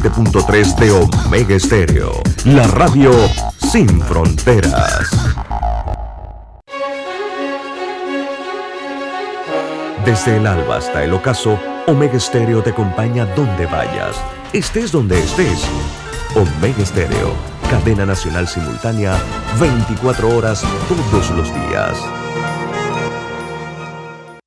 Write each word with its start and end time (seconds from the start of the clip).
97.3 0.00 0.76
de 0.76 0.90
Omega 0.92 1.54
Estéreo. 1.54 2.12
La 2.46 2.66
radio 2.68 3.12
sin 3.70 4.00
fronteras. 4.02 5.10
Desde 10.04 10.38
el 10.38 10.46
alba 10.46 10.78
hasta 10.78 11.04
el 11.04 11.12
ocaso, 11.12 11.58
Omega 11.86 12.16
Estéreo 12.16 12.62
te 12.62 12.70
acompaña 12.70 13.26
donde 13.36 13.66
vayas, 13.66 14.16
estés 14.54 14.90
donde 14.90 15.18
estés. 15.18 15.66
Omega 16.34 16.82
Estéreo, 16.82 17.34
cadena 17.68 18.06
nacional 18.06 18.48
simultánea, 18.48 19.18
24 19.60 20.34
horas 20.34 20.64
todos 20.88 21.30
los 21.32 21.52
días. 21.52 22.19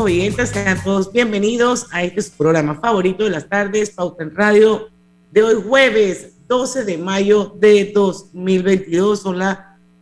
Oyentes, 0.00 0.48
sean 0.48 0.82
todos 0.82 1.12
bienvenidos 1.12 1.86
a 1.92 2.02
este 2.02 2.22
programa 2.36 2.74
favorito 2.76 3.24
de 3.24 3.30
las 3.30 3.48
tardes, 3.48 3.90
Pauta 3.90 4.22
en 4.22 4.34
Radio, 4.34 4.88
de 5.30 5.42
hoy 5.42 5.62
jueves 5.62 6.38
12 6.48 6.84
de 6.84 6.96
mayo 6.96 7.54
de 7.58 7.90
2022. 7.92 9.20
Son 9.20 9.38
las 9.38 9.58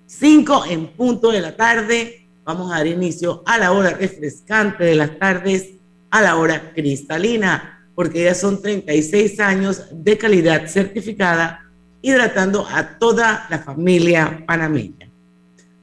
5 0.06 0.66
en 0.66 0.87
punto 0.89 1.33
de 1.33 1.41
la 1.41 1.56
tarde. 1.56 2.29
Vamos 2.45 2.70
a 2.70 2.77
dar 2.77 2.87
inicio 2.87 3.42
a 3.45 3.59
la 3.59 3.72
hora 3.72 3.91
refrescante 3.91 4.84
de 4.84 4.95
las 4.95 5.19
tardes, 5.19 5.70
a 6.11 6.22
la 6.22 6.37
hora 6.37 6.72
cristalina, 6.72 7.84
porque 7.97 8.22
ya 8.25 8.34
son 8.37 8.62
36 8.62 9.41
años 9.41 9.83
de 9.91 10.17
calidad 10.17 10.69
certificada, 10.69 11.67
hidratando 12.03 12.65
a 12.70 12.98
toda 12.98 13.48
la 13.50 13.59
familia 13.59 14.44
panameña. 14.47 15.08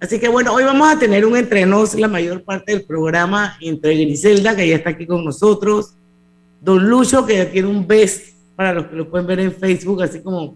Así 0.05 0.19
que 0.19 0.27
bueno, 0.27 0.53
hoy 0.53 0.63
vamos 0.63 0.87
a 0.87 0.99
tener 0.99 1.25
un 1.25 1.35
entrenos 1.35 1.95
la 1.95 2.07
mayor 2.07 2.43
parte 2.43 2.73
del 2.73 2.83
programa 2.83 3.57
entre 3.59 3.97
Griselda, 3.97 4.55
que 4.55 4.67
ya 4.67 4.75
está 4.75 4.91
aquí 4.91 5.07
con 5.07 5.25
nosotros, 5.25 5.95
Don 6.61 6.87
Lucho, 6.87 7.25
que 7.25 7.37
ya 7.37 7.49
tiene 7.49 7.69
un 7.69 7.87
best 7.87 8.35
para 8.55 8.71
los 8.71 8.85
que 8.85 8.97
lo 8.97 9.09
pueden 9.09 9.25
ver 9.25 9.39
en 9.39 9.51
Facebook, 9.51 10.03
así 10.03 10.21
como 10.21 10.55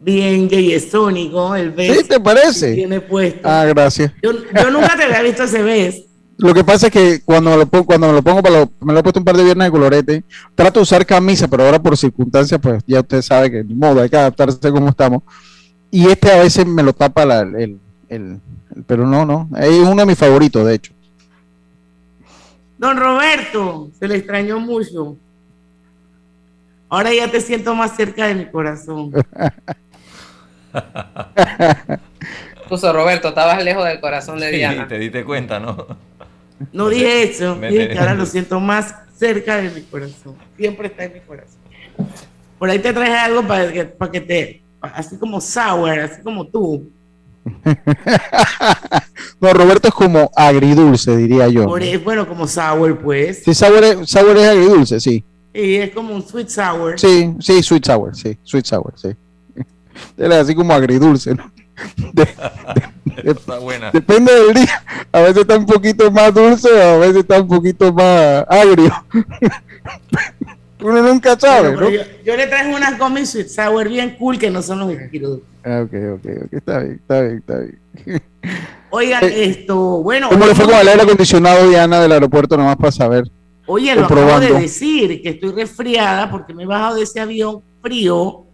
bien 0.00 0.48
gay 0.48 0.72
estónico, 0.72 1.54
el 1.54 1.70
best. 1.70 2.00
¿Sí 2.00 2.08
te 2.08 2.18
parece? 2.18 2.74
tiene 2.74 3.00
puesto. 3.00 3.42
Ah, 3.44 3.64
gracias. 3.64 4.10
Yo, 4.20 4.32
nunca 4.32 4.96
te 4.96 5.04
había 5.04 5.22
visto 5.22 5.44
ese 5.44 5.62
best. 5.62 6.08
Lo 6.38 6.52
que 6.52 6.64
pasa 6.64 6.88
es 6.88 6.92
que 6.92 7.20
cuando 7.24 7.50
me 7.50 7.58
lo 7.58 7.66
pongo, 7.66 7.86
cuando 7.86 8.08
me 8.08 8.12
lo 8.14 8.22
pongo, 8.22 8.42
para 8.42 8.68
me 8.80 8.92
lo 8.92 8.98
he 8.98 9.02
puesto 9.04 9.20
un 9.20 9.24
par 9.24 9.36
de 9.36 9.44
viernes 9.44 9.68
de 9.68 9.70
colorete, 9.70 10.24
trato 10.56 10.80
de 10.80 10.82
usar 10.82 11.06
camisa, 11.06 11.46
pero 11.46 11.64
ahora 11.64 11.80
por 11.80 11.96
circunstancias, 11.96 12.58
pues 12.60 12.82
ya 12.88 12.98
usted 12.98 13.22
sabe 13.22 13.52
que 13.52 13.62
ni 13.62 13.74
modo, 13.74 14.02
hay 14.02 14.08
que 14.08 14.16
adaptarse 14.16 14.72
como 14.72 14.88
estamos. 14.88 15.22
Y 15.92 16.08
este 16.08 16.32
a 16.32 16.42
veces 16.42 16.66
me 16.66 16.82
lo 16.82 16.92
tapa 16.92 17.22
el, 17.22 17.78
el, 18.08 18.40
pero 18.86 19.06
no, 19.06 19.24
no, 19.24 19.48
es 19.58 19.70
uno 19.70 19.96
de 19.96 20.06
mis 20.06 20.18
favoritos, 20.18 20.66
de 20.66 20.74
hecho. 20.74 20.92
Don 22.78 22.96
Roberto, 22.96 23.90
se 23.98 24.06
le 24.06 24.16
extrañó 24.16 24.60
mucho. 24.60 25.16
Ahora 26.88 27.12
ya 27.12 27.30
te 27.30 27.40
siento 27.40 27.74
más 27.74 27.96
cerca 27.96 28.28
de 28.28 28.34
mi 28.34 28.46
corazón. 28.46 29.12
Puso 32.68 32.92
Roberto, 32.92 33.28
estabas 33.28 33.62
lejos 33.64 33.84
del 33.84 34.00
corazón 34.00 34.38
de 34.38 34.50
Diana. 34.50 34.82
Sí, 34.82 34.88
te 34.88 34.98
dite 34.98 35.24
cuenta, 35.24 35.58
¿no? 35.58 35.86
No 36.72 36.88
dije 36.88 37.22
eso, 37.24 37.54
dije 37.56 37.88
que 37.88 37.98
ahora 37.98 38.14
lo 38.14 38.26
siento 38.26 38.60
más 38.60 38.94
cerca 39.16 39.56
de 39.56 39.70
mi 39.70 39.82
corazón. 39.82 40.36
Siempre 40.56 40.88
está 40.88 41.04
en 41.04 41.14
mi 41.14 41.20
corazón. 41.20 41.58
Por 42.58 42.70
ahí 42.70 42.78
te 42.78 42.92
traje 42.92 43.12
algo 43.12 43.42
para 43.46 43.72
que, 43.72 43.84
para 43.84 44.10
que 44.10 44.20
te, 44.20 44.62
así 44.80 45.16
como 45.16 45.40
sour, 45.40 45.98
así 45.98 46.22
como 46.22 46.46
tú, 46.46 46.90
no, 49.40 49.52
Roberto 49.52 49.88
es 49.88 49.94
como 49.94 50.30
agridulce, 50.34 51.16
diría 51.16 51.48
yo. 51.48 51.66
bueno, 52.04 52.26
como 52.28 52.46
sour, 52.46 52.98
pues. 52.98 53.42
Sí, 53.44 53.54
sour 53.54 53.84
es, 53.84 54.10
sour 54.10 54.36
es 54.36 54.48
agridulce, 54.48 55.00
sí. 55.00 55.24
Y 55.52 55.76
es 55.76 55.90
como 55.90 56.14
un 56.14 56.26
sweet 56.26 56.48
sour. 56.48 56.98
Sí, 56.98 57.34
sí, 57.40 57.62
sweet 57.62 57.84
sour, 57.84 58.16
sí, 58.16 58.38
sweet 58.42 58.66
sour, 58.66 58.94
sí. 58.96 59.08
Es 60.16 60.30
así 60.30 60.54
como 60.54 60.72
agridulce, 60.72 61.34
¿no? 61.34 61.50
está 63.24 63.58
buena. 63.58 63.90
Depende 63.90 64.32
del 64.32 64.54
día. 64.54 64.82
A 65.12 65.20
veces 65.20 65.38
está 65.38 65.56
un 65.56 65.66
poquito 65.66 66.10
más 66.10 66.32
dulce, 66.34 66.68
a 66.82 66.96
veces 66.98 67.16
está 67.16 67.40
un 67.40 67.48
poquito 67.48 67.92
más 67.92 68.44
agrio. 68.48 68.92
Uno 70.80 71.02
nunca 71.02 71.38
sabe, 71.38 71.72
¿no? 71.72 71.90
Yo, 71.90 72.36
le 72.36 72.46
traje 72.46 72.74
unas 72.74 73.28
sweet 73.28 73.48
sour 73.48 73.88
bien 73.88 74.16
cool 74.16 74.38
que 74.38 74.50
no 74.50 74.62
son 74.62 74.80
los 74.80 74.90
esquiros. 74.90 75.40
Ah, 75.64 75.82
ok, 75.84 75.92
ok, 76.14 76.26
ok, 76.44 76.52
está 76.52 76.78
bien, 76.80 76.94
está 76.94 77.20
bien, 77.20 77.38
está 77.38 77.58
bien. 77.58 77.78
Oigan, 78.90 79.24
eh, 79.24 79.44
esto, 79.44 80.02
bueno. 80.02 80.28
¿Cómo 80.28 80.46
le 80.46 80.54
fue 80.54 80.64
con 80.64 80.76
el 80.76 80.88
aire 80.88 81.02
acondicionado, 81.02 81.68
Diana, 81.68 82.00
del 82.00 82.12
aeropuerto, 82.12 82.56
nomás 82.56 82.76
para 82.76 82.92
saber? 82.92 83.24
Oye, 83.66 83.94
lo 83.94 84.06
acabo 84.06 84.40
de 84.40 84.52
decir, 84.54 85.20
que 85.20 85.30
estoy 85.30 85.52
resfriada 85.52 86.30
porque 86.30 86.54
me 86.54 86.62
he 86.62 86.66
bajado 86.66 86.96
de 86.96 87.02
ese 87.02 87.20
avión 87.20 87.60
frío 87.82 88.44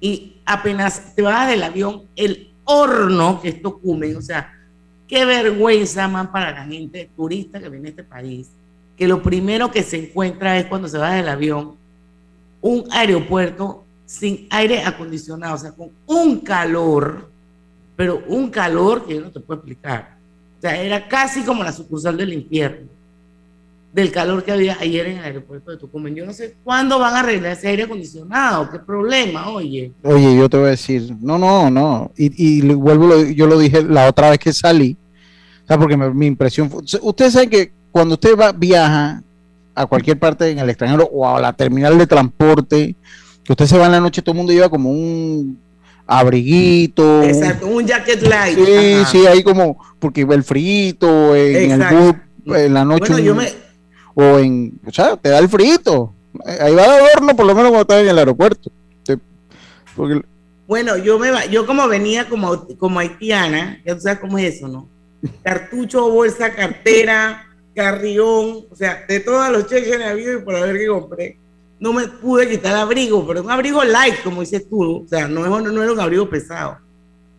y 0.00 0.36
apenas 0.46 1.14
te 1.14 1.22
bajas 1.22 1.50
del 1.50 1.62
avión, 1.62 2.04
el 2.16 2.54
horno 2.64 3.40
que 3.42 3.48
esto 3.48 3.78
come, 3.78 4.16
o 4.16 4.22
sea, 4.22 4.52
qué 5.06 5.24
vergüenza, 5.26 6.08
man, 6.08 6.32
para 6.32 6.50
la 6.52 6.64
gente 6.64 7.10
turista 7.14 7.60
que 7.60 7.68
viene 7.68 7.88
a 7.88 7.90
este 7.90 8.04
país 8.04 8.48
que 8.96 9.08
lo 9.08 9.22
primero 9.22 9.70
que 9.70 9.82
se 9.82 9.96
encuentra 9.96 10.58
es 10.58 10.66
cuando 10.66 10.88
se 10.88 10.98
va 10.98 11.14
del 11.14 11.28
avión, 11.28 11.76
un 12.60 12.84
aeropuerto 12.90 13.84
sin 14.06 14.46
aire 14.50 14.82
acondicionado, 14.82 15.54
o 15.54 15.58
sea, 15.58 15.72
con 15.72 15.90
un 16.06 16.40
calor, 16.40 17.30
pero 17.96 18.22
un 18.28 18.50
calor 18.50 19.06
que 19.06 19.14
yo 19.14 19.20
no 19.20 19.30
te 19.30 19.40
puedo 19.40 19.60
explicar. 19.60 20.16
O 20.58 20.60
sea, 20.60 20.80
era 20.80 21.08
casi 21.08 21.42
como 21.42 21.62
la 21.62 21.72
sucursal 21.72 22.16
del 22.16 22.32
infierno, 22.32 22.88
del 23.92 24.10
calor 24.10 24.42
que 24.42 24.52
había 24.52 24.76
ayer 24.80 25.06
en 25.06 25.18
el 25.18 25.24
aeropuerto 25.24 25.70
de 25.70 25.76
Tucumán. 25.76 26.14
Yo 26.14 26.24
no 26.24 26.32
sé 26.32 26.56
cuándo 26.64 26.98
van 26.98 27.14
a 27.14 27.20
arreglar 27.20 27.52
ese 27.52 27.68
aire 27.68 27.84
acondicionado, 27.84 28.70
qué 28.70 28.78
problema, 28.78 29.48
oye. 29.48 29.92
Oye, 30.02 30.36
yo 30.36 30.48
te 30.48 30.56
voy 30.56 30.66
a 30.68 30.70
decir, 30.70 31.14
no, 31.20 31.38
no, 31.38 31.70
no, 31.70 32.12
y, 32.16 32.58
y 32.58 32.74
vuelvo, 32.74 33.24
yo 33.24 33.46
lo 33.46 33.58
dije 33.58 33.82
la 33.82 34.08
otra 34.08 34.30
vez 34.30 34.38
que 34.38 34.52
salí, 34.52 34.96
o 35.64 35.66
sea, 35.66 35.78
porque 35.78 35.96
mi 35.96 36.26
impresión 36.26 36.70
fue, 36.70 36.82
ustedes 37.02 37.32
saben 37.32 37.50
que 37.50 37.72
cuando 37.94 38.14
usted 38.14 38.36
va, 38.36 38.50
viaja 38.50 39.22
a 39.72 39.86
cualquier 39.86 40.18
parte 40.18 40.50
en 40.50 40.58
el 40.58 40.68
extranjero 40.68 41.04
o 41.12 41.28
a 41.28 41.40
la 41.40 41.52
terminal 41.52 41.96
de 41.96 42.08
transporte, 42.08 42.96
que 43.44 43.52
usted 43.52 43.66
se 43.66 43.78
va 43.78 43.86
en 43.86 43.92
la 43.92 44.00
noche, 44.00 44.20
todo 44.20 44.32
el 44.32 44.38
mundo 44.38 44.52
lleva 44.52 44.68
como 44.68 44.90
un 44.90 45.56
abriguito. 46.04 47.22
Exacto, 47.22 47.68
un 47.68 47.86
jacket 47.86 48.20
light. 48.22 48.58
Sí, 48.58 48.96
sí, 49.12 49.26
ahí 49.28 49.44
como, 49.44 49.78
porque 50.00 50.22
el 50.22 50.42
frito 50.42 51.36
en 51.36 51.70
el 51.70 51.94
bus, 51.94 52.56
en 52.56 52.74
la 52.74 52.84
noche. 52.84 53.14
O 54.14 54.38
en, 54.40 54.72
o 54.84 54.90
sea, 54.90 55.16
te 55.16 55.28
da 55.28 55.38
el 55.38 55.48
frito. 55.48 56.12
Ahí 56.60 56.74
va 56.74 56.82
de 56.82 56.98
adorno, 56.98 57.36
por 57.36 57.46
lo 57.46 57.54
menos 57.54 57.70
cuando 57.70 57.82
estás 57.82 58.00
en 58.00 58.08
el 58.08 58.18
aeropuerto. 58.18 58.72
bueno, 60.66 60.96
yo 60.96 61.16
me 61.20 61.30
yo 61.48 61.64
como 61.64 61.86
venía 61.86 62.28
como, 62.28 62.66
como 62.76 62.98
haitiana, 62.98 63.80
ya 63.86 63.94
tú 63.94 64.00
sabes 64.00 64.18
cómo 64.18 64.36
es 64.36 64.56
eso, 64.56 64.66
¿no? 64.66 64.88
Cartucho, 65.44 66.10
bolsa, 66.10 66.52
cartera, 66.52 67.53
carrión, 67.74 68.66
o 68.70 68.76
sea, 68.76 69.04
de 69.08 69.20
todos 69.20 69.50
los 69.50 69.66
cheques 69.66 69.96
que 69.96 70.04
habido 70.04 70.38
y 70.38 70.42
por 70.42 70.54
haber 70.56 70.78
que 70.78 70.86
compré, 70.86 71.38
no 71.80 71.92
me 71.92 72.06
pude 72.08 72.48
quitar 72.48 72.72
el 72.72 72.78
abrigo, 72.78 73.26
pero 73.26 73.42
un 73.42 73.50
abrigo 73.50 73.82
light, 73.84 74.22
como 74.22 74.40
dices 74.40 74.68
tú, 74.68 75.04
o 75.04 75.08
sea, 75.08 75.28
no, 75.28 75.44
no, 75.46 75.60
no 75.60 75.82
era 75.82 75.92
un 75.92 76.00
abrigo 76.00 76.28
pesado. 76.28 76.78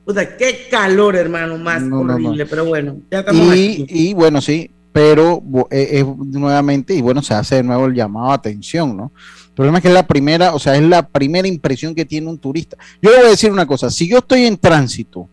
O 0.06 0.14
sea, 0.14 0.38
qué 0.38 0.68
calor, 0.70 1.16
hermano, 1.16 1.58
más 1.58 1.82
horrible, 1.92 2.46
pero 2.46 2.66
bueno, 2.66 2.98
ya 3.10 3.20
estamos 3.20 3.56
y, 3.56 3.84
aquí. 3.84 3.86
Y 3.90 4.14
bueno, 4.14 4.40
sí, 4.40 4.70
pero 4.94 5.42
es, 5.72 6.02
eh, 6.02 6.06
nuevamente, 6.18 6.94
y 6.94 7.02
bueno, 7.02 7.24
se 7.24 7.34
hace 7.34 7.56
de 7.56 7.64
nuevo 7.64 7.88
el 7.88 7.96
llamado 7.96 8.30
a 8.30 8.36
atención, 8.36 8.96
¿no? 8.96 9.12
El 9.48 9.54
problema 9.56 9.80
es 9.80 9.82
que 9.82 9.88
es 9.88 9.94
la 9.94 10.06
primera, 10.06 10.54
o 10.54 10.60
sea, 10.60 10.76
es 10.76 10.84
la 10.84 11.08
primera 11.08 11.48
impresión 11.48 11.96
que 11.96 12.06
tiene 12.06 12.28
un 12.28 12.38
turista. 12.38 12.78
Yo 13.02 13.10
le 13.10 13.18
voy 13.18 13.26
a 13.26 13.30
decir 13.30 13.52
una 13.52 13.66
cosa, 13.66 13.90
si 13.90 14.08
yo 14.08 14.20
estoy 14.20 14.46
en 14.46 14.58
tránsito, 14.58 15.28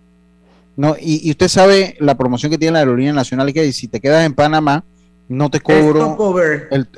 ¿no? 0.75 0.96
Y, 0.98 1.28
y 1.28 1.31
usted 1.32 1.48
sabe 1.48 1.96
la 2.00 2.16
promoción 2.16 2.50
que 2.50 2.56
tiene 2.56 2.72
la 2.72 2.78
aerolínea 2.78 3.12
nacional, 3.12 3.52
que 3.52 3.70
si 3.72 3.88
te 3.88 4.00
quedas 4.00 4.25
en 4.25 4.32
Panamá, 4.32 4.84
no 5.32 5.50
te 5.50 5.61
cobro. 5.61 6.00
El 6.00 6.06
stopover. 6.06 6.69
El, 6.70 6.88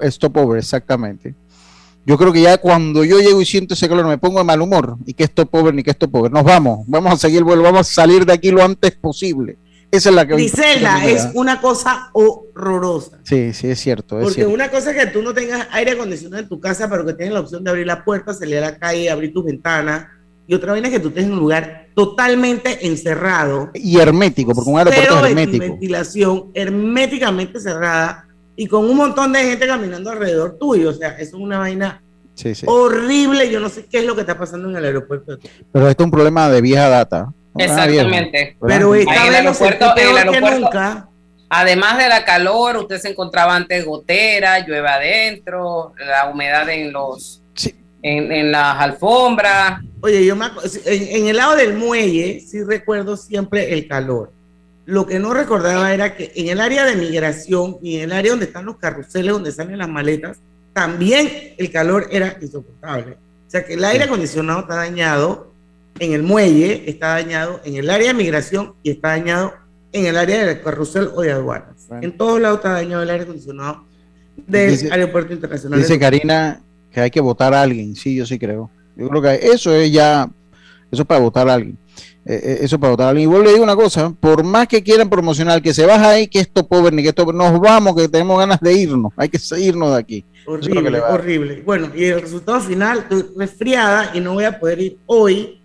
el, 0.00 0.12
stopover, 0.12 0.58
exactamente. 0.58 1.34
Yo 2.06 2.16
creo 2.16 2.32
que 2.32 2.40
ya 2.40 2.58
cuando 2.58 3.04
yo 3.04 3.18
llego 3.18 3.40
y 3.40 3.46
siento 3.46 3.74
ese 3.74 3.88
calor 3.88 4.06
me 4.06 4.18
pongo 4.18 4.38
de 4.38 4.44
mal 4.44 4.60
humor. 4.60 4.96
Y 5.04 5.14
que 5.14 5.26
stopover 5.26 5.74
ni 5.74 5.82
que 5.82 5.92
stopover. 5.92 6.30
Nos 6.30 6.44
vamos, 6.44 6.80
vamos 6.86 7.12
a 7.12 7.16
seguir 7.16 7.38
el 7.38 7.44
vuelo, 7.44 7.62
vamos 7.62 7.80
a 7.80 7.92
salir 7.92 8.24
de 8.24 8.32
aquí 8.32 8.50
lo 8.50 8.62
antes 8.62 8.92
posible. 8.92 9.58
Esa 9.90 10.10
es 10.10 10.14
la 10.14 10.26
que. 10.26 10.36
Es 10.36 11.28
una 11.34 11.60
cosa 11.60 12.10
horrorosa. 12.12 13.18
Sí, 13.24 13.52
sí, 13.52 13.68
es 13.68 13.80
cierto. 13.80 14.20
Porque 14.20 14.46
una 14.46 14.70
cosa 14.70 14.92
es 14.92 14.96
que 14.96 15.10
tú 15.10 15.20
no 15.20 15.34
tengas 15.34 15.66
aire 15.72 15.92
acondicionado 15.92 16.42
en 16.42 16.48
tu 16.48 16.60
casa, 16.60 16.88
pero 16.88 17.04
que 17.04 17.14
tienes 17.14 17.34
la 17.34 17.40
opción 17.40 17.64
de 17.64 17.70
abrir 17.70 17.86
la 17.86 18.04
puerta, 18.04 18.32
salir 18.32 18.58
a 18.58 18.60
la 18.60 18.78
calle, 18.78 19.10
abrir 19.10 19.32
tus 19.32 19.44
ventanas 19.44 20.06
y 20.50 20.54
otra 20.54 20.72
vaina 20.72 20.88
es 20.88 20.94
que 20.94 20.98
tú 20.98 21.08
estés 21.10 21.24
en 21.26 21.32
un 21.32 21.38
lugar 21.38 21.86
totalmente 21.94 22.84
encerrado. 22.84 23.70
Y 23.72 24.00
hermético, 24.00 24.52
porque 24.52 24.68
un 24.68 24.78
aeropuerto 24.78 25.06
cero 25.14 25.24
es 25.24 25.30
hermético. 25.30 25.64
ventilación, 25.64 26.50
herméticamente 26.54 27.60
cerrada 27.60 28.26
y 28.56 28.66
con 28.66 28.84
un 28.90 28.96
montón 28.96 29.32
de 29.32 29.44
gente 29.44 29.64
caminando 29.68 30.10
alrededor 30.10 30.58
tuyo. 30.58 30.90
O 30.90 30.92
sea, 30.92 31.10
eso 31.10 31.36
es 31.36 31.42
una 31.42 31.58
vaina 31.60 32.02
Sí, 32.34 32.52
sí. 32.56 32.66
horrible. 32.68 33.48
Yo 33.48 33.60
no 33.60 33.68
sé 33.68 33.86
qué 33.86 33.98
es 34.00 34.04
lo 34.06 34.16
que 34.16 34.22
está 34.22 34.36
pasando 34.36 34.68
en 34.68 34.74
el 34.76 34.84
aeropuerto. 34.86 35.38
Pero 35.72 35.88
esto 35.88 36.02
es 36.02 36.04
un 36.04 36.10
problema 36.10 36.50
de 36.50 36.60
vieja 36.60 36.88
data. 36.88 37.32
Exactamente. 37.56 38.56
Pero 38.66 38.94
esta 38.96 39.12
vez 39.30 39.38
el 39.38 39.44
lo 39.44 39.54
peor 39.54 39.94
que 39.94 40.02
aeropuerto- 40.02 40.58
nunca. 40.60 41.06
Además 41.48 41.98
de 41.98 42.08
la 42.08 42.24
calor, 42.24 42.76
usted 42.76 42.98
se 42.98 43.10
encontraba 43.10 43.54
antes 43.54 43.84
gotera, 43.84 44.64
llueve 44.66 44.88
adentro, 44.88 45.92
la 46.04 46.28
humedad 46.28 46.68
en 46.70 46.92
los. 46.92 47.39
En, 48.02 48.32
en 48.32 48.52
las 48.52 48.78
alfombras. 48.78 49.80
Oye, 50.00 50.24
yo 50.24 50.34
me 50.36 50.46
en, 50.86 51.02
en 51.22 51.26
el 51.28 51.36
lado 51.36 51.56
del 51.56 51.74
muelle 51.74 52.40
sí 52.40 52.62
recuerdo 52.62 53.16
siempre 53.16 53.72
el 53.74 53.86
calor. 53.86 54.32
Lo 54.86 55.06
que 55.06 55.18
no 55.18 55.32
recordaba 55.34 55.92
era 55.94 56.16
que 56.16 56.32
en 56.34 56.48
el 56.48 56.60
área 56.60 56.84
de 56.84 56.96
migración 56.96 57.76
y 57.82 57.96
en 57.96 58.02
el 58.04 58.12
área 58.12 58.32
donde 58.32 58.46
están 58.46 58.64
los 58.64 58.76
carruseles, 58.78 59.32
donde 59.32 59.52
salen 59.52 59.78
las 59.78 59.88
maletas, 59.88 60.38
también 60.72 61.54
el 61.58 61.70
calor 61.70 62.08
era 62.10 62.36
insoportable. 62.40 63.12
O 63.46 63.50
sea 63.50 63.64
que 63.64 63.74
el 63.74 63.84
aire 63.84 64.04
acondicionado 64.04 64.60
está 64.60 64.76
dañado 64.76 65.52
en 65.98 66.12
el 66.12 66.22
muelle, 66.22 66.84
está 66.88 67.08
dañado 67.08 67.60
en 67.64 67.76
el 67.76 67.90
área 67.90 68.08
de 68.08 68.14
migración 68.14 68.74
y 68.82 68.90
está 68.90 69.08
dañado 69.08 69.52
en 69.92 70.06
el 70.06 70.16
área 70.16 70.44
del 70.46 70.62
carrusel 70.62 71.10
o 71.14 71.20
de 71.20 71.32
aduanas. 71.32 71.74
Bueno. 71.88 72.04
En 72.04 72.16
todos 72.16 72.40
lados 72.40 72.58
está 72.58 72.70
dañado 72.72 73.02
el 73.02 73.10
aire 73.10 73.24
acondicionado 73.24 73.84
del 74.46 74.70
Dice- 74.70 74.88
aeropuerto 74.92 75.32
internacional. 75.32 75.78
Dice. 75.80 75.98
Karina 75.98 76.60
que 76.92 77.00
hay 77.00 77.10
que 77.10 77.20
votar 77.20 77.54
a 77.54 77.62
alguien. 77.62 77.94
Sí, 77.96 78.14
yo 78.16 78.26
sí 78.26 78.38
creo. 78.38 78.70
Yo 78.96 79.08
creo 79.08 79.22
que 79.22 79.34
eso 79.46 79.74
es 79.74 79.90
ya, 79.90 80.28
eso 80.90 81.02
es 81.02 81.08
para 81.08 81.20
votar 81.20 81.48
a 81.48 81.54
alguien. 81.54 81.78
Eh, 82.26 82.40
eh, 82.42 82.58
eso 82.62 82.76
es 82.76 82.80
para 82.80 82.90
votar 82.90 83.06
a 83.06 83.10
alguien. 83.10 83.28
Y 83.28 83.32
vuelvo 83.32 83.48
a 83.48 83.52
digo 83.52 83.64
una 83.64 83.76
cosa, 83.76 84.10
por 84.10 84.44
más 84.44 84.68
que 84.68 84.82
quieran 84.82 85.08
promocionar, 85.08 85.62
que 85.62 85.72
se 85.72 85.86
baja 85.86 86.10
ahí, 86.10 86.28
que 86.28 86.40
esto 86.40 86.66
pobre, 86.66 86.94
ni 86.94 87.02
que 87.02 87.08
esto, 87.08 87.32
nos 87.32 87.58
vamos, 87.60 87.96
que 87.96 88.08
tenemos 88.08 88.38
ganas 88.38 88.60
de 88.60 88.72
irnos. 88.72 89.12
Hay 89.16 89.28
que 89.28 89.38
irnos 89.58 89.92
de 89.92 89.98
aquí. 89.98 90.24
Es 90.34 90.46
Horrible, 90.46 91.00
horrible. 91.00 91.62
Bueno, 91.64 91.90
y 91.94 92.04
el 92.04 92.20
resultado 92.20 92.60
final, 92.60 92.98
estoy 92.98 93.26
resfriada 93.36 94.10
y 94.14 94.20
no 94.20 94.34
voy 94.34 94.44
a 94.44 94.58
poder 94.58 94.80
ir 94.80 94.98
hoy, 95.06 95.60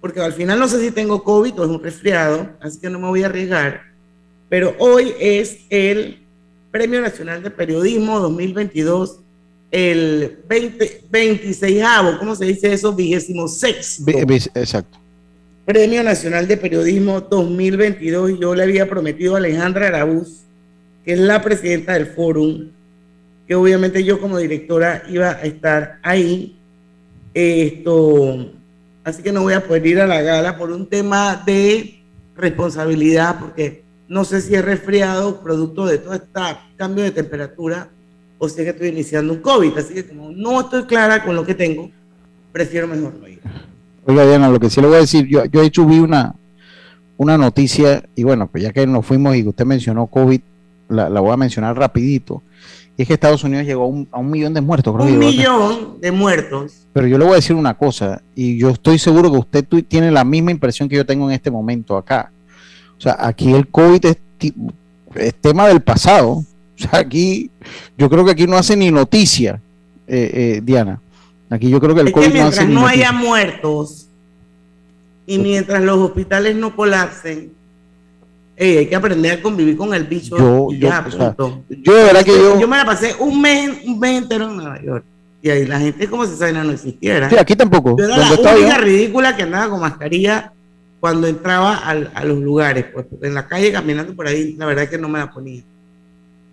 porque 0.00 0.20
al 0.20 0.32
final 0.32 0.58
no 0.58 0.68
sé 0.68 0.80
si 0.80 0.90
tengo 0.90 1.22
COVID 1.22 1.60
o 1.60 1.64
es 1.64 1.70
un 1.70 1.82
resfriado, 1.82 2.48
así 2.60 2.80
que 2.80 2.90
no 2.90 2.98
me 2.98 3.08
voy 3.08 3.22
a 3.22 3.26
arriesgar. 3.26 3.82
Pero 4.48 4.74
hoy 4.78 5.14
es 5.18 5.58
el 5.70 6.24
Premio 6.70 7.00
Nacional 7.00 7.42
de 7.42 7.50
Periodismo 7.50 8.20
2022, 8.20 9.20
el 9.74 10.38
20, 10.48 11.02
26 11.10 11.82
¿cómo 12.20 12.36
se 12.36 12.44
dice 12.44 12.72
eso? 12.72 12.92
Vigésimo 12.94 13.48
sexto. 13.48 14.04
Vi- 14.04 14.24
vi- 14.24 14.36
Exacto. 14.54 14.98
Premio 15.64 16.04
Nacional 16.04 16.46
de 16.46 16.56
Periodismo 16.56 17.20
2022 17.22 18.30
y 18.30 18.38
yo 18.38 18.54
le 18.54 18.62
había 18.62 18.88
prometido 18.88 19.34
a 19.34 19.38
Alejandra 19.38 19.88
Arabuz, 19.88 20.42
que 21.04 21.14
es 21.14 21.18
la 21.18 21.42
presidenta 21.42 21.94
del 21.94 22.06
fórum, 22.06 22.68
que 23.48 23.56
obviamente 23.56 24.04
yo 24.04 24.20
como 24.20 24.38
directora 24.38 25.02
iba 25.10 25.30
a 25.30 25.42
estar 25.42 25.98
ahí. 26.04 26.56
Esto, 27.34 28.52
así 29.02 29.22
que 29.24 29.32
no 29.32 29.42
voy 29.42 29.54
a 29.54 29.66
poder 29.66 29.84
ir 29.84 30.00
a 30.00 30.06
la 30.06 30.22
gala 30.22 30.56
por 30.56 30.70
un 30.70 30.86
tema 30.88 31.42
de 31.44 32.00
responsabilidad, 32.36 33.40
porque 33.40 33.82
no 34.06 34.24
sé 34.24 34.40
si 34.40 34.54
es 34.54 34.64
resfriado 34.64 35.40
producto 35.42 35.84
de 35.84 35.98
todo 35.98 36.14
este 36.14 36.28
cambio 36.76 37.02
de 37.02 37.10
temperatura 37.10 37.88
o 38.38 38.48
si 38.48 38.60
es 38.60 38.64
que 38.64 38.70
estoy 38.70 38.88
iniciando 38.88 39.32
un 39.32 39.40
COVID. 39.40 39.76
Así 39.78 39.94
que 39.94 40.06
como 40.06 40.30
no 40.30 40.60
estoy 40.60 40.84
clara 40.84 41.24
con 41.24 41.34
lo 41.34 41.44
que 41.44 41.54
tengo, 41.54 41.90
prefiero 42.52 42.86
mejor 42.86 43.14
no 43.20 43.28
ir. 43.28 43.40
Oiga, 44.06 44.26
Diana, 44.26 44.48
lo 44.48 44.60
que 44.60 44.70
sí 44.70 44.80
le 44.80 44.86
voy 44.86 44.96
a 44.96 45.00
decir, 45.00 45.26
yo, 45.26 45.44
yo 45.46 45.62
he 45.62 45.66
hecho 45.66 45.86
vi 45.86 45.98
una, 45.98 46.34
una 47.16 47.38
noticia, 47.38 48.04
y 48.14 48.22
bueno, 48.22 48.48
pues 48.48 48.62
ya 48.64 48.72
que 48.72 48.86
nos 48.86 49.06
fuimos 49.06 49.34
y 49.36 49.46
usted 49.46 49.64
mencionó 49.64 50.06
COVID, 50.06 50.40
la, 50.88 51.08
la 51.08 51.20
voy 51.20 51.32
a 51.32 51.36
mencionar 51.36 51.76
rapidito. 51.76 52.42
Y 52.96 53.02
es 53.02 53.08
que 53.08 53.14
Estados 53.14 53.42
Unidos 53.42 53.66
llegó 53.66 53.84
a 53.84 53.86
un, 53.86 54.06
a 54.12 54.18
un 54.18 54.30
millón 54.30 54.54
de 54.54 54.60
muertos, 54.60 54.94
creo 54.94 55.06
que 55.06 55.12
Un 55.14 55.18
millón 55.18 56.00
de 56.00 56.12
muertos. 56.12 56.86
Pero 56.92 57.06
yo 57.06 57.18
le 57.18 57.24
voy 57.24 57.32
a 57.32 57.36
decir 57.36 57.56
una 57.56 57.74
cosa, 57.74 58.22
y 58.34 58.58
yo 58.58 58.70
estoy 58.70 58.98
seguro 58.98 59.32
que 59.32 59.38
usted 59.38 59.64
tiene 59.88 60.10
la 60.10 60.22
misma 60.22 60.50
impresión 60.50 60.88
que 60.88 60.96
yo 60.96 61.06
tengo 61.06 61.28
en 61.28 61.34
este 61.34 61.50
momento 61.50 61.96
acá. 61.96 62.30
O 62.96 63.00
sea, 63.00 63.16
aquí 63.18 63.52
el 63.52 63.66
COVID 63.68 64.04
es 65.16 65.34
tema 65.40 65.66
del 65.66 65.80
pasado. 65.80 66.44
O 66.76 66.82
sea, 66.82 67.00
aquí, 67.00 67.50
yo 67.96 68.10
creo 68.10 68.24
que 68.24 68.32
aquí 68.32 68.46
no 68.46 68.56
hace 68.56 68.76
ni 68.76 68.90
noticia, 68.90 69.60
eh, 70.06 70.30
eh, 70.34 70.60
Diana. 70.64 71.00
Aquí 71.50 71.68
yo 71.70 71.80
creo 71.80 71.94
que 71.94 72.00
el 72.00 72.08
Es 72.08 72.12
que 72.14 72.20
COVID 72.20 72.26
no 72.28 72.32
mientras 72.34 72.58
hace 72.58 72.68
ni 72.68 72.74
no 72.74 72.86
haya 72.86 73.12
muertos 73.12 74.08
y 75.26 75.38
mientras 75.38 75.82
los 75.82 75.98
hospitales 75.98 76.56
no 76.56 76.74
colapsen, 76.74 77.52
hay 78.58 78.86
que 78.86 78.94
aprender 78.96 79.38
a 79.38 79.42
convivir 79.42 79.76
con 79.76 79.94
el 79.94 80.04
bicho. 80.04 80.36
Yo- 80.36 80.68
yo, 80.72 80.78
ya, 80.88 81.04
o 81.06 81.10
sea. 81.10 81.34
Yo 81.38 81.94
de 81.94 82.04
verdad 82.04 82.24
que 82.24 82.32
yo... 82.32 82.60
Yo 82.60 82.68
me 82.68 82.76
la 82.76 82.84
pasé 82.84 83.14
un 83.18 83.40
mes, 83.40 83.70
un 83.86 83.98
mes 83.98 84.22
entero 84.22 84.48
en 84.50 84.56
Nueva 84.56 84.82
York. 84.82 85.04
Y 85.42 85.50
ahí 85.50 85.66
la 85.66 85.78
gente 85.78 86.08
como 86.08 86.24
si 86.26 86.32
esa 86.34 86.44
vaina 86.46 86.64
no 86.64 86.72
existiera. 86.72 87.28
Sí, 87.28 87.36
aquí 87.38 87.54
tampoco. 87.54 87.96
Yo 87.98 88.04
era 88.04 88.16
la 88.16 88.34
yo- 88.34 88.42
única 88.56 88.78
ridícula 88.78 89.36
que 89.36 89.42
andaba 89.42 89.68
con 89.70 89.80
mascarilla 89.80 90.52
cuando 91.00 91.26
entraba 91.26 91.76
al- 91.76 92.10
a 92.14 92.24
los 92.24 92.38
lugares. 92.38 92.86
Pues, 92.92 93.06
en 93.22 93.34
la 93.34 93.46
calle 93.46 93.70
caminando 93.72 94.14
por 94.14 94.26
ahí, 94.26 94.54
la 94.56 94.66
verdad 94.66 94.84
es 94.84 94.90
que 94.90 94.98
no 94.98 95.08
me 95.08 95.18
la 95.18 95.30
ponía. 95.30 95.62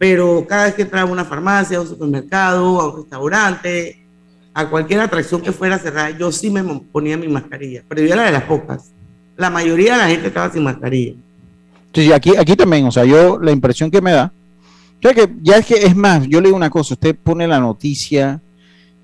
Pero 0.01 0.48
cada 0.50 0.63
vez 0.63 0.74
que 0.74 0.81
entraba 0.81 1.07
a 1.07 1.13
una 1.13 1.24
farmacia, 1.24 1.77
a 1.77 1.81
un 1.81 1.88
supermercado, 1.88 2.81
a 2.81 2.89
un 2.89 3.01
restaurante, 3.03 4.03
a 4.51 4.68
cualquier 4.68 5.00
atracción 5.00 5.42
que 5.42 5.51
fuera 5.51 5.77
cerrada, 5.77 6.09
yo 6.18 6.31
sí 6.31 6.50
me 6.50 6.63
ponía 6.92 7.18
mi 7.18 7.27
mascarilla. 7.27 7.83
Pero 7.88 8.01
yo 8.01 8.13
era 8.15 8.24
de 8.24 8.31
las 8.31 8.45
pocas. 8.45 8.94
La 9.38 9.51
mayoría 9.51 9.94
de 9.94 9.98
la 10.00 10.09
gente 10.09 10.30
estaba 10.30 10.51
sin 10.51 10.63
mascarilla. 10.63 11.13
Sí, 11.94 12.12
aquí, 12.12 12.36
aquí 12.36 12.56
también, 12.56 12.88
o 12.88 12.92
sea, 12.92 13.06
yo 13.06 13.38
la 13.39 13.51
impresión 13.51 13.92
que 13.92 14.01
me 14.01 14.12
da, 14.12 14.33
ya 15.03 15.13
que, 15.13 15.30
ya 15.44 15.57
es 15.57 15.68
que 15.68 15.75
es 15.75 15.95
más, 15.95 16.25
yo 16.27 16.42
le 16.42 16.48
digo 16.48 16.57
una 16.57 16.71
cosa, 16.71 16.95
usted 16.95 17.15
pone 17.15 17.48
la 17.48 17.59
noticia 17.59 18.42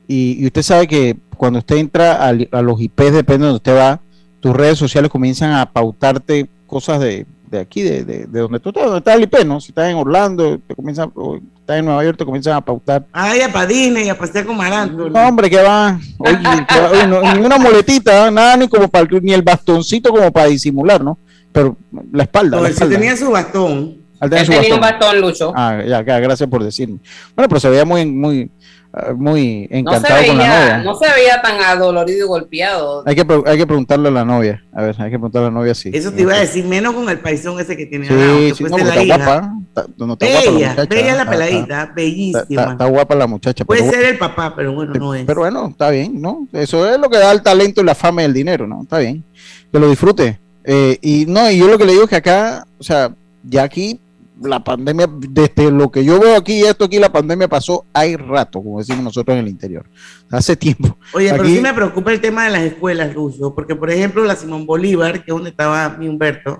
y, 0.07 0.43
usted 0.47 0.63
sabe 0.63 0.87
que 0.87 1.15
cuando 1.37 1.59
usted 1.59 1.75
entra 1.75 2.25
al- 2.25 2.49
a, 2.51 2.63
los 2.63 2.81
IPs, 2.81 3.13
depende 3.13 3.45
de 3.45 3.51
donde 3.51 3.57
usted 3.57 3.77
va, 3.77 4.01
tus 4.39 4.55
redes 4.55 4.79
sociales 4.79 5.11
comienzan 5.11 5.51
a 5.51 5.71
pautarte 5.71 6.49
cosas 6.65 6.99
de, 6.99 7.27
de 7.49 7.59
aquí, 7.59 7.81
de, 7.81 8.03
de, 8.03 8.25
de 8.27 8.39
donde 8.39 8.59
tú 8.59 8.69
estás, 8.69 8.83
donde 8.85 8.97
está 8.99 9.13
el 9.13 9.23
IP, 9.23 9.45
¿no? 9.45 9.59
Si 9.61 9.69
estás 9.69 9.89
en 9.89 9.95
Orlando, 9.97 10.59
te 10.67 10.75
comienzan, 10.75 11.11
o 11.15 11.37
estás 11.59 11.77
en 11.79 11.85
Nueva 11.85 12.03
York, 12.03 12.17
te 12.17 12.25
comienzan 12.25 12.53
a 12.53 12.61
pautar. 12.61 13.05
Ay, 13.11 13.41
a 13.41 13.51
Padine 13.51 14.03
y 14.05 14.09
a 14.09 14.17
pasear 14.17 14.45
con 14.45 14.57
Maranto. 14.57 15.09
No, 15.09 15.27
hombre, 15.27 15.49
que 15.49 15.61
va, 15.61 15.99
oye, 16.19 16.37
que 16.67 16.79
va, 16.79 16.89
oye, 16.91 17.07
no, 17.07 17.33
ni 17.35 17.45
una 17.45 17.57
muletita, 17.57 18.29
nada, 18.31 18.57
ni 18.57 18.67
como 18.67 18.87
para, 18.89 19.07
el- 19.09 19.23
ni 19.23 19.33
el 19.33 19.41
bastoncito 19.41 20.09
como 20.11 20.31
para 20.31 20.47
disimular, 20.47 21.03
¿no? 21.03 21.17
Pero 21.51 21.77
la 22.11 22.23
espalda, 22.23 22.57
No, 22.57 22.63
la 22.63 22.69
espalda. 22.69 22.95
tenía 22.97 23.15
su 23.15 23.31
bastón. 23.31 23.97
Al 24.19 24.29
tener 24.31 24.41
Él 24.41 24.45
su 24.47 24.51
tenía 24.61 24.75
un 24.75 24.81
bastón. 24.81 24.99
bastón, 24.99 25.21
Lucho. 25.21 25.53
Ah, 25.55 25.77
ya, 25.87 26.03
ya, 26.05 26.19
gracias 26.19 26.49
por 26.49 26.63
decirme. 26.63 26.97
Bueno, 27.35 27.47
pero 27.49 27.59
se 27.59 27.69
veía 27.69 27.85
muy, 27.85 28.05
muy, 28.05 28.49
ah, 28.97 29.13
muy 29.15 29.67
no, 29.71 29.77
encantado 29.77 30.15
con 30.25 30.37
la 30.37 30.43
veía, 30.43 30.59
novia. 30.59 30.77
no 30.83 30.95
se 30.95 31.13
veía 31.13 31.41
tan 31.41 31.59
adolorido 31.61 32.25
y 32.25 32.27
golpeado. 32.27 33.03
Hay 33.05 33.15
que, 33.15 33.25
hay 33.45 33.57
que 33.57 33.67
preguntarle 33.67 34.07
a 34.09 34.11
la 34.11 34.25
novia. 34.25 34.63
A 34.73 34.81
ver, 34.81 34.95
hay 34.99 35.05
que 35.11 35.17
preguntarle 35.17 35.47
a 35.47 35.51
la 35.51 35.57
novia 35.59 35.75
si. 35.75 35.89
Eso 35.93 36.11
te 36.11 36.21
iba 36.21 36.33
a 36.33 36.39
decir, 36.39 36.65
menos 36.65 36.93
con 36.93 37.09
el 37.09 37.19
paisón 37.19 37.59
ese 37.59 37.77
que 37.77 37.85
tiene 37.85 38.07
Sí, 38.07 38.13
al 38.13 38.19
lado, 38.19 38.37
que 38.39 38.53
sí, 38.55 38.63
no, 38.63 38.77
la 38.77 38.83
está 38.83 39.03
hija. 39.03 39.15
guapa. 39.17 39.53
Está, 39.67 39.85
no, 39.97 40.13
está 40.13 40.25
guapa 40.25 40.45
la 40.45 40.51
Bella, 40.51 40.69
muchacha. 40.69 40.95
bella 40.95 41.15
la 41.15 41.29
peladita, 41.29 41.59
Está, 41.61 41.81
está- 41.83 41.93
bellísima. 41.93 42.71
está 42.71 42.85
guapa 42.85 43.15
la 43.15 43.27
muchacha. 43.27 43.65
Puede 43.65 43.81
pero, 43.81 43.91
ser 43.93 44.05
el 44.05 44.17
papá, 44.17 44.53
pero 44.55 44.73
bueno, 44.73 44.93
no 44.95 45.13
es. 45.15 45.25
pero 45.25 45.41
bueno, 45.41 45.67
está 45.69 45.89
bien, 45.91 46.21
¿no? 46.21 46.47
Eso 46.53 46.89
es 46.91 46.99
lo 46.99 47.09
que 47.09 47.17
da 47.17 47.31
el 47.31 47.41
talento 47.41 47.81
y 47.81 47.83
la 47.83 47.95
fama 47.95 48.23
y 48.23 48.25
el 48.25 48.33
dinero, 48.33 48.65
¿no? 48.67 48.81
Está 48.83 48.97
bien. 48.99 49.23
Que 49.71 49.79
lo 49.79 49.89
disfrute. 49.89 50.39
Eh, 50.63 50.97
y 51.01 51.25
no, 51.27 51.49
y 51.49 51.57
yo 51.57 51.67
lo 51.67 51.77
que 51.77 51.85
le 51.85 51.91
digo 51.93 52.03
es 52.03 52.09
que 52.09 52.15
acá, 52.17 52.65
o 52.79 52.83
sea, 52.83 53.11
ya 53.43 53.63
aquí 53.63 53.99
la 54.41 54.63
pandemia, 54.63 55.07
desde 55.07 55.71
lo 55.71 55.91
que 55.91 56.03
yo 56.03 56.19
veo 56.19 56.37
aquí, 56.37 56.63
esto 56.63 56.85
aquí, 56.85 56.99
la 56.99 57.11
pandemia 57.11 57.47
pasó 57.47 57.85
hay 57.93 58.15
rato, 58.15 58.61
como 58.61 58.79
decimos 58.79 59.03
nosotros 59.03 59.35
en 59.35 59.43
el 59.43 59.49
interior. 59.49 59.85
Hace 60.29 60.55
tiempo. 60.55 60.97
Oye, 61.13 61.31
pero 61.31 61.45
sí 61.45 61.59
me 61.59 61.73
preocupa 61.73 62.11
el 62.11 62.21
tema 62.21 62.45
de 62.45 62.51
las 62.51 62.61
escuelas, 62.61 63.13
Lucio, 63.13 63.53
porque 63.53 63.75
por 63.75 63.89
ejemplo 63.89 64.23
la 64.23 64.35
Simón 64.35 64.65
Bolívar, 64.65 65.23
que 65.23 65.31
es 65.31 65.35
donde 65.35 65.49
estaba 65.49 65.89
mi 65.97 66.07
Humberto, 66.07 66.59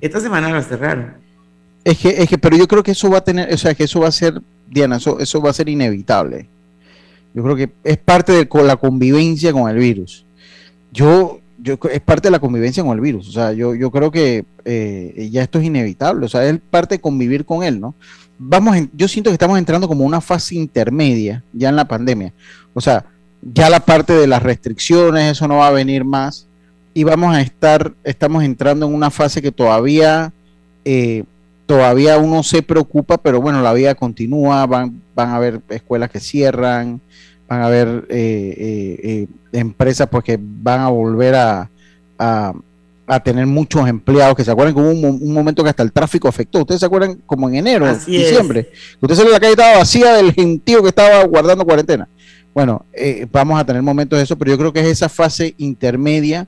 esta 0.00 0.20
semana 0.20 0.50
la 0.50 0.62
cerraron. 0.62 1.14
Es 1.84 1.98
que, 1.98 2.08
es 2.10 2.28
que, 2.28 2.38
pero 2.38 2.56
yo 2.56 2.68
creo 2.68 2.82
que 2.82 2.92
eso 2.92 3.10
va 3.10 3.18
a 3.18 3.24
tener, 3.24 3.52
o 3.52 3.56
sea, 3.56 3.74
que 3.74 3.84
eso 3.84 4.00
va 4.00 4.08
a 4.08 4.12
ser, 4.12 4.40
Diana, 4.68 4.96
eso, 4.96 5.18
eso 5.20 5.40
va 5.40 5.50
a 5.50 5.54
ser 5.54 5.68
inevitable. 5.68 6.48
Yo 7.34 7.42
creo 7.42 7.56
que 7.56 7.70
es 7.84 7.98
parte 7.98 8.32
de 8.32 8.48
la 8.64 8.76
convivencia 8.76 9.52
con 9.52 9.68
el 9.70 9.76
virus. 9.76 10.24
Yo, 10.92 11.40
yo 11.62 11.78
es 11.90 12.00
parte 12.00 12.28
de 12.28 12.32
la 12.32 12.38
convivencia 12.38 12.82
con 12.82 12.92
el 12.94 13.00
virus. 13.00 13.28
O 13.28 13.32
sea, 13.32 13.52
yo, 13.52 13.74
yo 13.74 13.90
creo 13.90 14.10
que 14.10 14.44
eh, 14.64 15.28
ya 15.30 15.42
esto 15.42 15.58
es 15.58 15.64
inevitable. 15.64 16.26
O 16.26 16.28
sea, 16.28 16.48
es 16.48 16.58
parte 16.70 16.96
de 16.96 17.00
convivir 17.00 17.44
con 17.44 17.62
él, 17.62 17.80
¿no? 17.80 17.94
Vamos, 18.38 18.76
en- 18.76 18.90
yo 18.94 19.08
siento 19.08 19.30
que 19.30 19.34
estamos 19.34 19.58
entrando 19.58 19.88
como 19.88 20.04
una 20.04 20.20
fase 20.20 20.54
intermedia 20.54 21.42
ya 21.52 21.68
en 21.70 21.76
la 21.76 21.86
pandemia. 21.88 22.32
O 22.74 22.80
sea, 22.80 23.04
ya 23.42 23.68
la 23.70 23.80
parte 23.80 24.12
de 24.12 24.26
las 24.26 24.42
restricciones, 24.42 25.32
eso 25.32 25.48
no 25.48 25.56
va 25.56 25.68
a 25.68 25.72
venir 25.72 26.04
más. 26.04 26.46
Y 26.94 27.04
vamos 27.04 27.34
a 27.34 27.40
estar, 27.40 27.92
estamos 28.04 28.42
entrando 28.44 28.86
en 28.86 28.94
una 28.94 29.10
fase 29.10 29.42
que 29.42 29.52
todavía 29.52 30.32
eh, 30.84 31.24
todavía 31.66 32.16
uno 32.18 32.42
se 32.42 32.62
preocupa, 32.62 33.18
pero 33.18 33.42
bueno, 33.42 33.60
la 33.60 33.74
vida 33.74 33.94
continúa, 33.94 34.64
van, 34.66 35.02
van 35.14 35.28
a 35.28 35.36
haber 35.36 35.60
escuelas 35.68 36.08
que 36.10 36.18
cierran, 36.18 36.98
van 37.48 37.62
a 37.62 37.66
haber 37.66 38.06
eh, 38.10 39.26
empresas 39.52 40.08
pues 40.10 40.24
que 40.24 40.38
van 40.40 40.80
a 40.80 40.88
volver 40.88 41.34
a, 41.34 41.70
a, 42.18 42.52
tener 43.24 43.46
muchos 43.46 43.88
empleados, 43.88 44.36
que 44.36 44.44
se 44.44 44.50
acuerdan 44.50 44.74
que 44.74 44.80
hubo 44.80 44.90
un, 44.90 45.32
momento 45.32 45.64
que 45.64 45.70
hasta 45.70 45.82
el 45.82 45.92
tráfico 45.92 46.28
afectó. 46.28 46.60
Ustedes 46.60 46.80
se 46.80 46.86
acuerdan 46.86 47.20
como 47.24 47.48
en 47.48 47.56
enero, 47.56 47.86
diciembre, 48.06 48.70
usted 49.00 49.16
salió 49.16 49.32
la 49.32 49.40
calle 49.40 49.52
estaba 49.52 49.78
vacía 49.78 50.14
del 50.14 50.32
gentío 50.32 50.82
que 50.82 50.88
estaba 50.88 51.24
guardando 51.24 51.64
cuarentena. 51.64 52.06
Bueno, 52.54 52.84
vamos 53.32 53.58
a 53.58 53.64
tener 53.64 53.82
momentos 53.82 54.18
de 54.18 54.24
eso, 54.24 54.36
pero 54.36 54.50
yo 54.50 54.58
creo 54.58 54.72
que 54.72 54.80
es 54.80 54.86
esa 54.86 55.08
fase 55.08 55.54
intermedia 55.58 56.46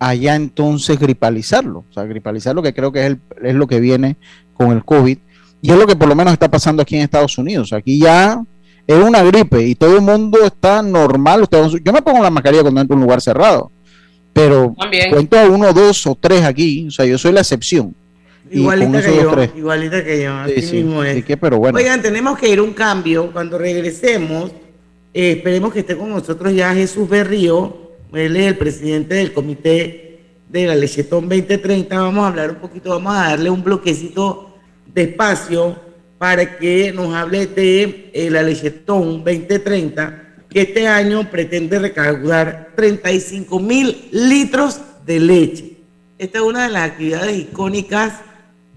allá 0.00 0.34
entonces 0.34 0.98
gripalizarlo, 0.98 1.84
o 1.88 1.92
sea, 1.92 2.04
gripalizarlo 2.04 2.62
que 2.62 2.72
creo 2.72 2.90
que 2.90 3.06
es, 3.06 3.16
es 3.42 3.54
lo 3.54 3.66
que 3.68 3.78
viene 3.78 4.16
con 4.54 4.72
el 4.72 4.84
COVID 4.84 5.18
y 5.62 5.70
es 5.70 5.76
lo 5.76 5.86
que 5.86 5.94
por 5.94 6.08
lo 6.08 6.16
menos 6.16 6.32
está 6.32 6.50
pasando 6.50 6.82
aquí 6.82 6.96
en 6.96 7.02
Estados 7.02 7.36
Unidos. 7.38 7.72
Aquí 7.72 7.98
ya 7.98 8.42
es 8.98 9.04
una 9.04 9.22
gripe 9.22 9.62
y 9.62 9.74
todo 9.74 9.96
el 9.96 10.02
mundo 10.02 10.38
está 10.44 10.82
normal. 10.82 11.46
yo 11.82 11.92
me 11.92 12.02
pongo 12.02 12.22
la 12.22 12.30
mascarilla 12.30 12.62
cuando 12.62 12.80
entro 12.80 12.94
a 12.94 12.98
un 12.98 13.02
lugar 13.04 13.20
cerrado, 13.20 13.70
pero 14.32 14.74
cuento 15.10 15.38
a 15.38 15.44
uno, 15.46 15.72
dos 15.72 16.06
o 16.06 16.16
tres 16.20 16.44
aquí, 16.44 16.86
o 16.88 16.90
sea, 16.90 17.04
yo 17.04 17.18
soy 17.18 17.32
la 17.32 17.40
excepción. 17.40 17.94
Igualita 18.50 19.00
que, 19.00 19.14
yo, 19.14 19.32
igualita 19.56 20.04
que 20.04 20.22
yo, 20.24 20.34
así 20.34 20.76
mismo 20.82 21.04
es. 21.04 21.24
pero 21.40 21.58
bueno. 21.58 21.78
Oigan, 21.78 22.02
tenemos 22.02 22.36
que 22.36 22.48
ir 22.48 22.58
a 22.58 22.62
un 22.64 22.72
cambio. 22.72 23.30
Cuando 23.32 23.58
regresemos, 23.58 24.50
eh, 25.14 25.32
esperemos 25.32 25.72
que 25.72 25.80
esté 25.80 25.96
con 25.96 26.10
nosotros 26.10 26.52
ya 26.52 26.74
Jesús 26.74 27.08
Berrío, 27.08 27.92
él 28.12 28.34
es 28.34 28.46
el 28.48 28.58
presidente 28.58 29.14
del 29.14 29.32
comité 29.32 30.18
de 30.48 30.66
la 30.66 30.74
Lechetón 30.74 31.28
2030. 31.28 31.96
Vamos 31.96 32.24
a 32.24 32.26
hablar 32.26 32.50
un 32.50 32.56
poquito, 32.56 32.90
vamos 32.90 33.14
a 33.14 33.28
darle 33.28 33.50
un 33.50 33.62
bloquecito 33.62 34.50
de 34.92 35.02
espacio 35.02 35.76
para 36.20 36.58
que 36.58 36.92
nos 36.92 37.14
hable 37.14 37.46
de 37.46 38.10
eh, 38.12 38.28
la 38.28 38.42
Lechetón 38.42 39.24
2030, 39.24 40.22
que 40.50 40.60
este 40.60 40.86
año 40.86 41.30
pretende 41.30 41.78
recaudar 41.78 42.72
35 42.76 43.58
mil 43.58 43.96
litros 44.12 44.82
de 45.06 45.18
leche. 45.18 45.76
Esta 46.18 46.40
es 46.40 46.44
una 46.44 46.64
de 46.64 46.74
las 46.74 46.90
actividades 46.90 47.38
icónicas 47.38 48.20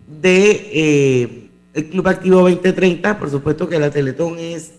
del 0.07 0.21
de, 0.21 1.49
eh, 1.73 1.83
Club 1.91 2.07
Activo 2.07 2.49
2030. 2.49 3.19
Por 3.19 3.29
supuesto 3.29 3.67
que 3.67 3.77
la 3.77 3.91
Teletón 3.91 4.39
es 4.39 4.71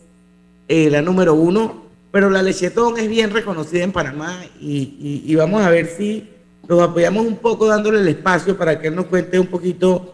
eh, 0.66 0.88
la 0.88 1.02
número 1.02 1.34
uno 1.34 1.84
pero 2.14 2.30
la 2.30 2.44
Lechetón 2.44 2.96
es 2.96 3.08
bien 3.08 3.30
reconocida 3.30 3.82
en 3.82 3.90
Panamá 3.90 4.44
y, 4.60 5.34
vamos 5.34 5.62
a 5.62 5.68
ver 5.68 5.88
si 5.88 6.28
nos 6.68 6.80
apoyamos 6.80 7.26
un 7.26 7.38
poco 7.38 7.66
dándole 7.66 7.98
el 7.98 8.06
espacio 8.06 8.56
para 8.56 8.80
que 8.80 8.86
él 8.86 8.94
nos 8.94 9.06
cuente 9.06 9.36
un 9.36 9.48
poquito 9.48 10.13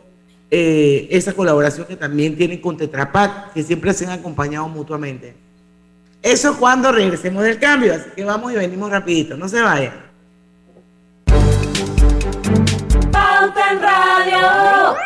eh, 0.51 1.07
esa 1.11 1.33
colaboración 1.33 1.87
que 1.87 1.97
también 1.97 2.37
tienen 2.37 2.61
con 2.61 2.77
Tetrapac, 2.77 3.53
que 3.53 3.63
siempre 3.63 3.93
se 3.93 4.05
han 4.07 4.13
acompañado 4.13 4.69
mutuamente. 4.69 5.35
Eso 6.23 6.59
cuando 6.59 6.93
regresemos 6.93 7.43
del 7.45 7.59
cambio, 7.59 7.95
así 7.95 8.11
que 8.15 8.25
vamos 8.25 8.53
y 8.53 8.57
venimos 8.57 8.91
rapidito, 8.91 9.37
no 9.37 9.49
se 9.49 9.61
vayan. 9.61 9.95
Pauta 13.11 13.73
en 13.73 13.81
Radio. 13.81 14.97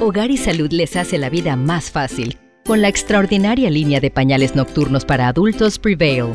Hogar 0.00 0.30
y 0.30 0.36
Salud 0.36 0.70
les 0.70 0.96
hace 0.96 1.18
la 1.18 1.28
vida 1.28 1.56
más 1.56 1.90
fácil 1.90 2.38
con 2.64 2.82
la 2.82 2.88
extraordinaria 2.88 3.68
línea 3.68 4.00
de 4.00 4.10
pañales 4.10 4.54
nocturnos 4.54 5.04
para 5.04 5.28
adultos 5.28 5.78
Prevail. 5.78 6.34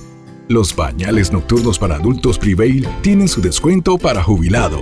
Los 0.51 0.75
bañales 0.75 1.31
nocturnos 1.31 1.79
para 1.79 1.95
adultos 1.95 2.37
Prevail 2.37 2.85
tienen 3.01 3.29
su 3.29 3.39
descuento 3.41 3.97
para 3.97 4.21
jubilado. 4.21 4.81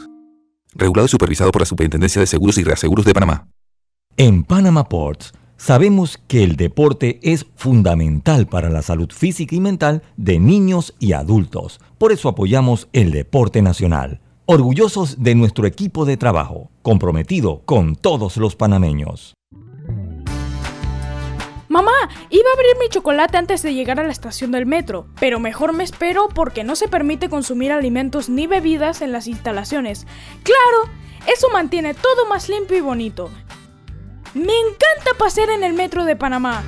regulado 0.81 1.05
y 1.05 1.09
supervisado 1.09 1.51
por 1.51 1.61
la 1.61 1.65
Superintendencia 1.65 2.19
de 2.19 2.27
Seguros 2.27 2.57
y 2.57 2.63
Reaseguros 2.63 3.05
de 3.05 3.13
Panamá. 3.13 3.47
En 4.17 4.43
Panama 4.43 4.89
Ports 4.89 5.33
sabemos 5.55 6.19
que 6.27 6.43
el 6.43 6.57
deporte 6.57 7.19
es 7.23 7.45
fundamental 7.55 8.47
para 8.47 8.69
la 8.69 8.81
salud 8.81 9.09
física 9.11 9.55
y 9.55 9.61
mental 9.61 10.03
de 10.17 10.39
niños 10.39 10.93
y 10.99 11.13
adultos. 11.13 11.79
Por 11.97 12.11
eso 12.11 12.27
apoyamos 12.27 12.89
el 12.91 13.11
deporte 13.11 13.61
nacional. 13.61 14.19
Orgullosos 14.45 15.23
de 15.23 15.35
nuestro 15.35 15.65
equipo 15.65 16.03
de 16.03 16.17
trabajo, 16.17 16.71
comprometido 16.81 17.61
con 17.63 17.95
todos 17.95 18.35
los 18.37 18.55
panameños. 18.55 19.33
Mamá, 21.71 21.93
iba 22.29 22.49
a 22.49 22.53
abrir 22.53 22.75
mi 22.81 22.89
chocolate 22.89 23.37
antes 23.37 23.61
de 23.61 23.73
llegar 23.73 23.97
a 23.97 24.03
la 24.03 24.11
estación 24.11 24.51
del 24.51 24.65
metro, 24.65 25.07
pero 25.21 25.39
mejor 25.39 25.71
me 25.71 25.85
espero 25.85 26.27
porque 26.27 26.65
no 26.65 26.75
se 26.75 26.89
permite 26.89 27.29
consumir 27.29 27.71
alimentos 27.71 28.27
ni 28.27 28.45
bebidas 28.45 29.01
en 29.01 29.13
las 29.13 29.25
instalaciones. 29.25 30.05
Claro, 30.43 30.93
eso 31.33 31.47
mantiene 31.49 31.93
todo 31.93 32.27
más 32.27 32.49
limpio 32.49 32.75
y 32.75 32.81
bonito. 32.81 33.29
Me 34.33 34.51
encanta 34.51 35.17
pasear 35.17 35.49
en 35.49 35.63
el 35.63 35.71
metro 35.71 36.03
de 36.03 36.17
Panamá. 36.17 36.61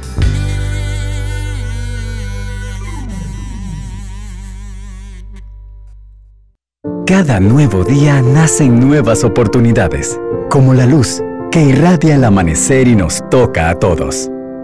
Cada 7.05 7.41
nuevo 7.41 7.83
día 7.83 8.21
nacen 8.21 8.79
nuevas 8.79 9.25
oportunidades, 9.25 10.17
como 10.49 10.73
la 10.73 10.85
luz 10.85 11.21
que 11.51 11.61
irradia 11.61 12.15
el 12.15 12.23
amanecer 12.23 12.87
y 12.87 12.95
nos 12.95 13.21
toca 13.29 13.69
a 13.69 13.77
todos. 13.77 14.29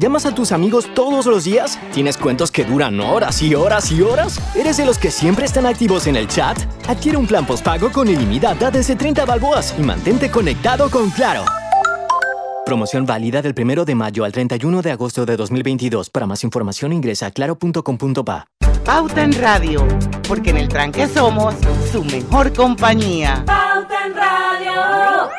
¿Llamas 0.00 0.24
a 0.24 0.34
tus 0.34 0.50
amigos 0.50 0.88
todos 0.94 1.26
los 1.26 1.44
días? 1.44 1.78
¿Tienes 1.92 2.16
cuentos 2.16 2.50
que 2.50 2.64
duran 2.64 2.98
horas 3.00 3.42
y 3.42 3.54
horas 3.54 3.92
y 3.92 4.00
horas? 4.00 4.40
¿Eres 4.56 4.78
de 4.78 4.86
los 4.86 4.96
que 4.96 5.10
siempre 5.10 5.44
están 5.44 5.66
activos 5.66 6.06
en 6.06 6.16
el 6.16 6.26
chat? 6.26 6.56
Adquiere 6.88 7.18
un 7.18 7.26
plan 7.26 7.44
postpago 7.44 7.92
con 7.92 8.08
ilimitada 8.08 8.70
desde 8.70 8.96
30 8.96 9.26
balboas 9.26 9.74
y 9.78 9.82
mantente 9.82 10.30
conectado 10.30 10.90
con 10.90 11.10
Claro. 11.10 11.44
Promoción 12.64 13.04
válida 13.04 13.42
del 13.42 13.52
1 13.54 13.84
de 13.84 13.94
mayo 13.94 14.24
al 14.24 14.32
31 14.32 14.80
de 14.80 14.90
agosto 14.90 15.26
de 15.26 15.36
2022. 15.36 16.08
Para 16.08 16.24
más 16.24 16.44
información 16.44 16.94
ingresa 16.94 17.26
a 17.26 17.30
claro.com.pa. 17.30 18.46
Pauta 18.86 19.22
en 19.22 19.34
Radio, 19.34 19.86
porque 20.26 20.48
en 20.48 20.56
el 20.56 20.68
tranque 20.68 21.06
somos 21.08 21.54
su 21.92 22.02
mejor 22.04 22.54
compañía. 22.54 23.44
Pauta 23.44 24.06
en 24.06 24.14
Radio. 24.14 25.30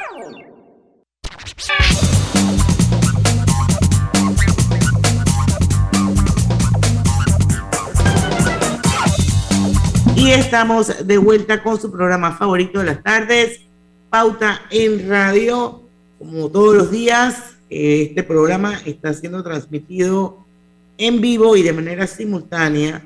Y 10.22 10.30
estamos 10.30 11.08
de 11.08 11.18
vuelta 11.18 11.64
con 11.64 11.82
su 11.82 11.92
programa 11.92 12.38
favorito 12.38 12.78
de 12.78 12.86
las 12.86 13.02
tardes, 13.02 13.62
Pauta 14.12 14.62
en 14.70 15.10
Radio. 15.10 15.82
Como 16.20 16.48
todos 16.48 16.76
los 16.76 16.92
días, 16.92 17.56
eh, 17.72 18.10
este 18.10 18.22
programa 18.22 18.80
está 18.86 19.16
siendo 19.16 19.42
transmitido 19.42 20.46
en 21.00 21.22
vivo 21.22 21.58
y 21.58 21.64
de 21.64 21.74
manera 21.74 22.06
simultánea 22.06 23.04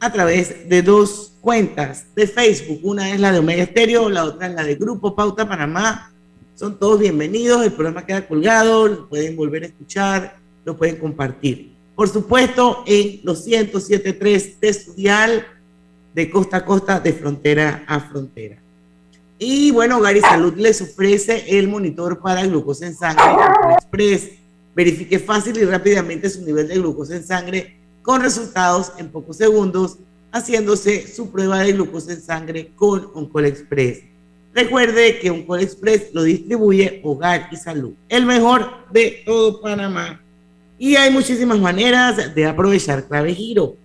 a 0.00 0.12
través 0.12 0.68
de 0.68 0.82
dos 0.82 1.32
cuentas 1.40 2.04
de 2.14 2.26
Facebook. 2.26 2.80
Una 2.82 3.10
es 3.10 3.18
la 3.20 3.32
de 3.32 3.38
Omega 3.38 3.62
Estéreo, 3.62 4.10
la 4.10 4.24
otra 4.24 4.48
es 4.48 4.54
la 4.54 4.62
de 4.62 4.74
Grupo 4.74 5.16
Pauta 5.16 5.48
Panamá. 5.48 6.12
Son 6.56 6.78
todos 6.78 7.00
bienvenidos. 7.00 7.64
El 7.64 7.72
programa 7.72 8.04
queda 8.04 8.28
colgado, 8.28 8.86
lo 8.86 9.08
pueden 9.08 9.34
volver 9.34 9.62
a 9.62 9.66
escuchar, 9.68 10.36
lo 10.66 10.76
pueden 10.76 10.96
compartir. 10.96 11.72
Por 11.96 12.10
supuesto, 12.10 12.84
en 12.86 13.20
los 13.24 13.46
107.3 13.46 14.58
de 14.60 14.74
su 14.74 14.92
de 16.14 16.30
costa 16.30 16.58
a 16.58 16.64
costa, 16.64 17.00
de 17.00 17.12
frontera 17.12 17.84
a 17.86 18.00
frontera. 18.00 18.56
Y 19.38 19.70
bueno, 19.70 20.00
Gary 20.00 20.20
Salud 20.20 20.54
les 20.56 20.82
ofrece 20.82 21.44
el 21.58 21.66
monitor 21.66 22.20
para 22.20 22.44
glucosa 22.44 22.86
en 22.86 22.94
sangre 22.94 23.24
Express. 23.72 24.30
Verifique 24.74 25.18
fácil 25.18 25.56
y 25.56 25.64
rápidamente 25.64 26.28
su 26.28 26.42
nivel 26.42 26.68
de 26.68 26.74
glucosa 26.74 27.16
en 27.16 27.26
sangre 27.26 27.76
con 28.02 28.20
resultados 28.20 28.92
en 28.98 29.08
pocos 29.08 29.36
segundos, 29.36 29.98
haciéndose 30.32 31.06
su 31.06 31.30
prueba 31.30 31.60
de 31.60 31.72
glucosa 31.72 32.12
en 32.12 32.20
sangre 32.20 32.72
con 32.76 33.10
Oncol 33.14 33.46
Express. 33.46 34.02
Recuerde 34.54 35.18
que 35.20 35.30
Oncol 35.30 35.60
Express 35.60 36.10
lo 36.12 36.22
distribuye 36.22 37.00
Hogar 37.02 37.48
y 37.50 37.56
Salud, 37.56 37.94
el 38.08 38.26
mejor 38.26 38.70
de 38.92 39.22
todo 39.24 39.60
Panamá. 39.60 40.20
Y 40.78 40.96
hay 40.96 41.10
muchísimas 41.10 41.58
maneras 41.58 42.34
de 42.34 42.46
aprovechar 42.46 43.06
Clave 43.06 43.34
Giro 43.34 43.76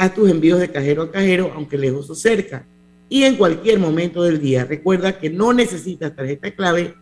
Haz 0.00 0.14
tus 0.14 0.30
envíos 0.30 0.58
de 0.58 0.70
cajero 0.70 1.02
a 1.02 1.12
cajero, 1.12 1.52
aunque 1.54 1.76
lejos 1.76 2.08
o 2.08 2.14
cerca, 2.14 2.64
y 3.10 3.24
en 3.24 3.36
cualquier 3.36 3.78
momento 3.78 4.22
del 4.22 4.40
día. 4.40 4.64
Recuerda 4.64 5.18
que 5.18 5.28
no 5.28 5.52
necesitas 5.52 6.16
tarjeta 6.16 6.50
clave 6.52 6.94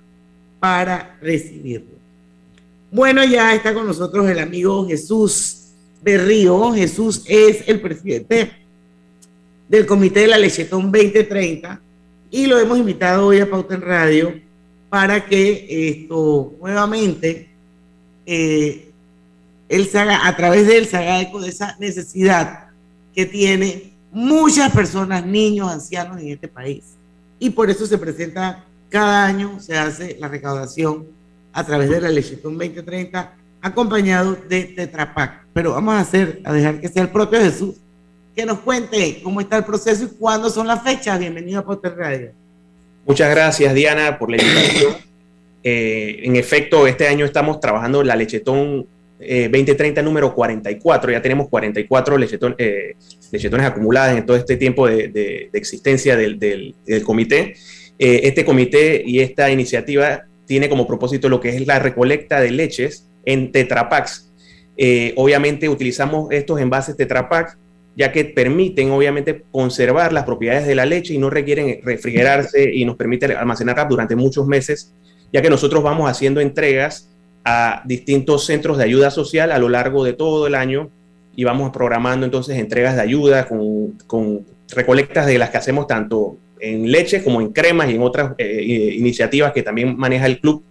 para 0.58 1.16
recibirlo. 1.22 1.96
Bueno, 2.90 3.22
ya 3.22 3.54
está 3.54 3.72
con 3.72 3.86
nosotros 3.86 4.28
el 4.28 4.40
amigo 4.40 4.84
Jesús 4.88 5.68
Berrío. 6.02 6.72
Jesús 6.72 7.22
es 7.26 7.68
el 7.68 7.80
presidente 7.80 8.50
del 9.68 9.86
Comité 9.86 10.22
de 10.22 10.26
la 10.26 10.38
Lechetón 10.38 10.90
2030 10.90 11.80
y 12.32 12.46
lo 12.46 12.58
hemos 12.58 12.78
invitado 12.78 13.28
hoy 13.28 13.38
a 13.38 13.48
Pauta 13.48 13.76
en 13.76 13.82
Radio 13.82 14.40
para 14.88 15.24
que 15.24 15.88
esto 15.88 16.52
nuevamente 16.60 17.48
eh, 18.26 18.90
él 19.68 19.86
se 19.86 20.00
haga, 20.00 20.26
a 20.26 20.34
través 20.34 20.66
de 20.66 20.78
él 20.78 20.86
se 20.86 20.96
haga 20.96 21.20
eco 21.20 21.40
de 21.40 21.50
esa 21.50 21.76
necesidad 21.78 22.67
que 23.18 23.26
tiene 23.26 23.90
muchas 24.12 24.70
personas, 24.70 25.26
niños, 25.26 25.68
ancianos 25.68 26.20
en 26.20 26.28
este 26.28 26.46
país. 26.46 26.84
Y 27.40 27.50
por 27.50 27.68
eso 27.68 27.84
se 27.84 27.98
presenta 27.98 28.64
cada 28.88 29.26
año, 29.26 29.58
se 29.58 29.76
hace 29.76 30.16
la 30.20 30.28
recaudación 30.28 31.04
a 31.52 31.66
través 31.66 31.90
de 31.90 32.00
la 32.00 32.10
Lechetón 32.10 32.56
2030, 32.56 33.34
acompañado 33.60 34.38
de 34.48 34.66
Tetrapac. 34.66 35.46
Pero 35.52 35.72
vamos 35.72 35.94
a 35.94 35.98
hacer, 35.98 36.40
a 36.44 36.52
dejar 36.52 36.80
que 36.80 36.86
sea 36.86 37.02
el 37.02 37.08
propio 37.08 37.40
Jesús 37.40 37.74
que 38.36 38.46
nos 38.46 38.60
cuente 38.60 39.20
cómo 39.24 39.40
está 39.40 39.56
el 39.56 39.64
proceso 39.64 40.04
y 40.04 40.16
cuándo 40.16 40.48
son 40.48 40.68
las 40.68 40.84
fechas. 40.84 41.18
Bienvenido 41.18 41.58
a 41.58 41.64
Potter 41.64 41.96
Radio. 41.96 42.30
Muchas 43.04 43.30
gracias, 43.30 43.74
Diana, 43.74 44.16
por 44.16 44.30
la 44.30 44.40
invitación. 44.40 44.94
Eh, 45.64 46.20
en 46.22 46.36
efecto, 46.36 46.86
este 46.86 47.08
año 47.08 47.24
estamos 47.24 47.58
trabajando 47.58 48.04
la 48.04 48.14
Lechetón 48.14 48.86
2030 49.18 50.00
eh, 50.00 50.04
número 50.04 50.34
44, 50.34 51.12
ya 51.12 51.20
tenemos 51.20 51.48
44 51.48 52.16
eh, 52.58 52.96
lechetones 53.32 53.66
acumuladas 53.66 54.16
en 54.16 54.24
todo 54.24 54.36
este 54.36 54.56
tiempo 54.56 54.86
de, 54.86 55.50
existencia 55.52 56.16
del, 56.16 56.74
comité. 57.04 57.54
Eh, 57.98 58.20
este 58.24 58.44
comité 58.44 59.02
y 59.04 59.20
esta 59.20 59.50
iniciativa 59.50 60.22
tiene 60.46 60.68
como 60.68 60.86
propósito 60.86 61.28
lo 61.28 61.40
que 61.40 61.50
es 61.50 61.66
la 61.66 61.80
recolecta 61.80 62.40
de 62.40 62.52
leches 62.52 63.08
en 63.24 63.50
tetrapacks. 63.50 64.30
obviamente 65.16 65.68
utilizamos 65.68 66.30
estos 66.30 66.60
envases 66.60 66.96
tetrapack 66.96 67.58
ya 67.96 68.12
que 68.12 68.24
permiten 68.24 68.92
obviamente 68.92 69.42
conservar 69.50 70.12
las 70.12 70.22
propiedades 70.22 70.68
de 70.68 70.76
la 70.76 70.86
leche 70.86 71.14
y 71.14 71.18
no 71.18 71.28
requieren 71.30 71.80
refrigerarse 71.82 72.72
y 72.72 72.84
nos 72.84 72.94
permiten 72.94 73.32
almacenarla 73.32 73.86
durante 73.86 74.14
muchos 74.14 74.46
meses, 74.46 74.94
ya 75.32 75.42
que 75.42 75.50
nosotros 75.50 75.82
vamos 75.82 76.08
haciendo 76.08 76.40
entregas 76.40 77.10
a 77.48 77.82
distintos 77.86 78.44
centros 78.44 78.76
de 78.76 78.84
ayuda 78.84 79.10
social 79.10 79.52
a 79.52 79.58
lo 79.58 79.70
largo 79.70 80.04
de 80.04 80.12
todo 80.12 80.46
el 80.46 80.54
año 80.54 80.90
y 81.34 81.44
vamos 81.44 81.70
programando 81.70 82.26
entonces 82.26 82.58
entregas 82.58 82.94
de 82.94 83.00
ayuda 83.00 83.48
con, 83.48 84.46
recolectas 84.70 85.26
de 85.26 85.38
las 85.38 85.48
que 85.48 85.56
hacemos 85.56 85.86
tanto 85.86 86.36
en 86.60 86.92
leche 86.92 87.24
como 87.24 87.40
en 87.40 87.52
cremas 87.52 87.88
y 87.88 87.94
en 87.94 88.02
otras 88.02 88.32
eh, 88.36 88.92
iniciativas 88.98 89.52
que 89.52 89.62
también 89.62 89.96
maneja 89.96 90.26
el 90.26 90.40
club. 90.40 90.62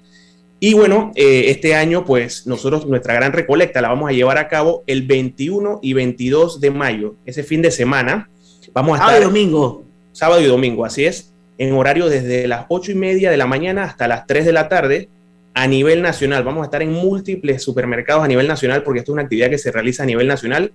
Y 0.59 0.75
bueno, 0.75 1.11
eh, 1.15 1.45
este 1.47 1.73
año 1.73 2.05
pues 2.05 2.45
nosotros 2.45 2.85
nuestra 2.85 3.15
gran 3.15 3.33
recolecta 3.33 3.81
la 3.81 3.89
vamos 3.89 4.09
a 4.09 4.13
llevar 4.13 4.37
a 4.37 4.47
cabo 4.47 4.83
el 4.85 5.01
21 5.07 5.79
y 5.81 5.93
22 5.93 6.61
de 6.61 6.69
mayo, 6.69 7.15
ese 7.25 7.41
fin 7.41 7.63
de 7.63 7.71
semana. 7.71 8.29
Vamos 8.71 8.99
a 8.99 9.03
sábado 9.03 9.21
y 9.21 9.23
domingo. 9.23 9.83
Sábado 10.11 10.41
y 10.41 10.45
domingo, 10.45 10.85
así 10.85 11.05
es, 11.05 11.33
en 11.57 11.73
horario 11.73 12.07
desde 12.07 12.47
las 12.47 12.65
8 12.69 12.91
y 12.91 12.95
media 12.95 13.31
de 13.31 13.37
la 13.37 13.47
mañana 13.47 13.83
hasta 13.83 14.07
las 14.07 14.27
3 14.27 14.45
de 14.45 14.53
la 14.53 14.69
tarde 14.69 15.09
a 15.57 15.65
nivel 15.65 16.03
nacional. 16.03 16.43
Vamos 16.43 16.61
a 16.61 16.65
estar 16.65 16.83
en 16.83 16.91
múltiples 16.91 17.63
supermercados 17.63 18.23
a 18.23 18.27
nivel 18.27 18.47
nacional 18.47 18.83
porque 18.83 18.99
esto 18.99 19.11
es 19.11 19.13
una 19.13 19.23
actividad 19.23 19.49
que 19.49 19.57
se 19.57 19.71
realiza 19.71 20.03
a 20.03 20.05
nivel 20.05 20.27
nacional. 20.27 20.71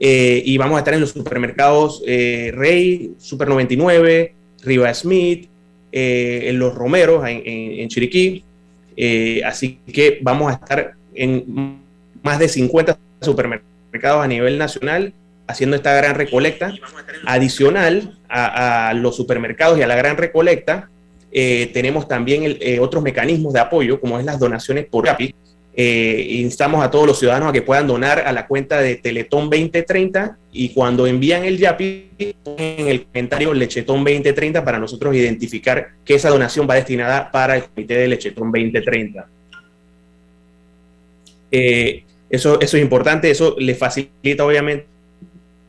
Eh, 0.00 0.42
y 0.46 0.56
vamos 0.56 0.76
a 0.76 0.78
estar 0.78 0.94
en 0.94 1.00
los 1.00 1.10
supermercados 1.10 2.02
eh, 2.06 2.50
Rey, 2.54 3.12
Super 3.18 3.48
99, 3.48 4.34
Riva 4.62 4.94
Smith, 4.94 5.48
eh, 5.92 6.44
en 6.44 6.58
los 6.58 6.74
Romeros, 6.74 7.22
en, 7.28 7.88
Chiriquí, 7.88 8.42
así 9.44 9.78
que 9.92 10.18
vamos 10.22 10.50
a 10.50 10.54
estar 10.54 10.94
en 11.14 11.78
más 12.22 12.38
de 12.38 12.48
50 12.48 12.98
supermercados 13.20 14.24
a 14.24 14.26
nivel 14.26 14.56
nacional 14.56 15.12
haciendo 15.46 15.76
esta 15.76 15.94
gran 15.94 16.14
recolecta. 16.14 16.72
Adicional 17.26 18.16
a, 18.30 18.94
los 18.94 19.16
supermercados 19.16 19.78
y 19.78 19.82
a 19.82 19.86
la 19.86 19.96
gran 19.96 20.16
recolecta, 20.16 20.88
eh, 21.36 21.68
tenemos 21.74 22.06
también 22.06 22.56
eh, 22.60 22.78
otros 22.78 23.02
mecanismos 23.02 23.52
de 23.52 23.58
apoyo, 23.58 23.98
como 23.98 24.20
es 24.20 24.24
las 24.24 24.38
donaciones 24.38 24.86
por 24.86 25.04
Yapi. 25.04 25.34
Eh, 25.76 26.28
instamos 26.30 26.84
a 26.84 26.88
todos 26.88 27.08
los 27.08 27.18
ciudadanos 27.18 27.48
a 27.48 27.52
que 27.52 27.60
puedan 27.60 27.88
donar 27.88 28.20
a 28.20 28.30
la 28.30 28.46
cuenta 28.46 28.80
de 28.80 28.94
Teletón 28.94 29.50
2030 29.50 30.38
y 30.52 30.68
cuando 30.68 31.08
envían 31.08 31.44
el 31.44 31.58
YAPI, 31.58 32.10
en 32.46 32.86
el 32.86 33.06
comentario 33.06 33.52
Lechetón 33.52 34.04
2030 34.04 34.64
para 34.64 34.78
nosotros 34.78 35.16
identificar 35.16 35.88
que 36.04 36.14
esa 36.14 36.30
donación 36.30 36.70
va 36.70 36.76
destinada 36.76 37.28
para 37.32 37.56
el 37.56 37.64
comité 37.64 37.98
de 37.98 38.06
Lechetón 38.06 38.52
2030. 38.52 39.26
eso, 41.50 42.60
eso 42.60 42.76
es 42.76 42.80
importante, 42.80 43.28
eso 43.28 43.56
le 43.58 43.74
facilita 43.74 44.46
obviamente 44.46 44.86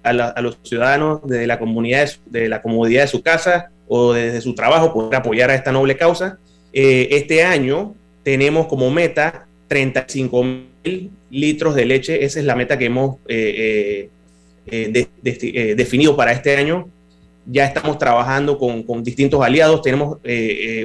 a, 0.03 0.39
los 0.43 0.59
ciudadanos 0.61 1.21
desde 1.23 1.47
la 1.47 1.57
comunidad, 1.57 2.07
de 2.27 2.47
la 2.47 2.61
comodidad 2.61 3.01
de 3.01 3.07
su 3.07 3.23
casa 3.23 3.71
o 3.87 4.13
desde 4.13 4.41
su 4.41 4.55
trabajo 4.55 4.93
poder 4.93 5.15
apoyar 5.15 5.49
a 5.49 5.55
esta 5.55 5.71
noble 5.71 5.97
causa. 5.97 6.39
Eh, 6.73 7.07
este 7.11 7.43
año 7.43 7.95
tenemos 8.23 8.67
como 8.67 8.89
meta 8.91 9.47
35 9.67 10.43
mil 10.43 11.11
litros 11.29 11.75
de 11.75 11.85
leche. 11.85 12.23
Esa 12.25 12.39
es 12.39 12.45
la 12.45 12.55
meta 12.55 12.77
que 12.77 12.85
hemos 12.85 13.17
eh, 13.27 14.09
eh, 14.67 15.75
definido 15.75 16.15
para 16.15 16.31
este 16.31 16.55
año. 16.55 16.89
Ya 17.45 17.65
estamos 17.65 17.99
trabajando 17.99 18.57
con, 18.57 19.03
distintos 19.03 19.43
aliados. 19.43 19.81
Tenemos, 19.83 20.17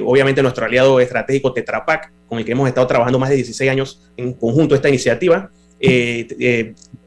obviamente, 0.05 0.43
nuestro 0.43 0.65
aliado 0.65 0.99
estratégico 0.99 1.53
Tetrapac, 1.53 2.11
con 2.27 2.37
el 2.37 2.45
que 2.45 2.51
hemos 2.51 2.67
estado 2.67 2.85
trabajando 2.85 3.17
más 3.17 3.31
de 3.31 3.37
16 3.37 3.71
años 3.71 4.11
en 4.15 4.33
conjunto 4.33 4.75
esta 4.75 4.87
iniciativa. 4.87 5.49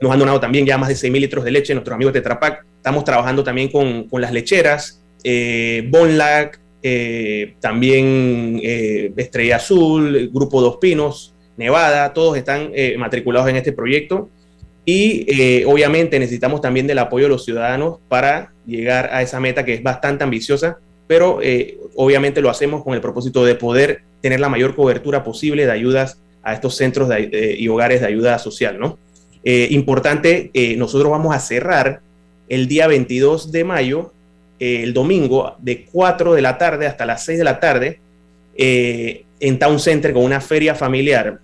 Nos 0.00 0.12
han 0.12 0.18
donado 0.18 0.40
también 0.40 0.66
ya 0.66 0.76
más 0.76 0.88
de 0.88 0.96
6.000 0.96 1.20
litros 1.20 1.44
de 1.44 1.52
leche, 1.52 1.72
nuestros 1.72 1.94
amigos 1.94 2.12
de. 2.12 2.18
Estamos 2.18 3.04
trabajando 3.04 3.44
también 3.44 3.70
con 3.70 4.20
las 4.20 4.32
lecheras, 4.32 5.03
eh, 5.24 5.86
Bonlac, 5.90 6.60
eh, 6.82 7.54
también 7.60 8.60
Estrella 8.62 9.56
Azul, 9.56 10.30
Grupo 10.32 10.60
Dos 10.60 10.76
Pinos, 10.76 11.34
Nevada, 11.56 12.12
todos 12.12 12.36
están 12.36 12.72
matriculados 12.98 13.48
en 13.48 13.56
este 13.56 13.72
proyecto. 13.72 14.28
Y 14.84 15.64
obviamente 15.64 16.18
necesitamos 16.18 16.60
también 16.60 16.86
del 16.86 16.98
apoyo 16.98 17.24
de 17.24 17.30
los 17.30 17.44
ciudadanos 17.44 18.00
para 18.08 18.52
llegar 18.66 19.08
a 19.12 19.22
esa 19.22 19.40
meta 19.40 19.64
que 19.64 19.72
es 19.72 19.82
bastante 19.82 20.24
ambiciosa, 20.24 20.78
pero 21.06 21.40
obviamente 21.96 22.42
lo 22.42 22.50
hacemos 22.50 22.84
con 22.84 22.92
el 22.92 23.00
propósito 23.00 23.46
de 23.46 23.54
poder 23.54 24.02
tener 24.20 24.40
la 24.40 24.50
mayor 24.50 24.74
cobertura 24.74 25.24
posible 25.24 25.64
de 25.64 25.72
ayudas 25.72 26.18
a 26.42 26.52
estos 26.52 26.76
centros 26.76 27.08
y 27.32 27.66
hogares 27.68 28.02
de 28.02 28.08
ayuda 28.08 28.38
social, 28.38 28.78
¿no? 28.78 28.98
Eh, 29.44 29.68
importante, 29.70 30.50
eh, 30.54 30.74
nosotros 30.76 31.10
vamos 31.10 31.36
a 31.36 31.38
cerrar 31.38 32.00
el 32.48 32.66
día 32.66 32.86
22 32.86 33.52
de 33.52 33.64
mayo, 33.64 34.12
eh, 34.58 34.82
el 34.82 34.92
domingo, 34.92 35.56
de 35.58 35.84
4 35.84 36.34
de 36.34 36.42
la 36.42 36.58
tarde 36.58 36.86
hasta 36.86 37.06
las 37.06 37.24
6 37.24 37.38
de 37.38 37.44
la 37.44 37.60
tarde, 37.60 38.00
en 38.56 39.58
Town 39.58 39.80
Center 39.80 40.12
con 40.12 40.22
una 40.22 40.40
feria 40.40 40.74
familiar. 40.74 41.40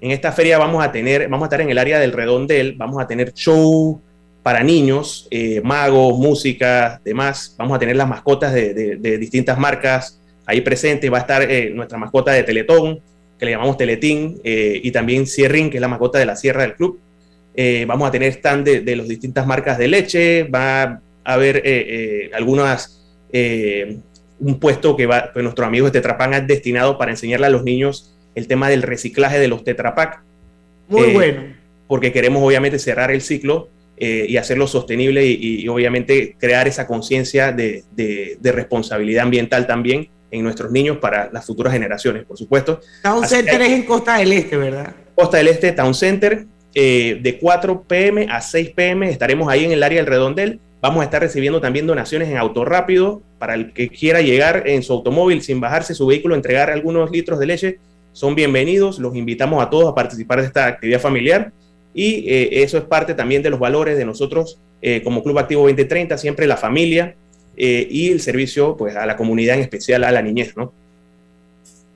En 0.00 0.10
esta 0.12 0.30
feria 0.30 0.56
vamos 0.56 0.84
a 0.84 0.92
tener, 0.92 1.28
vamos 1.28 1.46
a 1.46 1.46
estar 1.46 1.60
en 1.60 1.70
el 1.70 1.78
área 1.78 1.98
del 1.98 2.12
redondel, 2.12 2.74
vamos 2.76 3.02
a 3.02 3.06
tener 3.08 3.32
show 3.32 4.00
para 4.42 4.62
niños, 4.62 5.28
magos, 5.64 6.16
música, 6.18 7.00
demás. 7.04 7.56
Vamos 7.58 7.74
a 7.74 7.80
tener 7.80 7.96
las 7.96 8.08
mascotas 8.08 8.54
de, 8.54 8.72
de 8.72 9.18
distintas 9.18 9.58
marcas 9.58 10.20
ahí 10.46 10.60
presentes. 10.60 11.12
Va 11.12 11.18
a 11.18 11.20
estar 11.22 11.48
nuestra 11.74 11.98
mascota 11.98 12.30
de 12.30 12.44
Teletón, 12.44 13.00
que 13.42 13.46
le 13.46 13.52
llamamos 13.54 13.76
Teletín, 13.76 14.40
eh, 14.44 14.80
y 14.84 14.92
también 14.92 15.26
Sierrin, 15.26 15.68
que 15.68 15.78
es 15.78 15.80
la 15.80 15.88
mascota 15.88 16.16
de 16.16 16.26
la 16.26 16.36
sierra 16.36 16.62
del 16.62 16.74
club. 16.74 17.00
Eh, 17.56 17.84
vamos 17.88 18.06
a 18.06 18.12
tener 18.12 18.30
stand 18.30 18.64
de, 18.64 18.80
de 18.82 18.94
las 18.94 19.08
distintas 19.08 19.48
marcas 19.48 19.78
de 19.78 19.88
leche, 19.88 20.44
va 20.44 21.00
haber 21.24 21.62
eh, 21.64 22.30
algunas, 22.34 23.00
un 24.40 24.58
puesto 24.58 24.96
que 24.96 25.06
va, 25.06 25.30
pues 25.32 25.42
nuestros 25.42 25.66
amigos 25.66 25.92
de 25.92 26.00
Tetrapac 26.00 26.32
han 26.34 26.46
destinado 26.46 26.98
para 26.98 27.10
enseñarle 27.10 27.46
a 27.46 27.50
los 27.50 27.64
niños 27.64 28.14
el 28.34 28.46
tema 28.46 28.68
del 28.68 28.82
reciclaje 28.82 29.38
de 29.38 29.48
los 29.48 29.64
Tetrapac. 29.64 30.22
Muy 30.88 31.12
bueno. 31.12 31.54
Porque 31.86 32.12
queremos 32.12 32.42
obviamente 32.42 32.78
cerrar 32.78 33.10
el 33.10 33.20
ciclo 33.20 33.68
y 33.98 34.36
hacerlo 34.36 34.66
sostenible 34.66 35.24
y, 35.24 35.68
obviamente 35.68 36.34
crear 36.38 36.66
esa 36.66 36.86
conciencia 36.86 37.52
de, 37.52 37.84
de, 37.94 38.52
responsabilidad 38.52 39.22
ambiental 39.22 39.66
también 39.66 40.08
en 40.32 40.42
nuestros 40.42 40.72
niños 40.72 40.96
para 40.96 41.30
las 41.30 41.46
futuras 41.46 41.72
generaciones, 41.72 42.24
por 42.24 42.36
supuesto. 42.36 42.80
Town 43.02 43.28
Center 43.28 43.60
es 43.60 43.70
en 43.70 43.82
Costa 43.84 44.16
del 44.16 44.32
Este, 44.32 44.56
¿verdad? 44.56 44.94
Costa 45.14 45.36
del 45.36 45.48
Este, 45.48 45.72
Town 45.72 45.94
Center, 45.94 46.46
eh, 46.74 47.18
de 47.20 47.38
4 47.38 47.82
pm 47.86 48.28
a 48.30 48.40
6 48.40 48.70
pm 48.70 49.10
estaremos 49.10 49.46
ahí 49.50 49.66
en 49.66 49.72
el 49.72 49.82
área 49.82 49.98
del 49.98 50.06
redondel. 50.06 50.58
Vamos 50.82 51.00
a 51.00 51.04
estar 51.04 51.22
recibiendo 51.22 51.60
también 51.60 51.86
donaciones 51.86 52.28
en 52.28 52.36
auto 52.36 52.66
rápido 52.66 53.22
para 53.38 53.54
el 53.54 53.72
que 53.72 53.88
quiera 53.88 54.20
llegar 54.20 54.64
en 54.66 54.82
su 54.82 54.92
automóvil 54.92 55.40
sin 55.40 55.60
bajarse 55.60 55.94
su 55.94 56.06
vehículo, 56.06 56.34
entregar 56.34 56.70
algunos 56.70 57.10
litros 57.10 57.38
de 57.38 57.46
leche. 57.46 57.78
Son 58.12 58.34
bienvenidos, 58.34 58.98
los 58.98 59.16
invitamos 59.16 59.62
a 59.62 59.70
todos 59.70 59.90
a 59.90 59.94
participar 59.94 60.40
de 60.40 60.48
esta 60.48 60.66
actividad 60.66 61.00
familiar 61.00 61.52
y 61.94 62.28
eh, 62.28 62.62
eso 62.62 62.76
es 62.76 62.84
parte 62.84 63.14
también 63.14 63.42
de 63.42 63.48
los 63.48 63.58
valores 63.58 63.96
de 63.96 64.04
nosotros 64.04 64.58
eh, 64.82 65.00
como 65.02 65.22
Club 65.22 65.38
Activo 65.38 65.62
2030, 65.62 66.18
siempre 66.18 66.46
la 66.46 66.56
familia, 66.56 67.14
eh, 67.56 67.86
y 67.88 68.10
el 68.10 68.20
servicio 68.20 68.76
pues, 68.76 68.96
a 68.96 69.06
la 69.06 69.16
comunidad, 69.16 69.56
en 69.56 69.62
especial 69.62 70.04
a 70.04 70.10
la 70.10 70.22
niñez. 70.22 70.56
¿no? 70.56 70.72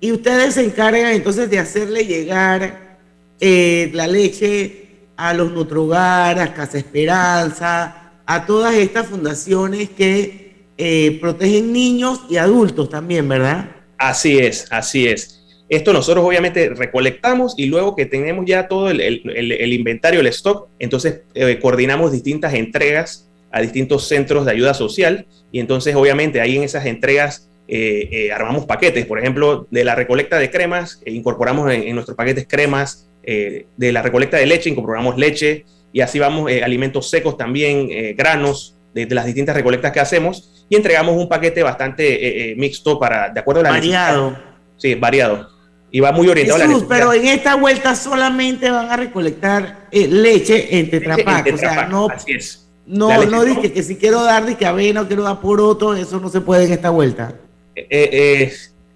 Y 0.01 0.13
ustedes 0.13 0.55
se 0.55 0.65
encargan 0.65 1.13
entonces 1.13 1.51
de 1.51 1.59
hacerle 1.59 2.05
llegar 2.05 2.99
eh, 3.41 3.91
la 3.93 4.07
leche 4.07 4.85
a 5.17 5.33
los 5.33 5.51
Nutrogar, 5.53 6.39
a 6.39 6.53
Casa 6.53 6.79
Esperanza, 6.79 8.06
a 8.27 8.45
todas 8.47 8.75
estas 8.75 9.07
fundaciones 9.07 9.89
que 9.91 10.55
eh, 10.77 11.19
protegen 11.21 11.73
niños 11.73 12.21
y 12.29 12.37
adultos 12.37 12.91
también, 12.91 13.29
¿verdad? 13.29 13.71
Así 13.97 14.39
es, 14.39 14.67
así 14.71 15.07
es. 15.07 15.45
Esto 15.69 15.93
nosotros 15.93 16.25
obviamente 16.25 16.69
recolectamos 16.71 17.55
y 17.57 17.67
luego 17.67 17.97
que 17.97 18.07
tenemos 18.07 18.45
ya 18.47 18.69
todo 18.69 18.91
el, 18.91 19.73
inventario, 19.73 20.21
el 20.21 20.27
stock, 20.29 20.69
entonces 20.79 21.23
coordinamos 21.61 22.13
distintas 22.13 22.55
entregas 22.55 23.29
a 23.51 23.61
distintos 23.61 24.07
centros 24.07 24.45
de 24.45 24.53
ayuda 24.53 24.75
social 24.75 25.27
y 25.51 25.59
entonces 25.59 25.95
obviamente 25.97 26.41
ahí 26.41 26.57
en 26.57 26.63
esas 26.63 26.87
entregas 26.87 27.49
eh, 27.69 28.09
eh, 28.13 28.33
armamos 28.33 28.65
paquetes, 28.65 29.07
por 29.07 29.19
ejemplo, 29.19 29.67
de 29.71 29.85
la 29.85 29.95
recolecta 29.95 30.39
de 30.39 30.51
cremas, 30.51 31.01
eh, 31.05 31.11
incorporamos 31.11 31.73
en, 31.73 31.93
nuestros 31.95 32.17
paquetes 32.17 32.47
cremas, 32.49 33.09
de 33.25 33.93
la 33.93 34.03
recolecta 34.03 34.37
de 34.37 34.47
leche, 34.47 34.71
incorporamos 34.71 35.19
leche 35.19 35.65
y 35.97 36.01
así 36.01 36.19
vamos, 36.19 36.51
alimentos 36.63 37.09
secos 37.09 37.37
también, 37.37 37.89
granos 38.17 38.77
de, 38.93 39.07
las 39.07 39.25
distintas 39.25 39.55
recolectas 39.55 39.93
que 39.93 40.01
hacemos 40.01 40.67
y 40.69 40.77
entregamos 40.77 41.17
un 41.17 41.29
paquete 41.29 41.63
bastante 41.63 42.55
mixto 42.57 42.99
para, 42.99 43.31
de 43.31 43.41
acuerdo 43.41 43.61
a 43.61 43.65
la 43.65 43.71
Variado. 43.71 44.37
Sí, 44.77 44.95
variado. 44.95 45.49
Y 45.91 46.01
va 46.01 46.13
muy 46.13 46.29
orientado 46.29 46.63
a 46.63 46.67
la 46.67 46.87
Pero 46.89 47.13
en 47.13 47.27
esta 47.27 47.55
vuelta 47.55 47.95
solamente 47.95 48.71
van 48.71 48.91
a 48.91 48.97
recolectar 48.97 49.89
leche 49.91 50.79
en 50.79 50.91
Tetrapac, 50.91 51.55
o 51.55 51.57
sea, 51.57 51.87
no... 51.87 52.09
Así 52.09 52.33
es 52.33 52.67
no, 52.87 53.25
no 53.25 53.45
dije 53.45 53.73
que 53.73 53.83
si 53.83 53.97
quiero 53.97 54.23
dar, 54.23 54.57
que 54.57 54.65
avena 54.65 55.03
o 55.03 55.07
quiero 55.07 55.25
dar 55.25 55.41
por 55.41 55.61
otro, 55.61 55.95
eso 55.95 56.21
no 56.21 56.29
se 56.29 56.41
puede 56.41 56.65
en 56.65 56.73
esta 56.73 56.91
vuelta. 56.91 57.35
Eh, 57.75 57.87
eh, 57.91 58.53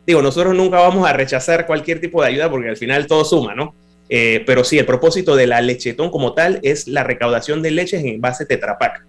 digo, 0.06 0.22
nosotros 0.22 0.54
nunca 0.54 0.78
vamos 0.78 1.06
a 1.08 1.12
rechazar 1.12 1.66
cualquier 1.66 2.00
tipo 2.00 2.22
de 2.22 2.28
ayuda 2.28 2.48
porque 2.48 2.68
al 2.68 2.76
final 2.76 3.06
todo 3.06 3.24
suma, 3.24 3.54
¿no? 3.54 3.74
Eh, 4.10 4.42
pero 4.44 4.64
sí, 4.64 4.76
el 4.76 4.86
propósito 4.86 5.36
de 5.36 5.46
la 5.46 5.60
lechetón 5.60 6.10
como 6.10 6.34
tal 6.34 6.58
es 6.62 6.88
la 6.88 7.04
recaudación 7.04 7.62
de 7.62 7.70
leches 7.70 8.04
en 8.04 8.20
base 8.20 8.44
Tetrapac. 8.44 9.06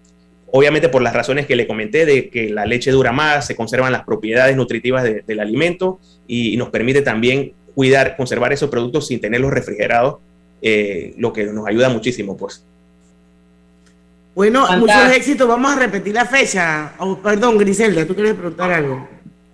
Obviamente 0.51 0.89
por 0.89 1.01
las 1.01 1.13
razones 1.13 1.47
que 1.47 1.55
le 1.55 1.65
comenté 1.65 2.05
de 2.05 2.29
que 2.29 2.49
la 2.49 2.65
leche 2.65 2.91
dura 2.91 3.11
más, 3.11 3.47
se 3.47 3.55
conservan 3.55 3.91
las 3.91 4.03
propiedades 4.03 4.55
nutritivas 4.55 5.03
del 5.03 5.39
alimento 5.39 5.99
y, 6.27 6.55
nos 6.57 6.69
permite 6.69 7.01
también 7.01 7.53
cuidar, 7.73 8.15
conservar 8.15 8.53
esos 8.53 8.69
productos 8.69 9.07
sin 9.07 9.19
tenerlos 9.19 9.51
refrigerados, 9.51 10.17
lo 11.17 11.33
que 11.33 11.45
nos 11.45 11.65
ayuda 11.67 11.89
muchísimo, 11.89 12.37
pues. 12.37 12.63
Bueno, 14.35 14.67
muchos 14.77 15.11
éxitos. 15.13 15.47
Vamos 15.47 15.71
a 15.71 15.79
repetir 15.79 16.13
la 16.13 16.25
fecha. 16.25 16.93
Oh, 16.99 17.17
perdón, 17.17 17.57
Griselda, 17.57 18.05
¿tú 18.05 18.15
quieres 18.15 18.33
preguntar 18.33 18.71
algo? 18.71 19.07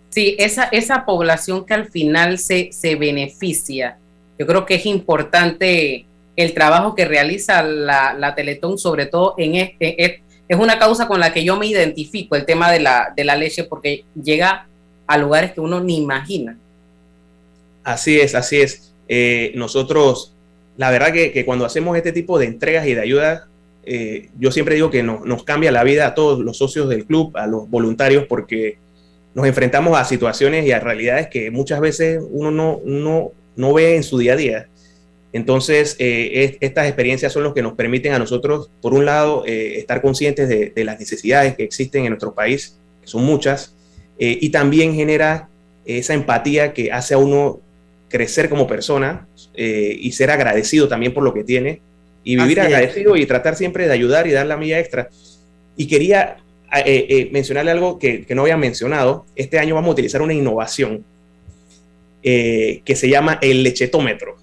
Sí, 0.09 0.35
esa, 0.39 0.65
esa 0.65 1.05
población 1.05 1.65
que 1.65 1.73
al 1.73 1.87
final 1.89 2.37
se, 2.37 2.69
se 2.71 2.95
beneficia. 2.95 3.97
Yo 4.37 4.45
creo 4.45 4.65
que 4.65 4.75
es 4.75 4.85
importante 4.85 6.05
el 6.35 6.53
trabajo 6.53 6.95
que 6.95 7.05
realiza 7.05 7.63
la, 7.63 8.13
la 8.13 8.35
Teletón, 8.35 8.77
sobre 8.77 9.07
todo 9.07 9.35
en 9.37 9.55
este. 9.55 10.21
Es, 10.49 10.57
una 10.57 10.79
causa 10.79 11.07
con 11.07 11.19
la 11.19 11.33
que 11.33 11.43
yo 11.43 11.57
me 11.57 11.67
identifico, 11.67 12.35
el 12.35 12.45
tema 12.45 12.71
de 12.71 12.79
la, 12.79 13.11
de 13.15 13.25
la 13.25 13.35
leche, 13.35 13.65
porque 13.65 14.05
llega 14.15 14.65
a 15.05 15.17
lugares 15.17 15.51
que 15.51 15.59
uno 15.59 15.81
ni 15.81 15.97
imagina. 15.97 16.57
Así 17.83 18.17
es, 18.19 18.33
así 18.33 18.61
es. 18.61 18.93
Eh, 19.09 19.51
nosotros, 19.55 20.33
la 20.77 20.89
verdad 20.89 21.11
que, 21.11 21.33
que, 21.33 21.43
cuando 21.43 21.65
hacemos 21.65 21.97
este 21.97 22.13
tipo 22.13 22.39
de 22.39 22.45
entregas 22.45 22.87
y 22.87 22.93
de 22.93 23.01
ayuda, 23.01 23.47
eh, 23.89 24.29
yo 24.37 24.51
siempre 24.51 24.75
digo 24.75 24.91
que 24.91 25.01
nos 25.01 25.43
cambia 25.43 25.71
la 25.71 25.83
vida 25.85 26.07
a 26.07 26.13
todos 26.13 26.39
los 26.39 26.57
socios 26.57 26.89
del 26.89 27.05
club, 27.05 27.35
a 27.37 27.47
los 27.47 27.69
voluntarios, 27.69 28.25
porque 28.25 28.77
nos 29.33 29.47
enfrentamos 29.47 29.97
a 29.97 30.03
situaciones 30.03 30.65
y 30.65 30.73
a 30.73 30.79
realidades 30.81 31.27
que 31.27 31.51
muchas 31.51 31.79
veces 31.79 32.21
uno 32.29 32.51
no, 32.51 32.81
no 32.83 33.31
no 33.57 33.73
ve 33.73 33.95
en 33.95 34.03
su 34.03 34.17
día 34.17 34.33
a 34.33 34.37
día. 34.37 34.67
Entonces, 35.33 35.95
eh, 35.99 36.57
estas 36.61 36.87
experiencias 36.87 37.33
son 37.33 37.43
los 37.43 37.53
que 37.53 37.61
nos 37.61 37.73
permiten 37.73 38.13
a 38.13 38.19
nosotros, 38.19 38.69
por 38.81 38.93
un 38.93 39.05
lado, 39.05 39.43
eh, 39.45 39.77
estar 39.77 40.01
conscientes 40.01 40.47
de, 40.47 40.83
las 40.85 40.99
necesidades 40.99 41.55
que 41.55 41.63
existen 41.63 42.05
en 42.05 42.09
nuestro 42.09 42.33
país, 42.33 42.77
que 43.01 43.07
son 43.07 43.23
muchas, 43.23 43.75
eh, 44.19 44.37
y 44.39 44.49
también 44.49 44.95
genera 44.95 45.49
esa 45.85 46.13
empatía 46.13 46.73
que 46.73 46.91
hace 46.91 47.13
a 47.13 47.17
uno 47.17 47.59
crecer 48.09 48.49
como 48.49 48.67
persona 48.67 49.27
y 49.55 50.11
ser 50.11 50.31
agradecido 50.31 50.87
también 50.87 51.13
por 51.13 51.23
lo 51.23 51.33
que 51.33 51.43
tiene, 51.43 51.81
y 52.23 52.35
vivir 52.35 52.59
agradecido 52.59 53.15
y 53.15 53.25
tratar 53.25 53.55
siempre 53.55 53.87
de 53.87 53.93
ayudar 53.93 54.27
y 54.27 54.31
dar 54.31 54.45
la 54.45 54.57
milla 54.57 54.79
extra. 54.79 55.09
Y 55.77 55.87
quería 55.87 56.37
mencionarle 57.31 57.71
algo 57.71 57.99
que, 57.99 58.25
que, 58.25 58.35
no 58.35 58.41
había 58.41 58.57
mencionado. 58.57 59.25
Este 59.35 59.59
año 59.59 59.75
vamos 59.75 59.89
a 59.89 59.93
utilizar 59.93 60.21
una 60.21 60.33
innovación 60.33 61.05
que 62.21 62.95
se 62.95 63.09
llama 63.09 63.39
el 63.41 63.63
lechetómetro 63.63 64.37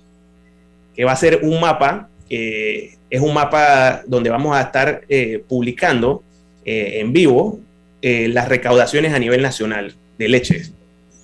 que 0.94 1.04
va 1.04 1.12
a 1.12 1.16
ser 1.16 1.40
un 1.42 1.60
mapa, 1.60 2.08
que 2.28 2.96
es 3.10 3.20
un 3.20 3.34
mapa 3.34 4.02
donde 4.06 4.30
vamos 4.30 4.56
a 4.56 4.62
estar 4.62 5.02
eh, 5.08 5.42
publicando 5.46 6.22
eh, 6.64 7.00
en 7.00 7.12
vivo 7.12 7.60
eh, 8.00 8.28
las 8.28 8.48
recaudaciones 8.48 9.12
a 9.12 9.18
nivel 9.18 9.42
nacional 9.42 9.94
de 10.18 10.28
leches. 10.28 10.72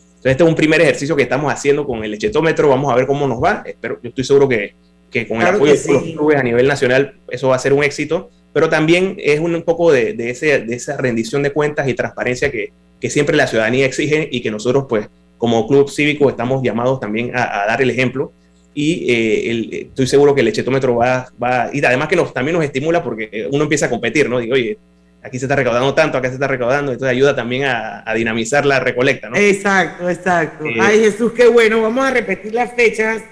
Entonces, 0.09 0.33
este 0.33 0.45
es 0.45 0.49
un 0.49 0.57
primer 0.57 0.81
ejercicio 0.83 1.17
que 1.17 1.23
estamos 1.23 1.53
haciendo 1.53 1.87
con 1.87 2.05
el 2.05 2.11
lechetómetro. 2.11 2.69
Vamos 2.69 2.93
a 2.93 2.97
ver 2.97 3.07
cómo 3.07 3.27
nos 3.27 3.43
va. 3.43 3.63
Espero, 3.65 3.99
yo 4.03 4.11
estoy 4.11 4.25
seguro 4.25 4.49
que, 4.49 4.75
que 5.11 5.27
con 5.27 5.41
el 5.41 5.47
apoyo 5.47 5.73
de 5.73 5.93
los 5.93 6.03
clubes 6.03 6.39
a 6.39 6.43
nivel 6.43 6.67
nacional 6.67 7.15
eso 7.29 7.49
va 7.49 7.57
a 7.57 7.59
ser 7.59 7.73
un 7.73 7.83
éxito. 7.83 8.31
Pero 8.53 8.69
también 8.69 9.17
es 9.19 9.39
un, 9.39 9.63
poco 9.63 9.93
de, 9.93 10.13
de, 10.13 10.31
ese, 10.31 10.59
de 10.59 10.75
esa 10.75 10.97
rendición 10.97 11.43
de 11.43 11.53
cuentas 11.53 11.89
y 11.89 11.95
transparencia 11.95 12.51
que, 12.51 12.73
que 13.01 13.09
siempre 13.09 13.37
la 13.37 13.47
ciudadanía 13.47 13.87
exige 13.87 14.29
y 14.31 14.43
que 14.43 14.51
nosotros, 14.51 14.87
pues, 14.89 15.09
como 15.41 15.67
club 15.67 15.91
cívico, 15.91 16.31
estamos 16.31 16.63
llamados 16.63 17.01
también 17.01 17.35
a, 17.35 17.63
a 17.63 17.67
dar 17.67 17.83
el 17.83 17.91
ejemplo 17.91 18.33
y 18.75 19.11
eh, 19.11 19.51
el, 19.51 19.75
estoy 19.89 20.07
seguro 20.07 20.35
que 20.35 20.43
el 20.43 20.47
lechetómetro 20.47 20.95
va, 20.95 21.29
va 21.43 21.71
y 21.73 21.85
además 21.85 22.09
que 22.09 22.17
nos, 22.17 22.33
también 22.33 22.57
nos 22.57 22.65
estimula 22.65 23.03
porque 23.03 23.49
uno 23.51 23.65
empieza 23.65 23.87
a 23.87 23.91
competir, 23.91 24.29
¿no? 24.29 24.39
Digo, 24.39 24.55
oye, 24.55 24.79
aquí 25.23 25.39
se 25.39 25.47
está 25.47 25.57
recaudando 25.57 25.93
tanto, 25.95 26.19
acá 26.19 26.29
se 26.29 26.35
está 26.35 26.47
recaudando, 26.47 26.93
entonces 26.93 27.17
ayuda 27.17 27.35
también 27.35 27.65
a, 27.65 28.05
dinamizar 28.15 28.65
la 28.65 28.79
recolecta, 28.79 29.29
¿no? 29.29 29.37
Exacto, 29.37 30.09
exacto. 30.09 30.67
Eh, 30.67 30.77
Ay, 30.79 31.01
Jesús, 31.01 31.33
qué 31.33 31.49
bueno. 31.49 31.83
Vamos 31.83 32.05
a 32.05 32.11
repetir 32.11 32.55
las 32.55 32.73
fechas. 32.75 33.23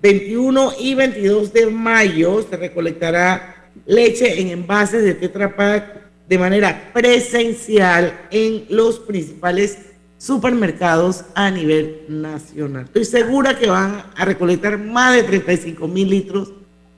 21 0.00 0.74
y 0.78 0.94
22 0.94 1.52
de 1.52 1.66
mayo 1.66 2.46
se 2.48 2.56
recolectará 2.56 3.66
leche 3.84 4.40
en 4.40 4.48
envases 4.48 5.02
de 5.02 5.14
Tetra 5.14 5.56
Pak 5.56 5.84
de 6.28 6.38
manera 6.38 6.90
presencial 6.92 8.26
en 8.30 8.64
los 8.68 9.00
principales 9.00 9.78
supermercados 10.18 11.24
a 11.34 11.50
nivel 11.50 12.02
nacional. 12.08 12.84
Estoy 12.84 13.04
segura 13.04 13.56
que 13.56 13.70
van 13.70 14.02
a 14.14 14.24
recolectar 14.24 14.76
más 14.76 15.14
de 15.14 15.22
35 15.22 15.86
mil 15.86 16.10
litros 16.10 16.52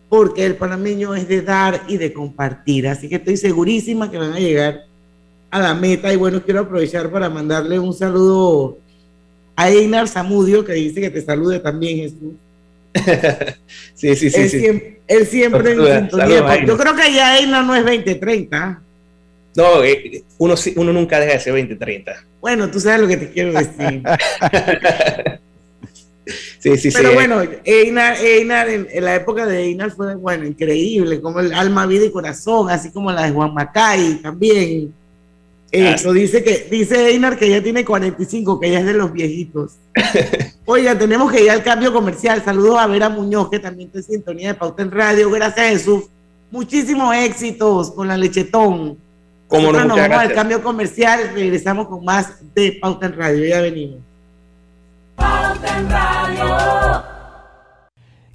porque 0.08 0.44
el 0.44 0.56
panameño 0.56 1.14
es 1.14 1.28
de 1.28 1.42
dar 1.42 1.82
y 1.86 1.98
de 1.98 2.12
compartir. 2.12 2.88
Así 2.88 3.08
que 3.08 3.16
estoy 3.16 3.36
segurísima 3.36 4.10
que 4.10 4.18
van 4.18 4.32
a 4.32 4.40
llegar 4.40 4.86
a 5.50 5.60
la 5.60 5.74
meta. 5.74 6.12
Y 6.12 6.16
bueno, 6.16 6.42
quiero 6.42 6.60
aprovechar 6.60 7.10
para 7.10 7.28
mandarle 7.28 7.78
un 7.78 7.94
saludo 7.94 8.78
a 9.54 9.70
Einar 9.70 10.08
Zamudio, 10.08 10.64
que 10.64 10.72
dice 10.72 11.00
que 11.00 11.10
te 11.10 11.22
salude 11.22 11.60
también, 11.60 11.98
Jesús. 11.98 12.34
sí, 13.94 14.16
sí, 14.16 14.30
sí. 14.30 14.40
Él 14.40 14.50
siempre, 14.50 15.00
él 15.06 15.26
siempre 15.26 15.72
en 15.72 16.00
sintonía. 16.00 16.64
Yo 16.64 16.76
creo 16.76 16.96
que 16.96 17.12
ya 17.12 17.38
Einar 17.38 17.64
no 17.64 17.76
es 17.76 17.84
2030. 17.84 18.82
No, 19.56 19.82
eh, 19.82 20.22
uno, 20.38 20.54
uno 20.76 20.92
nunca 20.92 21.18
deja 21.18 21.32
de 21.32 21.40
ser 21.40 21.52
2030. 21.52 22.24
Bueno, 22.40 22.70
tú 22.70 22.80
sabes 22.80 23.00
lo 23.00 23.08
que 23.08 23.16
te 23.16 23.30
quiero 23.30 23.52
decir. 23.52 24.02
sí, 26.58 26.76
sí, 26.76 26.90
Pero 26.92 27.14
bueno, 27.14 27.42
Einar, 27.64 28.16
Einar 28.16 28.68
en, 28.68 28.88
la 29.04 29.16
época 29.16 29.46
de 29.46 29.64
Einar 29.64 29.90
fue, 29.90 30.14
bueno, 30.14 30.46
increíble, 30.46 31.20
como 31.20 31.40
el 31.40 31.52
alma, 31.52 31.86
vida 31.86 32.04
y 32.04 32.10
corazón, 32.10 32.70
así 32.70 32.90
como 32.90 33.10
la 33.10 33.24
de 33.24 33.32
Juan 33.32 33.52
Macay 33.52 34.20
también. 34.22 34.94
Eso, 35.72 36.12
dice 36.12 36.42
que 36.42 36.66
dice 36.68 37.10
Einar 37.10 37.38
que 37.38 37.48
ya 37.48 37.62
tiene 37.62 37.84
45, 37.84 38.58
que 38.58 38.70
ya 38.70 38.80
es 38.80 38.86
de 38.86 38.94
los 38.94 39.12
viejitos. 39.12 39.74
Oiga, 40.64 40.98
tenemos 40.98 41.30
que 41.30 41.44
ir 41.44 41.50
al 41.50 41.62
cambio 41.62 41.92
comercial. 41.92 42.42
Saludos 42.44 42.78
a 42.78 42.86
Vera 42.86 43.08
Muñoz, 43.08 43.50
que 43.50 43.58
también 43.58 43.88
está 43.88 43.98
en 43.98 44.04
sintonía 44.04 44.48
de 44.48 44.54
Pauta 44.54 44.82
en 44.82 44.90
Radio. 44.90 45.30
Gracias, 45.30 45.68
Jesús. 45.68 46.04
Muchísimos 46.50 47.14
éxitos 47.14 47.92
con 47.92 48.08
la 48.08 48.16
lechetón. 48.16 48.98
Como 49.50 49.72
nos 49.72 49.88
vamos 49.88 50.16
al 50.16 50.32
cambio 50.32 50.62
comercial, 50.62 51.32
regresamos 51.34 51.88
con 51.88 52.04
más 52.04 52.34
de 52.54 52.78
Pauta 52.80 53.06
en 53.06 53.16
Radio. 53.16 53.44
Ya 53.44 53.60
venimos. 53.60 53.98
Pauta 55.16 55.78
en 55.78 55.90
Radio. 55.90 57.04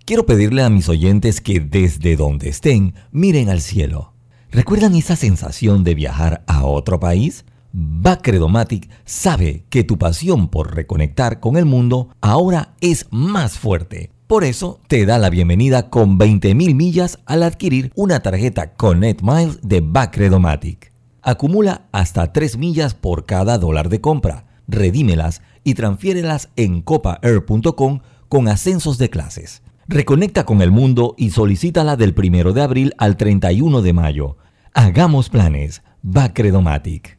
Quiero 0.04 0.25
pedirle 0.25 0.62
a 0.62 0.69
mis 0.69 0.89
oyentes 0.89 1.39
que 1.39 1.62
desde 1.62 2.17
donde 2.17 2.49
estén 2.49 2.95
miren 3.12 3.47
al 3.47 3.62
cielo. 3.62 4.12
¿Recuerdan 4.51 4.93
esa 4.93 5.15
sensación 5.15 5.86
de 5.86 5.95
viajar 5.95 6.43
a 6.47 6.65
otro 6.65 6.99
país? 6.99 7.45
Bacredomatic 7.71 8.89
sabe 9.06 9.63
que 9.69 9.86
tu 9.86 9.97
pasión 9.97 10.49
por 10.49 10.75
reconectar 10.75 11.39
con 11.39 11.56
el 11.56 11.63
mundo 11.63 12.10
ahora 12.19 12.75
es 12.82 13.08
más 13.10 13.58
fuerte. 13.58 14.12
Por 14.28 14.43
eso 14.43 14.82
te 14.89 15.06
da 15.06 15.17
la 15.17 15.30
bienvenida 15.30 15.89
con 15.89 16.19
20.000 16.19 16.75
millas 16.75 17.19
al 17.25 17.41
adquirir 17.43 17.93
una 17.95 18.19
tarjeta 18.21 18.73
Connect 18.73 19.21
Miles 19.21 19.60
de 19.62 19.80
Bacredomatic. 19.80 20.95
Acumula 21.28 21.88
hasta 21.92 22.32
3 22.32 22.60
millas 22.60 22.94
por 22.94 23.26
cada 23.26 23.58
dólar 23.58 23.90
de 23.90 24.00
compra. 24.00 24.46
Redímelas 24.68 25.42
y 25.64 25.74
transfiérelas 25.74 26.50
en 26.56 26.84
copaair.com 26.84 28.02
con 28.30 28.48
ascensos 28.48 29.00
de 29.00 29.10
clases. 29.10 29.64
Reconecta 29.88 30.46
con 30.46 30.62
el 30.62 30.70
mundo 30.70 31.16
y 31.18 31.32
solicítala 31.32 31.96
del 31.96 32.14
1 32.16 32.54
de 32.54 32.62
abril 32.62 32.94
al 33.00 33.18
31 33.18 33.82
de 33.82 33.94
mayo. 33.94 34.38
Hagamos 34.76 35.30
planes. 35.30 35.82
Bacredomatic. 36.04 37.18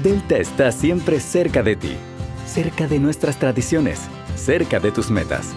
Delta 0.00 0.36
está 0.36 0.70
siempre 0.70 1.18
cerca 1.18 1.64
de 1.64 1.74
ti, 1.74 1.96
cerca 2.46 2.86
de 2.86 3.00
nuestras 3.00 3.36
tradiciones, 3.36 3.98
cerca 4.36 4.78
de 4.78 4.92
tus 4.92 5.10
metas 5.10 5.56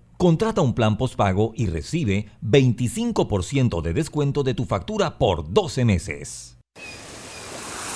Contrata 0.21 0.61
un 0.61 0.75
plan 0.75 0.99
postpago 0.99 1.51
y 1.55 1.65
recibe 1.65 2.29
25% 2.43 3.81
de 3.81 3.91
descuento 3.91 4.43
de 4.43 4.53
tu 4.53 4.65
factura 4.65 5.17
por 5.17 5.51
12 5.51 5.83
meses. 5.83 6.59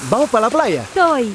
¿Vamos 0.10 0.32
para 0.32 0.48
la 0.48 0.50
playa? 0.50 0.88
Voy. 0.96 1.32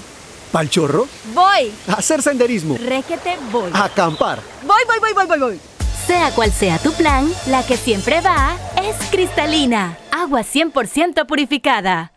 ¿Pal 0.51 0.69
chorro? 0.69 1.07
Voy. 1.33 1.71
A 1.87 1.93
hacer 1.93 2.23
senderismo. 2.23 2.77
Requete, 2.77 3.37
voy. 3.53 3.71
A 3.73 3.85
acampar. 3.85 4.43
Voy, 4.67 4.83
voy, 4.89 4.99
voy, 4.99 5.13
voy, 5.15 5.27
voy, 5.29 5.39
voy. 5.39 5.61
Sea 6.09 6.35
cual 6.35 6.51
sea 6.51 6.77
tu 6.81 6.93
plan, 6.95 7.33
la 7.47 7.65
que 7.65 7.77
siempre 7.77 8.21
va 8.21 8.59
es 8.83 8.97
cristalina. 9.13 9.97
Agua 10.11 10.41
100% 10.41 11.25
purificada. 11.25 12.15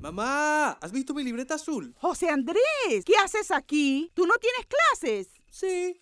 Mamá, 0.00 0.70
¿has 0.72 0.90
visto 0.90 1.14
mi 1.14 1.22
libreta 1.22 1.54
azul? 1.54 1.94
José 2.00 2.30
Andrés, 2.30 3.04
¿qué 3.06 3.14
haces 3.24 3.52
aquí? 3.52 4.10
¿Tú 4.12 4.26
no 4.26 4.34
tienes 4.38 4.66
clases? 4.66 5.28
Sí 5.52 6.01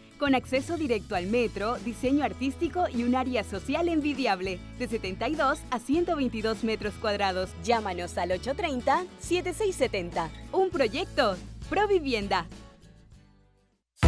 con 0.21 0.35
acceso 0.35 0.77
directo 0.77 1.15
al 1.15 1.25
metro, 1.25 1.77
diseño 1.83 2.23
artístico 2.23 2.85
y 2.93 3.03
un 3.05 3.15
área 3.15 3.43
social 3.43 3.89
envidiable, 3.89 4.59
de 4.77 4.87
72 4.87 5.57
a 5.71 5.79
122 5.79 6.63
metros 6.63 6.93
cuadrados. 7.01 7.49
Llámanos 7.63 8.19
al 8.19 8.29
830-7670. 8.29 10.29
Un 10.51 10.69
proyecto, 10.69 11.37
Provivienda. 11.71 12.45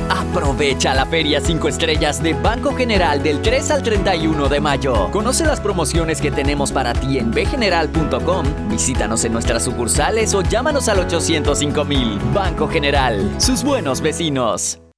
Aprovecha 0.10 0.94
la 0.94 1.08
Feria 1.08 1.42
5 1.42 1.68
Estrellas 1.68 2.22
de 2.22 2.34
Banco 2.34 2.76
General 2.76 3.24
del 3.24 3.42
3 3.42 3.72
al 3.72 3.82
31 3.82 4.50
de 4.50 4.60
mayo. 4.60 5.10
Conoce 5.10 5.46
las 5.46 5.62
promociones 5.62 6.22
que 6.22 6.30
tenemos 6.30 6.72
para 6.72 6.94
ti 6.94 7.18
en 7.18 7.32
bgeneral.com. 7.32 8.46
Visítanos 8.70 9.26
en 9.26 9.34
nuestras 9.34 9.64
sucursales 9.64 10.36
o 10.36 10.44
llámanos 10.44 10.90
al 10.90 11.00
805 11.00 11.88
Banco 12.34 12.68
General, 12.68 13.34
sus 13.40 13.64
buenos 13.64 14.02
vecinos. 14.02 14.83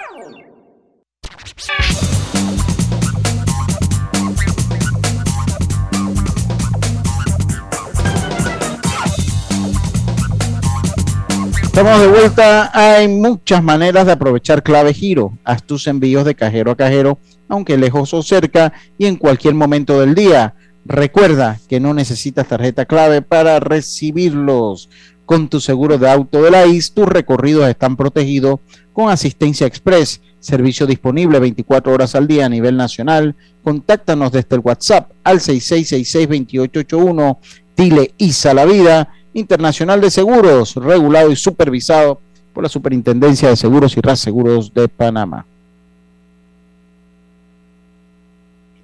Estamos 11.70 12.00
de 12.00 12.08
vuelta. 12.08 12.72
Hay 12.74 13.06
muchas 13.06 13.62
maneras 13.62 14.04
de 14.04 14.10
aprovechar 14.10 14.64
clave 14.64 14.92
giro. 14.92 15.38
Haz 15.44 15.62
tus 15.62 15.86
envíos 15.86 16.24
de 16.24 16.34
cajero 16.34 16.72
a 16.72 16.76
cajero, 16.76 17.20
aunque 17.48 17.78
lejos 17.78 18.12
o 18.12 18.24
cerca 18.24 18.72
y 18.98 19.06
en 19.06 19.14
cualquier 19.14 19.54
momento 19.54 20.00
del 20.00 20.16
día. 20.16 20.56
Recuerda 20.84 21.60
que 21.68 21.78
no 21.78 21.94
necesitas 21.94 22.48
tarjeta 22.48 22.86
clave 22.86 23.22
para 23.22 23.60
recibirlos. 23.60 24.90
Con 25.24 25.48
tu 25.48 25.60
seguro 25.60 25.96
de 25.96 26.10
auto 26.10 26.42
de 26.42 26.50
la 26.50 26.66
IS, 26.66 26.92
tus 26.92 27.06
recorridos 27.06 27.68
están 27.68 27.96
protegidos 27.96 28.58
con 28.92 29.08
asistencia 29.08 29.68
express, 29.68 30.20
servicio 30.40 30.88
disponible 30.88 31.38
24 31.38 31.92
horas 31.92 32.16
al 32.16 32.26
día 32.26 32.46
a 32.46 32.50
nivel 32.50 32.76
nacional. 32.76 33.36
Contáctanos 33.62 34.32
desde 34.32 34.56
el 34.56 34.62
WhatsApp 34.64 35.12
al 35.22 35.38
6666-2881. 35.38 37.38
Dile 37.76 38.12
ISA 38.18 38.54
la 38.54 38.64
vida 38.64 39.08
Internacional 39.34 40.00
de 40.00 40.10
Seguros, 40.10 40.74
regulado 40.74 41.30
y 41.30 41.36
supervisado 41.36 42.20
por 42.52 42.62
la 42.62 42.68
Superintendencia 42.68 43.48
de 43.48 43.56
Seguros 43.56 43.96
y 43.96 44.16
Seguros 44.16 44.72
de 44.74 44.88
Panamá. 44.88 45.46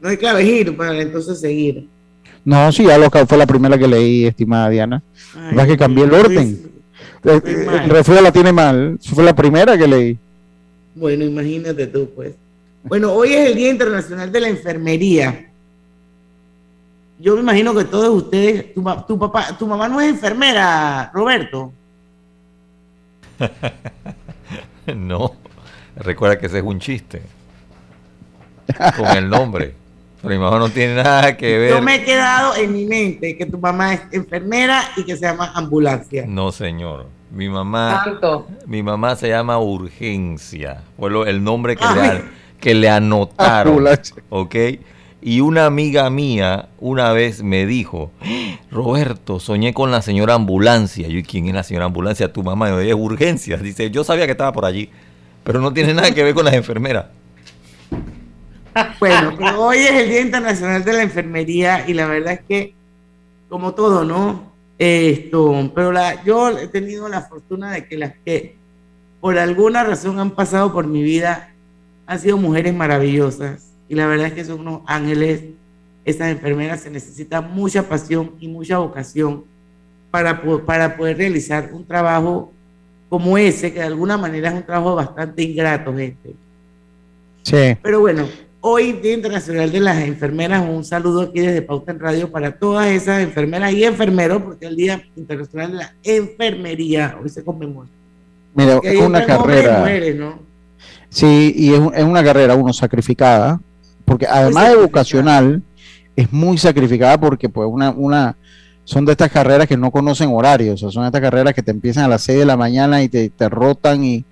No 0.00 0.08
hay 0.08 0.16
clave 0.16 0.44
giro 0.44 0.76
para 0.76 1.00
entonces 1.00 1.40
seguir. 1.40 1.88
No, 2.44 2.70
sí, 2.70 2.84
ya 2.84 2.96
lo 2.96 3.10
fue 3.10 3.38
la 3.38 3.46
primera 3.46 3.76
que 3.76 3.88
leí, 3.88 4.24
estimada 4.26 4.68
Diana. 4.68 5.02
Va 5.58 5.66
que 5.66 5.76
cambié 5.76 6.04
el 6.04 6.14
orden. 6.14 6.60
Eh, 7.24 7.40
eh, 7.44 7.88
El 7.90 8.22
la 8.22 8.32
tiene 8.32 8.52
mal. 8.52 8.98
Fue 9.02 9.24
la 9.24 9.34
primera 9.34 9.76
que 9.76 9.88
leí. 9.88 10.18
Bueno, 10.94 11.24
imagínate 11.24 11.88
tú, 11.88 12.08
pues. 12.14 12.34
Bueno, 12.84 13.12
hoy 13.12 13.32
es 13.32 13.50
el 13.50 13.56
Día 13.56 13.70
Internacional 13.70 14.30
de 14.30 14.40
la 14.40 14.48
Enfermería. 14.48 15.50
Yo 17.18 17.34
me 17.34 17.40
imagino 17.40 17.74
que 17.74 17.84
todos 17.84 18.08
ustedes, 18.24 18.74
tu, 18.74 18.82
ma- 18.82 19.06
tu 19.06 19.18
papá, 19.18 19.56
tu 19.58 19.66
mamá 19.66 19.88
no 19.88 20.00
es 20.00 20.08
enfermera, 20.10 21.10
Roberto. 21.14 21.72
no, 24.94 25.32
recuerda 25.96 26.38
que 26.38 26.46
ese 26.46 26.58
es 26.58 26.64
un 26.64 26.78
chiste. 26.78 27.22
Con 28.96 29.06
el 29.16 29.28
nombre. 29.28 29.74
Pero 30.22 30.34
mi 30.34 30.40
mamá 30.40 30.58
no 30.58 30.68
tiene 30.68 31.02
nada 31.02 31.36
que 31.36 31.58
ver. 31.58 31.70
Yo 31.70 31.82
me 31.82 31.96
he 31.96 32.04
quedado 32.04 32.56
en 32.56 32.72
mi 32.72 32.84
mente 32.84 33.36
que 33.36 33.46
tu 33.46 33.58
mamá 33.58 33.94
es 33.94 34.00
enfermera 34.12 34.82
y 34.96 35.04
que 35.04 35.14
se 35.16 35.22
llama 35.26 35.52
ambulancia. 35.54 36.24
No, 36.26 36.50
señor. 36.52 37.06
Mi 37.30 37.48
mamá, 37.48 38.02
Santo. 38.04 38.46
mi 38.66 38.82
mamá 38.82 39.14
se 39.16 39.28
llama 39.28 39.58
Urgencia. 39.58 40.82
Fue 40.98 41.10
lo- 41.10 41.26
el 41.26 41.42
nombre 41.44 41.76
que, 41.76 41.84
le, 41.94 42.00
Ay. 42.00 42.24
que 42.60 42.74
le 42.74 42.88
anotaron. 42.88 43.72
Ambulancia. 43.74 44.16
¿Ok? 44.30 44.54
Y 45.26 45.40
una 45.40 45.66
amiga 45.66 46.08
mía 46.08 46.68
una 46.78 47.10
vez 47.10 47.42
me 47.42 47.66
dijo, 47.66 48.12
Roberto, 48.70 49.40
soñé 49.40 49.74
con 49.74 49.90
la 49.90 50.00
señora 50.00 50.34
ambulancia. 50.34 51.08
Yo, 51.08 51.18
¿y 51.18 51.24
quién 51.24 51.48
es 51.48 51.54
la 51.54 51.64
señora 51.64 51.86
ambulancia? 51.86 52.32
Tu 52.32 52.44
mamá. 52.44 52.68
Yo, 52.68 52.78
es 52.78 52.94
urgencia. 52.94 53.56
Dice, 53.56 53.90
yo 53.90 54.04
sabía 54.04 54.26
que 54.26 54.30
estaba 54.30 54.52
por 54.52 54.64
allí, 54.64 54.88
pero 55.42 55.60
no 55.60 55.72
tiene 55.72 55.94
nada 55.94 56.12
que 56.12 56.22
ver 56.22 56.32
con 56.32 56.44
las 56.44 56.54
enfermeras. 56.54 57.06
Bueno, 59.00 59.36
hoy 59.58 59.78
es 59.78 59.90
el 59.90 60.10
Día 60.10 60.20
Internacional 60.20 60.84
de 60.84 60.92
la 60.92 61.02
Enfermería 61.02 61.84
y 61.88 61.94
la 61.94 62.06
verdad 62.06 62.34
es 62.34 62.40
que, 62.46 62.74
como 63.48 63.74
todo, 63.74 64.04
¿no? 64.04 64.52
Esto, 64.78 65.72
pero 65.74 65.90
la, 65.90 66.22
yo 66.22 66.56
he 66.56 66.68
tenido 66.68 67.08
la 67.08 67.22
fortuna 67.22 67.72
de 67.72 67.88
que 67.88 67.96
las 67.96 68.12
que 68.24 68.54
por 69.20 69.36
alguna 69.38 69.82
razón 69.82 70.20
han 70.20 70.30
pasado 70.30 70.72
por 70.72 70.86
mi 70.86 71.02
vida 71.02 71.52
han 72.06 72.20
sido 72.20 72.36
mujeres 72.36 72.72
maravillosas 72.72 73.75
y 73.88 73.94
la 73.94 74.06
verdad 74.06 74.28
es 74.28 74.32
que 74.32 74.44
son 74.44 74.60
unos 74.60 74.82
ángeles. 74.86 75.44
Esas 76.04 76.28
enfermeras 76.28 76.80
se 76.80 76.90
necesita 76.90 77.40
mucha 77.40 77.88
pasión 77.88 78.32
y 78.38 78.48
mucha 78.48 78.78
vocación 78.78 79.44
para, 80.10 80.40
para 80.64 80.96
poder 80.96 81.16
realizar 81.18 81.70
un 81.72 81.84
trabajo 81.84 82.52
como 83.08 83.38
ese, 83.38 83.72
que 83.72 83.80
de 83.80 83.86
alguna 83.86 84.16
manera 84.16 84.48
es 84.48 84.54
un 84.54 84.62
trabajo 84.62 84.94
bastante 84.94 85.42
ingrato, 85.42 85.94
gente. 85.94 86.34
Sí. 87.42 87.76
Pero 87.82 88.00
bueno, 88.00 88.26
hoy 88.60 88.92
Día 88.92 89.14
Internacional 89.14 89.70
de 89.70 89.80
las 89.80 89.98
Enfermeras, 89.98 90.64
un 90.68 90.84
saludo 90.84 91.22
aquí 91.22 91.40
desde 91.40 91.62
Pauta 91.62 91.92
en 91.92 92.00
Radio 92.00 92.30
para 92.30 92.52
todas 92.52 92.88
esas 92.88 93.22
enfermeras 93.22 93.72
y 93.72 93.84
enfermeros, 93.84 94.42
porque 94.42 94.66
el 94.66 94.76
Día 94.76 95.02
Internacional 95.16 95.70
de 95.72 95.76
la 95.78 95.94
Enfermería 96.02 97.16
hoy 97.22 97.28
se 97.28 97.44
conmemora. 97.44 97.88
Mira, 98.54 98.80
es 98.82 99.00
una 99.00 99.24
carrera. 99.24 99.80
mujeres, 99.80 100.16
¿no? 100.16 100.38
Sí, 101.08 101.52
y 101.56 101.72
es 101.72 102.04
una 102.04 102.24
carrera, 102.24 102.54
uno, 102.54 102.72
sacrificada, 102.72 103.60
porque 104.06 104.26
además 104.26 104.70
de 104.70 104.76
vocacional, 104.76 105.62
es 106.16 106.32
muy 106.32 106.56
sacrificada 106.56 107.20
porque 107.20 107.50
pues 107.50 107.68
una, 107.70 107.90
una, 107.90 108.36
son 108.84 109.04
de 109.04 109.12
estas 109.12 109.30
carreras 109.30 109.66
que 109.66 109.76
no 109.76 109.90
conocen 109.90 110.30
horarios, 110.32 110.82
o 110.82 110.86
sea, 110.86 110.90
son 110.90 111.04
estas 111.04 111.20
carreras 111.20 111.52
que 111.52 111.62
te 111.62 111.72
empiezan 111.72 112.04
a 112.04 112.08
las 112.08 112.22
6 112.22 112.38
de 112.38 112.46
la 112.46 112.56
mañana 112.56 113.02
y 113.02 113.10
te, 113.10 113.28
te 113.28 113.48
rotan 113.50 114.02
y, 114.02 114.24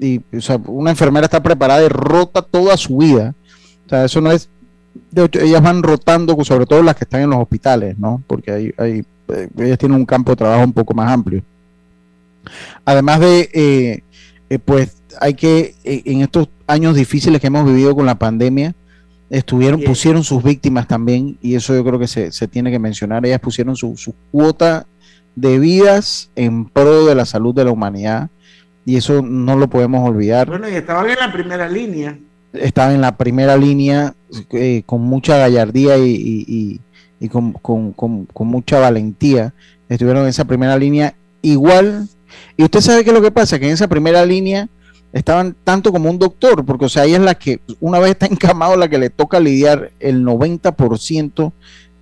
y, 0.00 0.20
o 0.36 0.40
sea, 0.40 0.60
una 0.66 0.90
enfermera 0.90 1.24
está 1.24 1.42
preparada 1.42 1.84
y 1.84 1.88
rota 1.88 2.42
toda 2.42 2.76
su 2.76 2.98
vida. 2.98 3.34
O 3.86 3.88
sea, 3.88 4.04
eso 4.04 4.20
no 4.20 4.30
es, 4.30 4.48
de 5.10 5.24
hecho, 5.24 5.40
ellas 5.40 5.62
van 5.62 5.82
rotando, 5.82 6.36
sobre 6.44 6.66
todo 6.66 6.82
las 6.82 6.96
que 6.96 7.04
están 7.04 7.22
en 7.22 7.30
los 7.30 7.40
hospitales, 7.40 7.98
¿no? 7.98 8.22
Porque 8.26 8.52
hay, 8.52 8.74
hay, 8.78 9.04
eh, 9.28 9.48
ellas 9.58 9.78
tienen 9.78 9.98
un 9.98 10.06
campo 10.06 10.32
de 10.32 10.36
trabajo 10.36 10.64
un 10.64 10.72
poco 10.72 10.94
más 10.94 11.10
amplio. 11.10 11.42
Además 12.84 13.20
de, 13.20 13.50
eh, 13.52 14.02
eh, 14.50 14.58
pues, 14.58 14.96
hay 15.20 15.34
que, 15.34 15.74
en 15.84 16.20
estos 16.20 16.48
años 16.66 16.94
difíciles 16.94 17.40
que 17.40 17.46
hemos 17.46 17.64
vivido 17.64 17.94
con 17.94 18.06
la 18.06 18.16
pandemia, 18.16 18.74
estuvieron, 19.30 19.80
pusieron 19.82 20.22
sus 20.24 20.42
víctimas 20.42 20.86
también, 20.88 21.36
y 21.42 21.54
eso 21.54 21.74
yo 21.74 21.84
creo 21.84 21.98
que 21.98 22.06
se, 22.06 22.30
se 22.32 22.46
tiene 22.48 22.70
que 22.70 22.78
mencionar, 22.78 23.24
ellas 23.26 23.40
pusieron 23.40 23.76
su, 23.76 23.96
su 23.96 24.14
cuota 24.30 24.86
de 25.34 25.58
vidas 25.58 26.30
en 26.36 26.66
pro 26.66 27.06
de 27.06 27.14
la 27.14 27.24
salud 27.24 27.54
de 27.54 27.64
la 27.64 27.70
humanidad, 27.72 28.28
y 28.86 28.96
eso 28.96 29.22
no 29.22 29.56
lo 29.56 29.68
podemos 29.68 30.08
olvidar. 30.08 30.46
Bueno, 30.48 30.68
y 30.68 30.74
estaban 30.74 31.08
en 31.10 31.16
la 31.18 31.32
primera 31.32 31.68
línea. 31.68 32.18
Estaban 32.52 32.94
en 32.94 33.00
la 33.00 33.16
primera 33.16 33.56
línea 33.56 34.14
eh, 34.52 34.82
con 34.86 35.00
mucha 35.02 35.38
gallardía 35.38 35.96
y, 35.98 36.10
y- 36.10 36.44
y- 36.46 36.80
y 37.18 37.28
con, 37.28 37.52
con- 37.54 37.92
con- 37.92 38.26
con 38.26 38.46
mucha 38.46 38.78
valentía. 38.78 39.52
Estuvieron 39.88 40.22
en 40.24 40.28
esa 40.28 40.44
primera 40.44 40.76
línea 40.76 41.14
igual. 41.42 42.08
Y 42.56 42.62
usted 42.64 42.80
sabe 42.80 43.02
qué 43.04 43.10
es 43.10 43.14
lo 43.16 43.22
que 43.22 43.30
pasa, 43.30 43.58
que 43.58 43.66
en 43.66 43.72
esa 43.72 43.88
primera 43.88 44.24
línea 44.26 44.68
estaban 45.14 45.56
tanto 45.64 45.90
como 45.92 46.10
un 46.10 46.18
doctor, 46.18 46.64
porque 46.66 46.84
o 46.84 46.88
sea, 46.88 47.04
ella 47.04 47.16
es 47.16 47.22
la 47.22 47.34
que 47.36 47.60
una 47.80 47.98
vez 48.00 48.10
está 48.10 48.26
encamado, 48.26 48.76
la 48.76 48.88
que 48.88 48.98
le 48.98 49.08
toca 49.10 49.40
lidiar, 49.40 49.90
el 50.00 50.22
90% 50.24 51.52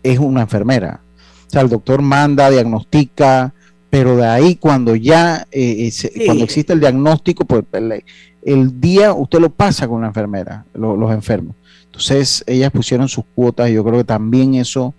es 0.02 0.18
una 0.18 0.40
enfermera. 0.42 1.00
O 1.46 1.50
sea, 1.50 1.60
el 1.60 1.68
doctor 1.68 2.02
manda, 2.02 2.50
diagnostica, 2.50 3.52
pero 3.90 4.16
de 4.16 4.26
ahí 4.26 4.56
cuando 4.56 4.96
ya, 4.96 5.46
eh, 5.52 5.90
eh, 6.04 6.24
cuando 6.24 6.44
existe 6.44 6.72
el 6.72 6.80
diagnóstico, 6.80 7.44
pues 7.44 7.64
el, 7.72 8.02
el 8.42 8.80
día 8.80 9.12
usted 9.12 9.38
lo 9.38 9.50
pasa 9.50 9.86
con 9.86 10.00
la 10.00 10.08
enfermera, 10.08 10.64
lo- 10.74 10.96
los 10.96 11.12
enfermos. 11.12 11.54
Entonces, 11.84 12.42
ellas 12.46 12.70
pusieron 12.72 13.06
sus 13.06 13.24
cuotas 13.34 13.68
y 13.68 13.74
yo 13.74 13.84
creo 13.84 13.98
que 13.98 14.04
también 14.04 14.54
eso, 14.54 14.94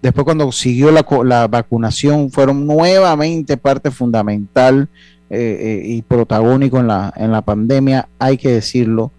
después 0.00 0.24
cuando 0.24 0.50
siguió 0.50 0.90
la, 0.90 1.04
la 1.24 1.46
vacunación, 1.46 2.30
fueron 2.30 2.66
nuevamente 2.66 3.58
parte 3.58 3.90
fundamental 3.90 4.88
eh, 5.30 5.58
eh, 5.60 5.82
y 5.84 6.02
protagónico 6.02 6.78
en 6.80 6.88
la, 6.88 7.12
en 7.16 7.30
la 7.32 7.42
pandemia, 7.42 8.08
hay 8.18 8.36
que 8.36 8.50
decirlo. 8.50 9.12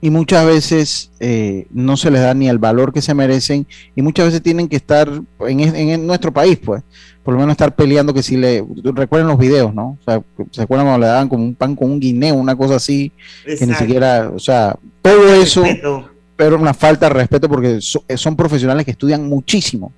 Y 0.00 0.10
muchas 0.10 0.44
veces 0.46 1.10
eh, 1.20 1.66
no 1.72 1.96
se 1.96 2.10
les 2.10 2.20
da 2.20 2.34
ni 2.34 2.48
el 2.48 2.58
valor 2.58 2.92
que 2.92 3.00
se 3.00 3.14
merecen 3.14 3.66
y 3.94 4.02
muchas 4.02 4.26
veces 4.26 4.42
tienen 4.42 4.68
que 4.68 4.76
estar 4.76 5.10
en, 5.40 5.60
en 5.60 6.06
nuestro 6.06 6.32
país, 6.32 6.58
pues, 6.62 6.82
por 7.24 7.32
lo 7.34 7.40
menos 7.40 7.54
estar 7.54 7.74
peleando 7.74 8.12
que 8.12 8.22
si 8.22 8.36
le, 8.36 8.62
recuerden 8.94 9.26
los 9.28 9.38
videos, 9.38 9.74
¿no? 9.74 9.96
O 10.00 10.04
sea, 10.04 10.22
se 10.50 10.62
acuerdan 10.62 10.86
cuando 10.86 11.00
le 11.06 11.10
daban 11.10 11.28
como 11.28 11.42
un 11.44 11.54
pan 11.54 11.74
con 11.74 11.90
un 11.90 11.98
guineo, 11.98 12.34
una 12.34 12.54
cosa 12.54 12.76
así, 12.76 13.10
que 13.58 13.66
ni 13.66 13.72
siquiera, 13.74 14.30
o 14.34 14.38
sea, 14.38 14.76
todo 15.00 15.32
eso, 15.34 15.64
pero 16.36 16.58
una 16.60 16.74
falta 16.74 17.08
de 17.08 17.14
respeto 17.14 17.48
porque 17.48 17.80
so- 17.80 18.04
son 18.16 18.36
profesionales 18.36 18.84
que 18.84 18.90
estudian 18.92 19.26
muchísimo 19.26 19.90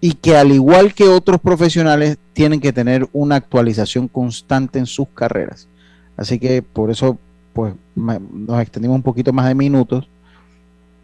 y 0.00 0.14
que 0.14 0.36
al 0.36 0.50
igual 0.52 0.94
que 0.94 1.04
otros 1.04 1.40
profesionales 1.40 2.16
tienen 2.32 2.60
que 2.60 2.72
tener 2.72 3.06
una 3.12 3.36
actualización 3.36 4.08
constante 4.08 4.78
en 4.78 4.86
sus 4.86 5.08
carreras. 5.08 5.68
Así 6.16 6.38
que 6.38 6.62
por 6.62 6.90
eso 6.90 7.18
pues 7.52 7.74
me- 7.94 8.20
nos 8.32 8.60
extendimos 8.62 8.94
un 8.96 9.02
poquito 9.02 9.32
más 9.32 9.46
de 9.48 9.54
minutos 9.54 10.08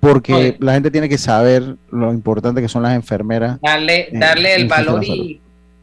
porque 0.01 0.33
Oye. 0.35 0.57
la 0.61 0.75
gente 0.75 0.91
tiene 0.91 1.09
que 1.09 1.19
saber 1.19 1.77
lo 1.91 2.13
importante 2.13 2.61
que 2.63 2.69
son 2.69 2.83
las 2.83 2.95
enfermeras. 2.95 3.59
darle, 3.61 4.09
darle 4.13 4.55
el 4.55 4.69
valor 4.69 5.03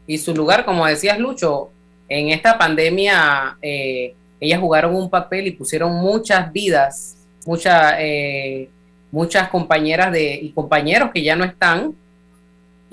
y 0.06 0.18
su 0.18 0.34
lugar, 0.34 0.64
como 0.64 0.86
decías 0.86 1.18
Lucho, 1.18 1.70
en 2.08 2.28
esta 2.28 2.58
pandemia 2.58 3.56
eh, 3.62 4.14
ellas 4.40 4.60
jugaron 4.60 4.94
un 4.94 5.08
papel 5.08 5.46
y 5.46 5.52
pusieron 5.52 5.94
muchas 5.94 6.52
vidas, 6.52 7.16
muchas 7.46 7.94
eh, 7.98 8.68
muchas 9.10 9.48
compañeras 9.48 10.12
de, 10.12 10.34
y 10.34 10.50
compañeros 10.50 11.10
que 11.12 11.22
ya 11.22 11.36
no 11.36 11.44
están. 11.44 11.94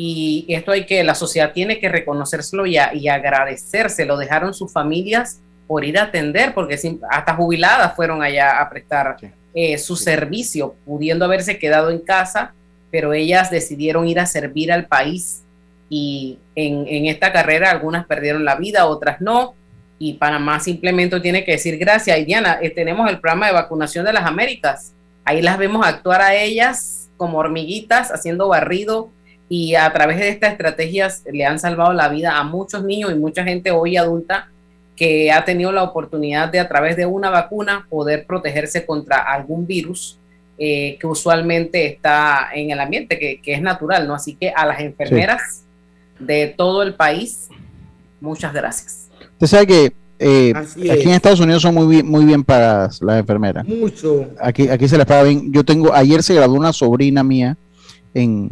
Y 0.04 0.46
esto 0.50 0.72
hay 0.72 0.86
que, 0.88 1.04
la 1.04 1.14
sociedad 1.14 1.52
tiene 1.54 1.80
que 1.80 1.88
reconocérselo 1.88 2.66
y, 2.66 2.76
a- 2.78 2.92
y 2.94 3.08
agradecérselo. 3.08 4.18
Dejaron 4.18 4.52
sus 4.54 4.74
familias 4.74 5.40
por 5.68 5.86
ir 5.86 6.00
a 6.00 6.04
atender, 6.06 6.56
porque 6.56 6.76
sim- 6.78 7.00
hasta 7.10 7.36
jubiladas 7.36 7.96
fueron 7.96 8.24
allá 8.24 8.60
a 8.60 8.68
prestar 8.68 9.16
eh, 9.54 9.78
su 9.78 9.96
servicio, 9.96 10.74
pudiendo 10.86 11.24
haberse 11.26 11.60
quedado 11.60 11.92
en 11.92 12.00
casa, 12.00 12.54
pero 12.90 13.14
ellas 13.14 13.52
decidieron 13.52 14.08
ir 14.08 14.20
a 14.20 14.26
servir 14.26 14.72
al 14.72 14.88
país 14.88 15.44
y 15.88 16.40
en, 16.56 16.88
en 16.88 17.06
esta 17.06 17.32
carrera 17.32 17.70
algunas 17.70 18.06
perdieron 18.08 18.44
la 18.44 18.56
vida, 18.56 18.88
otras 18.88 19.22
no, 19.22 19.54
y 20.00 20.14
Panamá 20.14 20.60
simplemente 20.60 21.20
tiene 21.20 21.44
que 21.46 21.52
decir 21.52 21.78
gracias. 21.78 22.18
Y 22.18 22.26
Diana, 22.26 22.58
eh, 22.62 22.72
tenemos 22.72 23.08
el 23.08 23.20
programa 23.20 23.48
de 23.48 23.54
vacunación 23.54 24.04
de 24.06 24.14
las 24.14 24.26
Américas, 24.26 24.94
ahí 25.26 25.42
las 25.44 25.60
vemos 25.60 25.86
actuar 25.86 26.22
a 26.22 26.34
ellas 26.34 27.10
como 27.18 27.38
hormiguitas 27.38 28.10
haciendo 28.12 28.48
barrido 28.48 29.12
y 29.54 29.76
a 29.76 29.92
través 29.92 30.18
de 30.18 30.30
estas 30.30 30.54
estrategias 30.54 31.24
le 31.30 31.46
han 31.46 31.60
salvado 31.60 31.92
la 31.92 32.08
vida 32.08 32.38
a 32.38 32.44
muchos 32.46 32.86
niños 32.86 33.12
y 33.12 33.16
mucha 33.16 33.44
gente 33.44 33.70
hoy 33.70 33.98
adulta 33.98 34.50
que 34.96 35.30
ha 35.30 35.44
tenido 35.44 35.74
la 35.74 35.84
oportunidad 35.84 36.48
de 36.48 36.58
a 36.58 36.70
través 36.70 36.96
de 36.96 37.06
una 37.06 37.30
vacuna 37.30 37.86
poder 37.90 38.26
protegerse 38.26 38.86
contra 38.86 39.18
algún 39.18 39.68
virus 39.68 40.18
eh, 40.58 40.98
que 40.98 41.06
usualmente 41.06 41.86
está 41.86 42.48
en 42.54 42.72
el 42.72 42.80
ambiente, 42.80 43.20
que, 43.20 43.42
que 43.42 43.54
es 43.54 43.62
natural, 43.62 44.08
¿no? 44.08 44.16
Así 44.16 44.36
que 44.36 44.52
a 44.52 44.66
las 44.66 44.80
enfermeras 44.80 45.64
de 46.18 46.48
todo 46.56 46.82
el 46.82 46.94
país, 46.94 47.50
muchas 48.22 48.54
gracias. 48.54 49.10
Usted 49.34 49.48
sabe 49.48 49.68
que 49.68 49.94
eh, 50.18 50.54
aquí 50.56 50.90
es. 50.90 51.06
en 51.06 51.12
Estados 51.12 51.42
Unidos 51.42 51.62
son 51.62 51.76
muy 51.76 51.88
bien, 51.94 52.08
muy 52.08 52.24
bien 52.24 52.46
pagadas 52.46 53.02
las 53.02 53.20
enfermeras. 53.20 53.68
Mucho. 53.68 54.30
Aquí, 54.40 54.70
aquí 54.70 54.88
se 54.88 54.98
les 54.98 55.06
paga 55.06 55.24
bien. 55.24 55.52
Yo 55.52 55.66
tengo, 55.66 55.94
ayer 55.94 56.24
se 56.24 56.36
graduó 56.36 56.56
una 56.56 56.72
sobrina 56.72 57.22
mía 57.22 57.58
en, 58.14 58.50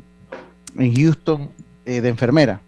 en 0.80 0.96
Houston 0.96 1.50
eh, 1.86 2.02
de 2.02 2.10
enfermera. 2.10 2.62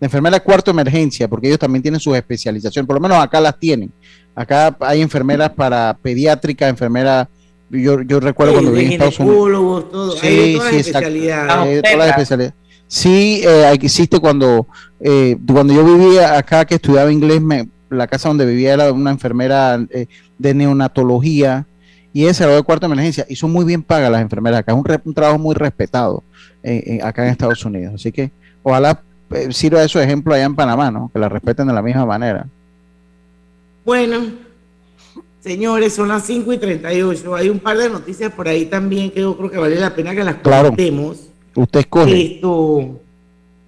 De 0.00 0.06
enfermera 0.06 0.40
cuarto 0.40 0.70
emergencia, 0.70 1.28
porque 1.28 1.46
ellos 1.46 1.58
también 1.58 1.82
tienen 1.82 2.00
sus 2.00 2.16
especializaciones, 2.16 2.86
por 2.86 2.96
lo 2.96 3.00
menos 3.00 3.18
acá 3.22 3.40
las 3.40 3.58
tienen. 3.58 3.90
Acá 4.34 4.76
hay 4.80 5.00
enfermeras 5.00 5.50
para 5.50 5.96
pediátrica, 6.02 6.68
enfermera, 6.68 7.28
yo, 7.70 8.02
yo 8.02 8.20
recuerdo 8.20 8.52
Sí, 8.52 8.56
cuando 8.56 8.72
viví 8.72 8.86
en 8.86 8.92
Estados 8.92 9.20
Unidos. 9.20 9.90
todo. 9.90 10.14
Hay 10.14 10.18
Sí, 10.20 10.54
todas 10.56 10.70
sí, 10.70 10.76
las 10.76 10.86
especialidades. 10.86 11.78
Eh, 11.78 11.82
todas 11.82 11.98
las 11.98 12.08
especialidades. 12.08 12.54
Sí, 12.86 13.40
eh, 13.44 13.70
existe 13.72 14.18
cuando, 14.18 14.66
eh, 15.00 15.36
cuando 15.50 15.72
yo 15.72 15.84
vivía 15.84 16.36
acá, 16.36 16.64
que 16.64 16.74
estudiaba 16.74 17.10
inglés, 17.12 17.40
me, 17.40 17.68
la 17.90 18.06
casa 18.06 18.28
donde 18.28 18.44
vivía 18.46 18.74
era 18.74 18.92
una 18.92 19.10
enfermera 19.10 19.80
eh, 19.90 20.06
de 20.38 20.54
neonatología 20.54 21.66
y 22.14 22.24
esa 22.26 22.44
era 22.44 22.54
de 22.54 22.62
cuarta 22.62 22.86
emergencia 22.86 23.26
y 23.28 23.36
son 23.36 23.52
muy 23.52 23.64
bien 23.66 23.82
pagas 23.82 24.10
las 24.10 24.22
enfermeras 24.22 24.60
acá, 24.60 24.72
es 24.72 24.78
un, 25.04 25.12
trabajo 25.14 25.38
muy 25.38 25.54
respetado 25.54 26.22
eh, 26.62 26.82
eh, 26.86 27.00
acá 27.02 27.24
en 27.26 27.32
Estados 27.32 27.62
Unidos. 27.64 27.94
Así 27.96 28.10
que 28.12 28.30
ojalá 28.62 29.02
eh, 29.32 29.48
sirva 29.52 29.82
eso 29.84 29.98
de 29.98 30.04
ejemplo 30.06 30.32
allá 30.32 30.44
en 30.44 30.54
Panamá, 30.54 30.90
¿no? 30.90 31.10
Que 31.12 31.18
la 31.18 31.28
respeten 31.28 31.66
de 31.66 31.74
la 31.74 31.82
misma 31.82 32.06
manera. 32.06 32.46
Bueno, 33.84 34.20
señores, 35.40 35.92
son 35.92 36.08
las 36.08 36.24
5 36.24 36.52
y 36.52 36.58
38. 36.58 37.34
Hay 37.34 37.48
un 37.50 37.58
par 37.58 37.76
de 37.76 37.90
noticias 37.90 38.32
por 38.32 38.48
ahí 38.48 38.66
también 38.66 39.10
que 39.10 39.20
yo 39.20 39.36
creo 39.36 39.50
que 39.50 39.58
vale 39.58 39.76
la 39.76 39.94
pena 39.94 40.14
que 40.14 40.24
las 40.24 40.36
Claro. 40.36 40.70
comentemos. 40.70 41.28
Usted 41.54 41.80
escoge. 41.80 42.34
Esto, 42.36 43.00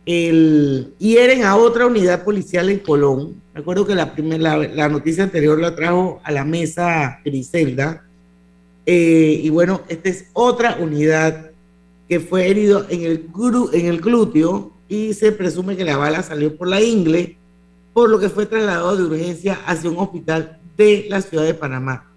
el, 0.07 0.95
hieren 0.99 1.45
a 1.45 1.57
otra 1.57 1.87
unidad 1.87 2.23
policial 2.25 2.71
en 2.71 2.79
Colón. 2.79 3.35
Me 3.53 3.61
acuerdo 3.61 3.87
que 3.87 3.95
la, 3.95 4.13
primer- 4.15 4.41
la, 4.41 4.57
la 4.57 4.89
noticia 4.89 5.25
anterior 5.25 5.59
la 5.61 5.75
trajo 5.75 6.21
a 6.23 6.31
la 6.31 6.45
mesa 6.45 7.19
Griselda. 7.25 8.03
Eh, 8.87 9.41
y 9.43 9.51
bueno, 9.51 9.83
esta 9.89 10.09
es 10.09 10.27
otra 10.33 10.79
unidad 10.81 11.51
que 12.09 12.21
fue 12.21 12.49
herido 12.49 12.87
en 12.89 13.03
el, 13.03 13.29
gru- 13.33 13.71
en 13.73 13.87
el 13.87 14.01
glúteo 14.01 14.73
y 14.89 15.13
se 15.15 15.33
presume 15.33 15.77
que 15.77 15.85
la 15.85 15.97
bala 15.97 16.23
salió 16.23 16.57
por 16.57 16.69
la 16.69 16.81
ingle, 16.81 17.37
por 17.93 18.09
lo 18.09 18.21
que 18.21 18.29
fue 18.29 18.47
trasladado 18.47 18.97
de 18.97 19.03
urgencia 19.05 19.59
hacia 19.67 19.91
un 19.91 19.99
hospital 19.99 20.61
de 20.77 21.07
la 21.09 21.21
ciudad 21.21 21.45
de 21.45 21.55
Panamá. 21.55 22.09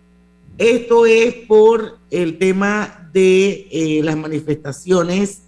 Esto 0.59 1.05
es 1.07 1.33
por 1.47 1.97
el 2.11 2.37
tema 2.37 3.09
de 3.13 3.67
eh, 3.71 4.01
las 4.03 4.15
manifestaciones 4.15 5.41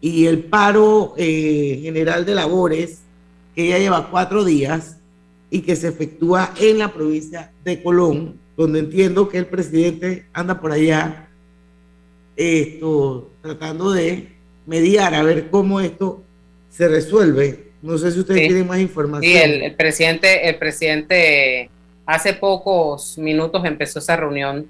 y 0.00 0.26
el 0.26 0.44
paro 0.44 1.14
eh, 1.18 1.80
general 1.82 2.24
de 2.24 2.34
labores 2.34 3.00
que 3.54 3.68
ya 3.68 3.78
lleva 3.78 4.08
cuatro 4.10 4.44
días 4.44 4.96
y 5.50 5.60
que 5.60 5.76
se 5.76 5.88
efectúa 5.88 6.54
en 6.58 6.78
la 6.78 6.92
provincia 6.94 7.50
de 7.64 7.82
Colón, 7.82 8.36
donde 8.56 8.78
entiendo 8.80 9.28
que 9.28 9.38
el 9.38 9.46
presidente 9.46 10.24
anda 10.32 10.60
por 10.60 10.72
allá 10.72 11.28
esto, 12.36 13.30
tratando 13.42 13.92
de 13.92 14.28
mediar 14.66 15.14
a 15.14 15.22
ver 15.22 15.48
cómo 15.50 15.80
esto 15.80 16.22
se 16.70 16.88
resuelve. 16.88 17.66
No 17.82 17.96
sé 17.98 18.10
si 18.12 18.20
ustedes 18.20 18.40
Sí. 18.42 18.46
tienen 18.48 18.66
más 18.66 18.80
información. 18.80 19.30
Sí, 19.32 19.38
el, 19.38 19.62
el 19.62 19.74
presidente, 19.74 20.48
el 20.48 20.56
presidente 20.56 21.70
hace 22.04 22.32
pocos 22.34 23.16
minutos 23.18 23.64
empezó 23.64 23.98
esa 23.98 24.16
reunión 24.16 24.66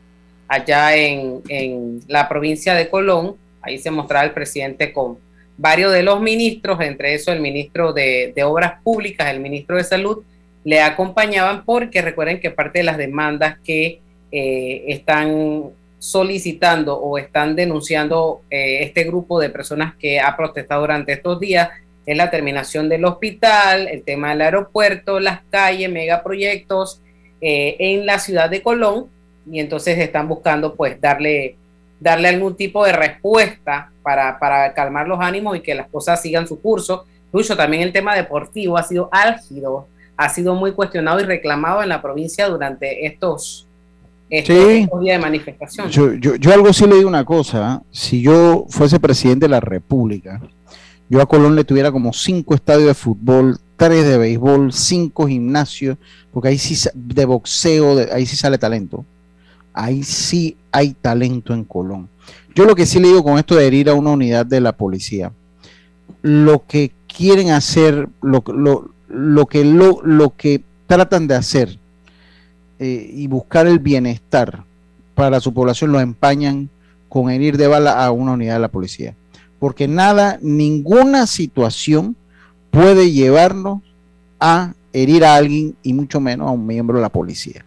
allá 0.48 0.96
en, 0.96 1.42
en 1.48 2.00
la 2.08 2.28
provincia 2.28 2.74
de 2.74 2.88
Colón. 2.88 3.36
Ahí 3.62 3.78
se 3.78 3.90
mostraba 3.90 4.24
el 4.24 4.32
presidente 4.32 4.92
con 4.92 5.18
varios 5.56 5.92
de 5.92 6.02
los 6.02 6.20
ministros, 6.20 6.80
entre 6.80 7.14
eso 7.14 7.32
el 7.32 7.40
ministro 7.40 7.92
de, 7.92 8.32
de 8.36 8.44
Obras 8.44 8.80
Públicas, 8.82 9.28
el 9.32 9.40
ministro 9.40 9.76
de 9.76 9.84
Salud, 9.84 10.22
le 10.66 10.80
acompañaban 10.80 11.64
porque 11.64 12.02
recuerden 12.02 12.40
que 12.40 12.50
parte 12.50 12.80
de 12.80 12.82
las 12.82 12.98
demandas 12.98 13.56
que 13.64 14.00
eh, 14.32 14.84
están 14.88 15.70
solicitando 16.00 16.98
o 16.98 17.18
están 17.18 17.54
denunciando 17.54 18.40
eh, 18.50 18.82
este 18.82 19.04
grupo 19.04 19.38
de 19.38 19.48
personas 19.48 19.94
que 19.94 20.18
ha 20.18 20.36
protestado 20.36 20.80
durante 20.80 21.12
estos 21.12 21.38
días 21.38 21.68
es 22.04 22.16
la 22.16 22.32
terminación 22.32 22.88
del 22.88 23.04
hospital, 23.04 23.86
el 23.86 24.02
tema 24.02 24.30
del 24.30 24.40
aeropuerto, 24.40 25.20
las 25.20 25.42
calles, 25.50 25.88
megaproyectos, 25.88 27.00
eh, 27.40 27.76
en 27.78 28.04
la 28.04 28.18
ciudad 28.18 28.50
de 28.50 28.60
Colón 28.60 29.06
y 29.48 29.60
entonces 29.60 29.96
están 29.98 30.26
buscando 30.26 30.74
pues 30.74 31.00
darle, 31.00 31.54
darle 32.00 32.26
algún 32.26 32.56
tipo 32.56 32.84
de 32.84 32.92
respuesta 32.92 33.92
para, 34.02 34.36
para 34.40 34.74
calmar 34.74 35.06
los 35.06 35.20
ánimos 35.20 35.56
y 35.56 35.60
que 35.60 35.76
las 35.76 35.88
cosas 35.90 36.20
sigan 36.20 36.48
su 36.48 36.60
curso. 36.60 37.04
Incluso 37.26 37.56
también 37.56 37.84
el 37.84 37.92
tema 37.92 38.16
deportivo 38.16 38.76
ha 38.76 38.82
sido 38.82 39.08
álgido, 39.12 39.86
ha 40.16 40.28
sido 40.28 40.54
muy 40.54 40.72
cuestionado 40.72 41.20
y 41.20 41.24
reclamado 41.24 41.82
en 41.82 41.88
la 41.90 42.00
provincia 42.02 42.48
durante 42.48 43.06
estos, 43.06 43.66
estos, 44.30 44.56
Sí. 44.56 44.88
días 45.00 45.16
de 45.16 45.18
manifestación. 45.18 45.88
Yo, 45.90 46.14
yo, 46.14 46.36
yo 46.36 46.52
algo 46.52 46.72
sí 46.72 46.86
le 46.86 46.96
digo 46.96 47.08
una 47.08 47.24
cosa, 47.24 47.82
si 47.90 48.22
yo 48.22 48.66
fuese 48.68 48.98
presidente 48.98 49.44
de 49.46 49.50
la 49.50 49.60
República, 49.60 50.40
yo 51.08 51.20
a 51.22 51.26
Colón 51.26 51.54
le 51.54 51.64
tuviera 51.64 51.92
como 51.92 52.12
cinco 52.12 52.54
estadios 52.54 52.86
de 52.88 52.94
fútbol, 52.94 53.58
tres 53.76 54.04
de 54.06 54.18
béisbol, 54.18 54.72
cinco 54.72 55.28
gimnasios, 55.28 55.96
porque 56.32 56.48
ahí 56.48 56.58
sí 56.58 56.76
de 56.94 57.24
boxeo, 57.24 57.94
de- 57.96 58.12
ahí 58.12 58.26
sí 58.26 58.36
sale 58.36 58.58
talento. 58.58 59.04
Ahí 59.72 60.02
sí 60.02 60.56
hay 60.72 60.94
talento 60.94 61.52
en 61.52 61.62
Colón. 61.64 62.08
Yo 62.54 62.64
lo 62.64 62.74
que 62.74 62.86
sí 62.86 62.98
le 62.98 63.08
digo 63.08 63.22
con 63.22 63.38
esto 63.38 63.54
de 63.54 63.66
herir 63.66 63.90
a 63.90 63.94
una 63.94 64.10
unidad 64.10 64.46
de 64.46 64.60
la 64.62 64.72
policía, 64.72 65.30
lo 66.22 66.64
que 66.66 66.90
quieren 67.06 67.50
hacer, 67.50 68.08
lo, 68.22 68.42
lo, 68.48 68.90
lo 69.08 69.46
que 69.46 69.64
lo, 69.64 70.00
lo 70.02 70.34
que 70.36 70.62
tratan 70.86 71.26
de 71.26 71.34
hacer 71.34 71.78
eh, 72.78 73.10
y 73.12 73.26
buscar 73.26 73.66
el 73.66 73.78
bienestar 73.78 74.64
para 75.14 75.40
su 75.40 75.54
población 75.54 75.92
lo 75.92 76.00
empañan 76.00 76.68
con 77.08 77.30
herir 77.30 77.56
de 77.56 77.66
bala 77.66 78.04
a 78.04 78.10
una 78.10 78.32
unidad 78.32 78.54
de 78.54 78.60
la 78.60 78.68
policía. 78.68 79.14
Porque 79.58 79.88
nada, 79.88 80.38
ninguna 80.42 81.26
situación 81.26 82.16
puede 82.70 83.10
llevarnos 83.10 83.80
a 84.38 84.74
herir 84.92 85.24
a 85.24 85.36
alguien 85.36 85.74
y 85.82 85.94
mucho 85.94 86.20
menos 86.20 86.48
a 86.48 86.52
un 86.52 86.66
miembro 86.66 86.98
de 86.98 87.02
la 87.02 87.08
policía. 87.08 87.64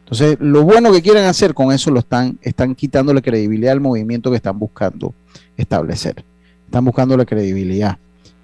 Entonces, 0.00 0.36
lo 0.40 0.64
bueno 0.64 0.92
que 0.92 1.02
quieren 1.02 1.24
hacer 1.24 1.54
con 1.54 1.72
eso 1.72 1.90
lo 1.90 2.00
están, 2.00 2.38
están 2.42 2.74
quitándole 2.74 3.22
credibilidad 3.22 3.72
al 3.72 3.80
movimiento 3.80 4.30
que 4.30 4.36
están 4.36 4.58
buscando 4.58 5.14
establecer. 5.56 6.24
Están 6.66 6.84
buscándole 6.84 7.24
credibilidad. 7.24 7.96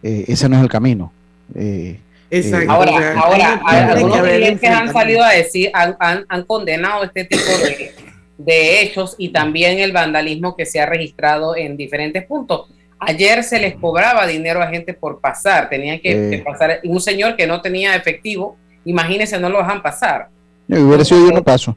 Eh, 0.02 0.24
ese 0.28 0.48
no 0.48 0.56
es 0.56 0.62
el 0.62 0.68
camino. 0.68 1.12
Eh, 1.54 2.00
Exacto. 2.30 2.70
Ahora, 2.72 3.14
ahora 3.18 3.60
hay- 3.64 3.90
algunos 3.90 4.22
dirigentes 4.22 4.70
han 4.70 4.92
salido 4.92 5.22
a 5.22 5.30
decir, 5.30 5.70
han, 5.72 5.96
han- 6.00 6.24
han 6.28 6.42
condenado 6.44 7.04
este 7.04 7.24
tipo 7.24 7.44
de, 7.62 7.92
de 8.38 8.80
hechos 8.82 9.14
y 9.18 9.28
también 9.30 9.78
el 9.78 9.92
vandalismo 9.92 10.56
que 10.56 10.66
se 10.66 10.80
ha 10.80 10.86
registrado 10.86 11.54
en 11.56 11.76
diferentes 11.76 12.24
puntos. 12.24 12.68
Ayer 12.98 13.44
se 13.44 13.58
les 13.60 13.74
cobraba 13.76 14.26
dinero 14.26 14.62
a 14.62 14.68
gente 14.68 14.94
por 14.94 15.20
pasar, 15.20 15.68
tenían 15.68 16.00
que, 16.00 16.12
Eh. 16.12 16.30
que 16.30 16.38
pasar. 16.38 16.80
Un 16.84 17.00
señor 17.00 17.36
que 17.36 17.46
no 17.46 17.60
tenía 17.60 17.94
efectivo, 17.94 18.56
imagínense, 18.84 19.38
no 19.38 19.48
lo 19.48 19.58
dejan 19.58 19.82
pasar. 19.82 20.28
yo 20.68 20.80
hubiera 20.80 21.04
sido 21.04 21.28
yo 21.28 21.32
no 21.32 21.44
paso. 21.44 21.76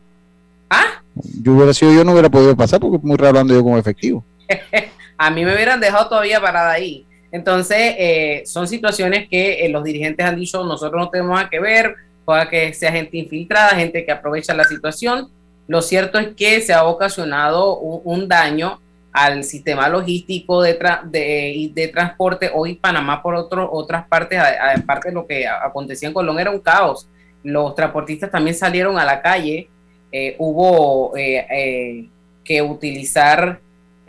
¿Ah? 0.69 1.01
Yo 1.43 1.53
hubiera 1.53 1.73
sido 1.73 1.93
yo 1.93 2.03
no 2.03 2.13
hubiera 2.13 2.29
podido 2.29 2.55
pasar 2.55 2.79
porque 2.79 2.97
es 2.97 3.03
muy 3.03 3.17
raro 3.17 3.39
ando 3.39 3.53
yo 3.53 3.63
con 3.63 3.77
efectivo. 3.77 4.23
a 5.17 5.29
mí 5.29 5.43
me 5.45 5.53
hubieran 5.53 5.79
dejado 5.79 6.07
todavía 6.09 6.39
parada 6.41 6.71
ahí. 6.71 7.05
Entonces, 7.31 7.95
eh, 7.97 8.43
son 8.45 8.67
situaciones 8.67 9.29
que 9.29 9.65
eh, 9.65 9.69
los 9.69 9.83
dirigentes 9.83 10.25
han 10.25 10.35
dicho, 10.35 10.63
nosotros 10.63 10.99
no 10.99 11.09
tenemos 11.09 11.35
nada 11.35 11.49
que 11.49 11.59
ver, 11.59 11.95
pueda 12.25 12.49
que 12.49 12.73
sea 12.73 12.91
gente 12.91 13.17
infiltrada, 13.17 13.69
gente 13.69 14.03
que 14.05 14.11
aprovecha 14.11 14.53
la 14.53 14.63
situación. 14.63 15.29
Lo 15.67 15.81
cierto 15.81 16.17
es 16.17 16.35
que 16.35 16.61
se 16.61 16.73
ha 16.73 16.83
ocasionado 16.85 17.77
un, 17.77 18.01
un 18.03 18.27
daño 18.27 18.79
al 19.11 19.43
sistema 19.43 19.89
logístico 19.89 20.61
de, 20.61 20.79
tra- 20.79 21.03
de, 21.03 21.71
de 21.73 21.87
transporte. 21.87 22.51
Hoy 22.53 22.75
Panamá, 22.75 23.21
por 23.21 23.35
otro, 23.35 23.69
otras 23.71 24.07
partes, 24.07 24.39
aparte 24.39 25.09
de 25.09 25.15
lo 25.15 25.25
que 25.27 25.47
acontecía 25.47 26.07
en 26.07 26.13
Colón, 26.13 26.39
era 26.39 26.51
un 26.51 26.59
caos. 26.59 27.07
Los 27.43 27.73
transportistas 27.75 28.31
también 28.31 28.55
salieron 28.55 28.97
a 28.97 29.05
la 29.05 29.21
calle. 29.21 29.67
eh, 30.11 30.35
hubo 30.39 31.15
eh, 31.15 31.45
eh, 31.49 32.09
que 32.43 32.61
utilizar 32.61 33.59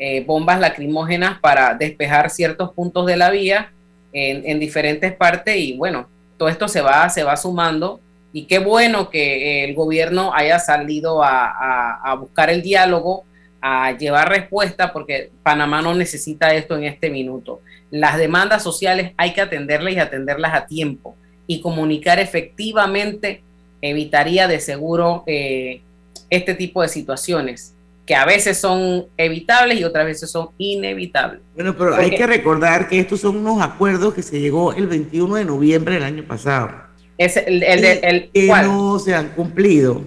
eh, 0.01 0.25
bombas 0.25 0.59
lacrimógenas 0.59 1.39
para 1.39 1.75
despejar 1.75 2.31
ciertos 2.31 2.73
puntos 2.73 3.07
de 3.07 3.17
la 3.17 3.31
vía 3.31 3.71
en, 4.13 4.43
en 4.45 4.59
diferentes 4.59 5.13
partes 5.13 5.57
y 5.57 5.77
bueno, 5.77 6.09
todo 6.37 6.49
esto 6.49 6.67
se 6.67 6.81
va, 6.81 7.09
se 7.11 7.23
va 7.23 7.37
sumando. 7.37 8.01
Y 8.33 8.47
qué 8.47 8.61
bueno 8.61 9.11
que 9.11 9.65
el 9.65 9.75
gobierno 9.75 10.33
haya 10.35 10.59
salido 10.59 11.21
a 11.23 12.17
buscar 12.19 12.49
el 12.49 12.63
diálogo, 12.63 13.25
a 13.61 13.93
llevar 13.93 14.29
respuesta 14.29 14.93
porque 14.93 15.31
Panamá 15.43 15.83
no 15.83 15.95
necesita 15.95 16.55
esto 16.55 16.77
en 16.77 16.85
este 16.85 17.11
minuto. 17.11 17.61
Las 17.91 18.17
demandas 18.17 18.63
sociales 18.63 19.13
hay 19.17 19.33
que 19.33 19.41
atenderlas 19.41 19.95
y 19.95 19.99
atenderlas 19.99 20.55
a 20.55 20.67
tiempo. 20.67 21.17
Y 21.47 21.61
comunicar 21.61 22.19
efectivamente 22.21 23.43
evitaría 23.83 24.47
de 24.47 24.61
seguro 24.61 25.25
eh, 25.27 25.83
este 26.31 26.55
tipo 26.55 26.83
de 26.83 26.89
situaciones 26.89 27.75
que 28.11 28.17
a 28.17 28.25
veces 28.25 28.59
son 28.59 29.07
evitables 29.17 29.79
y 29.79 29.85
otras 29.85 30.05
veces 30.05 30.29
son 30.33 30.49
inevitables. 30.59 31.43
Bueno, 31.55 31.77
pero 31.79 31.95
hay 31.95 32.11
que 32.11 32.27
recordar 32.27 32.89
que 32.89 32.99
estos 32.99 33.21
son 33.21 33.37
unos 33.37 33.63
acuerdos 33.63 34.15
que 34.15 34.21
se 34.25 34.41
llegó 34.41 34.73
el 34.73 34.89
21 34.89 35.37
de 35.37 35.45
noviembre 35.45 35.95
del 35.95 36.03
año 36.03 36.25
pasado. 36.25 36.73
Es 37.17 37.37
el, 37.37 37.63
el, 37.63 37.85
el- 37.85 38.01
el- 38.03 38.31
que 38.33 38.49
¿cuál? 38.49 38.67
no 38.67 38.99
se 38.99 39.15
han 39.15 39.29
cumplido. 39.29 40.03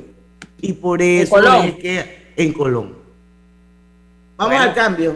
Y 0.60 0.74
por 0.74 1.02
eso 1.02 1.64
es 1.64 1.76
que 1.76 2.04
en 2.36 2.52
Colón. 2.52 2.94
Vamos 4.36 4.60
al 4.60 4.74
cambio. 4.74 5.16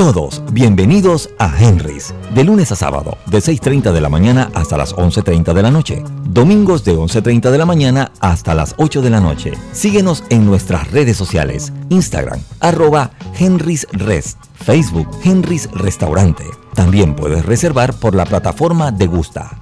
Todos 0.00 0.42
bienvenidos 0.54 1.28
a 1.38 1.54
Henry's, 1.62 2.14
de 2.34 2.42
lunes 2.42 2.72
a 2.72 2.74
sábado, 2.74 3.18
de 3.26 3.36
6.30 3.36 3.92
de 3.92 4.00
la 4.00 4.08
mañana 4.08 4.50
hasta 4.54 4.78
las 4.78 4.96
11.30 4.96 5.52
de 5.52 5.60
la 5.60 5.70
noche. 5.70 6.02
Domingos 6.24 6.84
de 6.84 6.94
11.30 6.94 7.50
de 7.50 7.58
la 7.58 7.66
mañana 7.66 8.10
hasta 8.20 8.54
las 8.54 8.74
8 8.78 9.02
de 9.02 9.10
la 9.10 9.20
noche. 9.20 9.52
Síguenos 9.72 10.24
en 10.30 10.46
nuestras 10.46 10.90
redes 10.90 11.18
sociales, 11.18 11.74
Instagram, 11.90 12.40
arroba 12.60 13.10
Henry's 13.38 13.86
Rest, 13.92 14.38
Facebook, 14.54 15.06
Henry's 15.22 15.68
Restaurante. 15.72 16.44
También 16.74 17.14
puedes 17.14 17.44
reservar 17.44 17.92
por 17.92 18.14
la 18.14 18.24
plataforma 18.24 18.92
de 18.92 19.06
Gusta. 19.06 19.60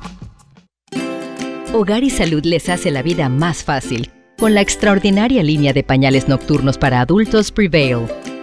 Hogar 1.75 2.05
y 2.05 2.11
Salud 2.11 2.45
les 2.45 2.69
hace 2.69 2.93
la 2.93 3.03
vida 3.03 3.29
más 3.29 3.65
fácil 3.65 4.13
con 4.39 4.55
la 4.55 4.61
extraordinaria 4.61 5.43
línea 5.43 5.73
de 5.73 5.83
pañales 5.83 6.29
nocturnos 6.29 6.79
para 6.79 7.01
adultos 7.01 7.51
Prevail. 7.51 8.07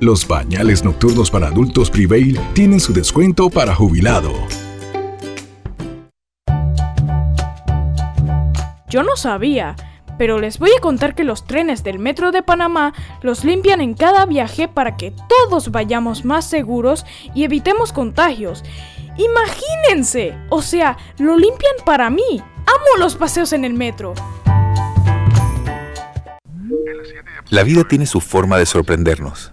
Los 0.00 0.24
pañales 0.24 0.84
nocturnos 0.84 1.28
para 1.28 1.48
adultos 1.48 1.90
Prevail 1.90 2.38
tienen 2.54 2.78
su 2.78 2.92
descuento 2.92 3.50
para 3.50 3.74
jubilado. 3.74 4.32
Yo 8.88 9.02
no 9.02 9.16
sabía, 9.16 9.74
pero 10.16 10.38
les 10.38 10.60
voy 10.60 10.70
a 10.78 10.80
contar 10.80 11.16
que 11.16 11.24
los 11.24 11.44
trenes 11.46 11.82
del 11.82 11.98
Metro 11.98 12.30
de 12.30 12.44
Panamá 12.44 12.94
los 13.22 13.42
limpian 13.42 13.80
en 13.80 13.94
cada 13.94 14.24
viaje 14.24 14.68
para 14.68 14.96
que 14.96 15.12
todos 15.28 15.72
vayamos 15.72 16.24
más 16.24 16.48
seguros 16.48 17.04
y 17.34 17.42
evitemos 17.42 17.92
contagios. 17.92 18.62
Imagínense, 19.16 20.32
o 20.48 20.62
sea, 20.62 20.96
lo 21.18 21.36
limpian 21.36 21.74
para 21.84 22.08
mí. 22.08 22.40
Amo 22.40 23.00
los 23.00 23.16
paseos 23.16 23.52
en 23.52 23.64
el 23.64 23.74
metro. 23.74 24.14
La 27.50 27.64
vida 27.64 27.82
tiene 27.82 28.06
su 28.06 28.20
forma 28.20 28.58
de 28.58 28.66
sorprendernos, 28.66 29.52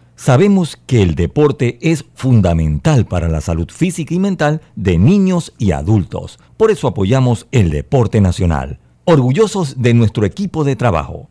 sabemos 0.21 0.77
que 0.85 1.01
el 1.01 1.15
deporte 1.15 1.79
es 1.81 2.05
fundamental 2.13 3.07
para 3.07 3.27
la 3.27 3.41
salud 3.41 3.71
física 3.71 4.13
y 4.13 4.19
mental 4.19 4.61
de 4.75 4.99
niños 4.99 5.51
y 5.57 5.71
adultos. 5.71 6.37
Por 6.57 6.69
eso 6.69 6.87
apoyamos 6.87 7.47
el 7.51 7.71
deporte 7.71 8.21
nacional. 8.21 8.77
Orgullosos 9.03 9.81
de 9.81 9.95
nuestro 9.95 10.23
equipo 10.27 10.63
de 10.63 10.75
trabajo, 10.75 11.30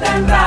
Pauta 0.00 0.37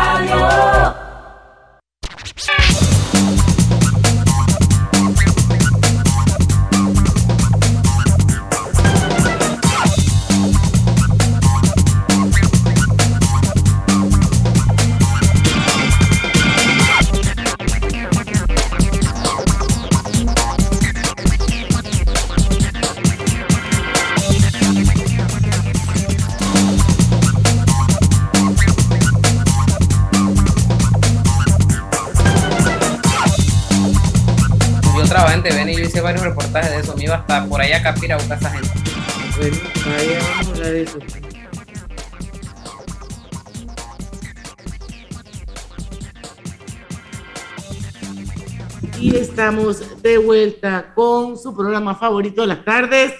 estamos 49.41 50.03
de 50.03 50.19
vuelta 50.19 50.93
con 50.93 51.35
su 51.35 51.51
programa 51.55 51.95
favorito 51.95 52.41
de 52.41 52.47
las 52.47 52.63
tardes, 52.63 53.11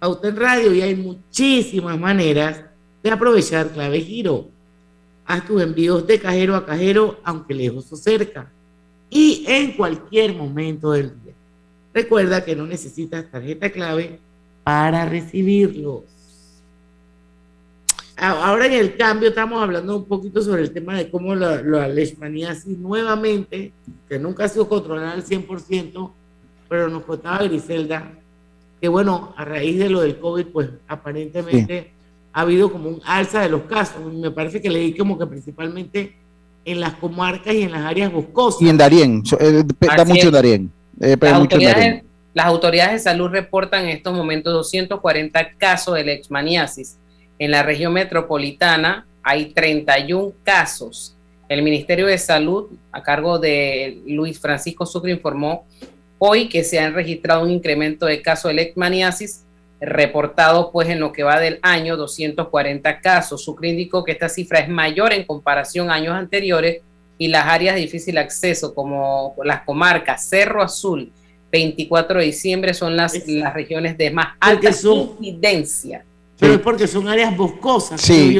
Auto 0.00 0.26
en 0.26 0.34
Radio, 0.34 0.74
y 0.74 0.82
hay 0.82 0.96
muchísimas 0.96 1.96
maneras 1.96 2.64
de 3.00 3.08
aprovechar 3.08 3.70
clave 3.70 4.00
giro. 4.00 4.48
Haz 5.24 5.46
tus 5.46 5.62
envíos 5.62 6.04
de 6.08 6.18
cajero 6.18 6.56
a 6.56 6.66
cajero, 6.66 7.20
aunque 7.22 7.54
lejos 7.54 7.92
o 7.92 7.96
cerca, 7.96 8.50
y 9.10 9.44
en 9.46 9.76
cualquier 9.76 10.34
momento 10.34 10.90
del 10.90 11.10
día. 11.22 11.34
Recuerda 11.94 12.44
que 12.44 12.56
no 12.56 12.66
necesitas 12.66 13.30
tarjeta 13.30 13.70
clave 13.70 14.18
para 14.64 15.04
recibirlos. 15.04 16.02
Ahora 18.20 18.66
en 18.66 18.74
el 18.74 18.96
cambio 18.98 19.30
estamos 19.30 19.62
hablando 19.62 19.96
un 19.96 20.04
poquito 20.04 20.42
sobre 20.42 20.60
el 20.62 20.72
tema 20.72 20.94
de 20.94 21.10
cómo 21.10 21.34
la, 21.34 21.62
la 21.62 21.88
leishmaniasis 21.88 22.76
nuevamente, 22.76 23.72
que 24.08 24.18
nunca 24.18 24.44
ha 24.44 24.48
sido 24.48 24.68
controlada 24.68 25.12
al 25.12 25.24
100%, 25.24 26.10
pero 26.68 26.88
nos 26.88 27.04
contaba 27.04 27.42
Griselda 27.44 28.12
que 28.80 28.88
bueno, 28.88 29.34
a 29.36 29.44
raíz 29.44 29.78
de 29.78 29.88
lo 29.90 30.00
del 30.00 30.18
COVID, 30.18 30.46
pues 30.46 30.68
aparentemente 30.88 31.92
ha 32.32 32.42
habido 32.42 32.70
como 32.72 32.88
un 32.88 33.00
alza 33.04 33.40
de 33.42 33.48
los 33.50 33.62
casos. 33.62 33.96
Me 34.12 34.30
parece 34.30 34.60
que 34.62 34.70
leí 34.70 34.94
como 34.96 35.18
que 35.18 35.26
principalmente 35.26 36.14
en 36.64 36.80
las 36.80 36.94
comarcas 36.94 37.54
y 37.54 37.62
en 37.62 37.72
las 37.72 37.82
áreas 37.84 38.12
boscosas. 38.12 38.62
Y 38.62 38.68
en 38.68 38.76
Darién, 38.78 39.22
eh, 39.38 39.64
Así 39.88 40.12
mucho 40.12 40.26
en 40.28 40.32
Darién. 40.32 40.72
eh, 41.00 41.16
Las 41.20 41.38
mucho 41.40 41.56
en 41.56 41.64
Darién. 41.64 41.72
autoridades, 41.74 42.04
las 42.34 42.46
autoridades 42.46 42.92
de 42.92 42.98
salud 43.10 43.28
reportan 43.28 43.84
en 43.84 43.90
estos 43.90 44.14
momentos 44.14 44.52
240 44.52 45.52
casos 45.58 45.94
de 45.94 46.04
leishmaniasis. 46.04 46.96
En 47.40 47.50
la 47.50 47.62
región 47.62 47.94
metropolitana 47.94 49.06
hay 49.22 49.46
31 49.46 50.34
casos. 50.44 51.16
El 51.48 51.62
Ministerio 51.62 52.06
de 52.06 52.18
Salud, 52.18 52.66
a 52.92 53.02
cargo 53.02 53.38
de 53.38 54.02
Luis 54.06 54.38
Francisco 54.38 54.84
Sucre, 54.84 55.10
informó 55.10 55.64
hoy 56.18 56.50
que 56.50 56.62
se 56.62 56.78
han 56.78 56.92
registrado 56.92 57.42
un 57.42 57.50
incremento 57.50 58.04
de 58.04 58.20
casos 58.20 58.50
de 58.50 58.56
leishmaniasis 58.56 59.46
reportado 59.80 60.70
pues 60.70 60.90
en 60.90 61.00
lo 61.00 61.12
que 61.14 61.22
va 61.22 61.40
del 61.40 61.58
año 61.62 61.96
240 61.96 63.00
casos. 63.00 63.42
Sucre 63.42 63.70
indicó 63.70 64.04
que 64.04 64.12
esta 64.12 64.28
cifra 64.28 64.58
es 64.58 64.68
mayor 64.68 65.14
en 65.14 65.24
comparación 65.24 65.88
a 65.88 65.94
años 65.94 66.14
anteriores 66.14 66.82
y 67.16 67.28
las 67.28 67.46
áreas 67.46 67.74
de 67.74 67.80
difícil 67.80 68.18
acceso 68.18 68.74
como 68.74 69.34
las 69.44 69.62
comarcas 69.62 70.28
Cerro 70.28 70.62
Azul, 70.62 71.10
24 71.50 72.18
de 72.18 72.26
diciembre 72.26 72.74
son 72.74 72.98
las, 72.98 73.26
las 73.26 73.54
regiones 73.54 73.96
de 73.96 74.10
más 74.10 74.36
alta 74.40 74.68
incidencia. 74.68 76.04
Pero 76.40 76.54
es 76.54 76.60
porque 76.60 76.86
son 76.86 77.08
áreas 77.08 77.36
boscosas. 77.36 78.00
Sí, 78.00 78.38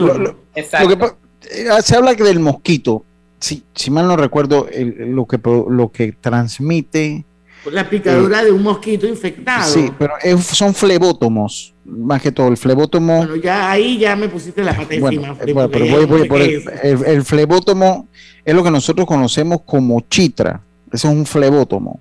Exacto. 0.54 1.16
Eh, 1.50 1.68
se 1.82 1.96
habla 1.96 2.14
que 2.14 2.24
del 2.24 2.40
mosquito, 2.40 3.04
si, 3.38 3.62
si 3.74 3.90
mal 3.90 4.06
no 4.06 4.16
recuerdo, 4.16 4.66
lo, 4.70 5.26
que, 5.26 5.38
lo 5.44 5.90
que 5.90 6.12
transmite 6.12 7.24
la 7.70 7.88
picadura 7.88 8.42
de 8.42 8.52
un 8.52 8.62
mosquito 8.62 9.06
infectado. 9.06 9.70
Sí, 9.70 9.90
pero 9.98 10.14
son 10.40 10.74
flebótomos, 10.74 11.74
más 11.84 12.22
que 12.22 12.32
todo. 12.32 12.48
El 12.48 12.56
flebótomo. 12.56 13.18
Bueno, 13.18 13.36
ya 13.36 13.70
ahí 13.70 13.98
ya 13.98 14.16
me 14.16 14.28
pusiste 14.28 14.64
la 14.64 14.74
pata 14.74 14.94
encima. 14.94 15.36
Eh, 15.40 15.52
bueno, 15.52 15.70
pero 15.70 15.86
voy, 15.86 16.06
voy 16.06 16.28
por 16.28 16.40
el, 16.40 16.62
el, 16.82 17.22
flebótomo 17.22 18.08
es 18.44 18.54
lo 18.54 18.64
que 18.64 18.70
nosotros 18.70 19.06
conocemos 19.06 19.60
como 19.66 20.00
chitra. 20.08 20.62
Ese 20.90 21.06
es 21.06 21.14
un 21.14 21.26
flebótomo. 21.26 22.00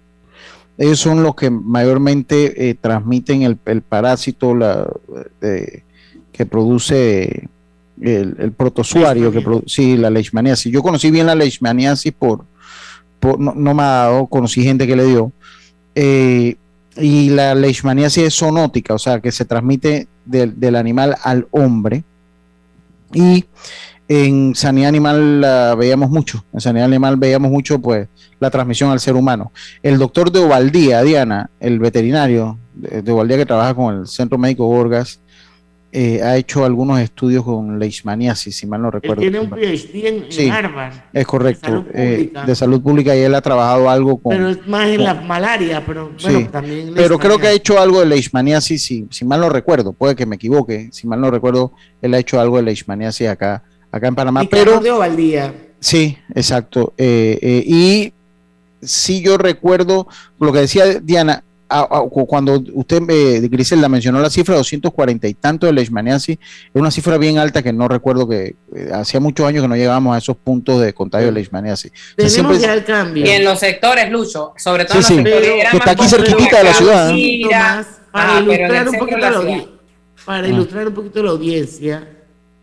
Ellos 0.78 1.00
son 1.00 1.24
los 1.24 1.36
que 1.36 1.50
mayormente 1.50 2.70
eh, 2.70 2.74
transmiten 2.74 3.41
el, 3.41 3.58
el 3.66 3.82
parásito 3.82 4.56
la, 4.56 4.88
que 6.40 6.46
produce 6.46 7.50
el, 8.02 8.38
el 8.40 8.54
protozoario, 8.54 9.30
que 9.30 9.44
sí, 9.66 9.98
la 9.98 10.10
leishmaniasis. 10.10 10.72
Yo 10.72 10.82
conocí 10.82 11.12
bien 11.12 11.26
la 11.26 11.36
leishmaniasis 11.36 12.14
por, 12.14 12.46
por 13.20 13.38
no, 13.38 13.54
no, 13.54 13.74
me 13.74 13.84
ha 13.84 13.88
dado, 13.88 14.28
conocí 14.28 14.64
gente 14.64 14.88
que 14.88 14.96
le 14.96 15.04
dio, 15.04 15.34
eh, 15.96 16.56
y 16.96 17.30
la 17.32 17.56
leishmaniasis 17.56 18.24
es 18.24 18.36
zoonótica, 18.38 18.94
o 18.94 19.00
sea, 19.00 19.20
que 19.20 19.34
se 19.34 19.44
transmite 19.44 20.08
del 20.24 20.76
animal 20.78 21.18
al 21.24 21.46
hombre. 21.52 22.06
Y 23.14 23.44
en 24.08 24.56
sanidad 24.56 24.88
animal 24.88 25.42
la 25.42 25.76
veíamos 25.76 26.10
mucho, 26.10 26.46
en 26.54 26.62
sanidad 26.62 26.86
animal 26.86 27.18
veíamos 27.18 27.52
mucho 27.52 27.80
pues 27.80 28.08
la 28.40 28.50
transmisión 28.50 28.92
al 28.92 29.02
ser 29.02 29.16
humano. 29.16 29.52
El 29.84 29.98
doctor 29.98 30.32
de 30.32 30.40
Ovaldía, 30.40 31.04
Diana, 31.04 31.50
el 31.60 31.80
veterinario 31.80 32.58
de 32.76 33.12
Ovaldía 33.12 33.36
que 33.36 33.46
trabaja 33.46 33.74
con 33.74 33.94
el 33.94 34.08
Centro 34.08 34.38
Médico 34.38 34.68
Gorgas, 34.68 35.20
eh, 35.92 36.22
ha 36.22 36.38
hecho 36.38 36.64
algunos 36.66 37.00
estudios 37.00 37.44
con 37.44 37.80
leishmaniasis, 37.80 38.56
si 38.56 38.68
mal 38.68 38.82
no 38.82 38.92
recuerdo. 38.92 39.24
Él 39.24 39.32
tiene 39.32 39.40
un 39.40 39.50
PhD 39.50 40.40
en, 40.40 40.52
Harvard. 40.52 40.94
Es 41.12 41.26
correcto, 41.26 41.86
eh, 41.94 42.32
de 42.46 42.56
salud, 42.56 42.80
pública 42.82 43.16
y 43.16 43.22
él 43.22 43.34
ha 43.34 43.42
trabajado 43.42 43.90
algo 43.90 44.18
con... 44.18 44.36
Pero 44.36 44.50
es 44.50 44.68
más 44.68 44.88
en 44.88 45.04
la 45.04 45.16
malaria, 45.16 45.84
pero 45.84 46.12
bueno, 46.22 46.48
también... 46.52 46.94
Pero 46.96 47.18
creo 47.18 47.40
que 47.40 47.48
ha 47.48 47.52
hecho 47.52 47.80
algo 47.80 48.02
de 48.02 48.06
leishmaniasis, 48.06 48.84
si, 48.84 49.08
si 49.10 49.26
mal 49.26 49.40
no 49.40 49.50
recuerdo, 49.50 49.94
puede 49.94 50.16
que 50.16 50.28
me 50.28 50.36
equivoque, 50.36 50.90
si 50.92 51.08
mal 51.08 51.20
no 51.20 51.32
recuerdo, 51.32 51.74
él 52.04 52.14
ha 52.14 52.20
hecho 52.20 52.40
algo 52.40 52.58
de 52.58 52.64
leishmaniasis 52.64 53.28
acá, 53.28 53.64
acá 53.92 54.08
en 54.08 54.16
Panamá. 54.16 54.44
pero 54.50 54.80
de 54.80 55.52
Sí, 55.80 56.18
exacto. 56.36 56.94
Eh, 56.98 57.64
y 57.66 58.14
sí 58.82 59.22
yo 59.22 59.38
recuerdo 59.38 60.08
lo 60.40 60.54
que 60.54 60.60
decía 60.60 61.00
Diana, 61.00 61.44
cuando 62.28 62.64
usted, 62.74 63.02
eh, 63.10 63.48
Grisel, 63.48 63.82
la 63.82 63.90
mencionó 63.90 64.20
la 64.20 64.30
cifra 64.30 64.56
de 64.56 64.60
240 64.60 65.28
y 65.28 65.34
tanto 65.36 65.68
de 65.68 65.74
leishmaniasis, 65.74 66.38
es 66.40 66.72
una 66.74 66.90
cifra 66.90 67.18
bien 67.18 67.38
alta 67.38 67.62
que 67.62 67.72
no 67.72 67.88
recuerdo 67.88 68.28
que 68.28 68.56
eh, 68.76 68.90
hacía 68.94 69.20
muchos 69.20 69.46
años 69.46 69.62
que 69.62 69.68
no 69.68 69.76
llegábamos 69.76 70.16
a 70.16 70.18
esos 70.18 70.36
puntos 70.36 70.82
de 70.82 70.94
contagio 70.94 71.28
de 71.28 71.34
leishmaniasis. 71.34 71.92
Tenemos 72.16 72.60
ya 72.60 72.74
el 72.74 72.84
cambio. 72.84 73.26
Y 73.26 73.30
en 73.30 73.46
los 73.46 73.60
sectores, 73.60 74.10
Lucho, 74.10 74.54
sobre 74.58 74.86
todo 74.86 74.98
en 74.98 75.00
los 75.00 75.08
sectores 75.08 75.70
que 75.72 75.78
está 75.78 75.92
aquí 75.92 76.08
cerquita 76.08 76.58
de 76.58 76.64
la 76.64 76.74
ciudad. 76.74 77.14
para, 78.12 78.38
ah, 78.38 78.42
ilustrar 78.42 78.90
un 78.90 78.98
poquito 78.98 79.18
la, 79.18 79.66
para 80.26 80.48
ah. 80.48 80.50
ilustrar 80.50 80.88
un 80.88 80.94
poquito 80.94 81.24
la 81.24 81.32
audiencia, 81.32 82.08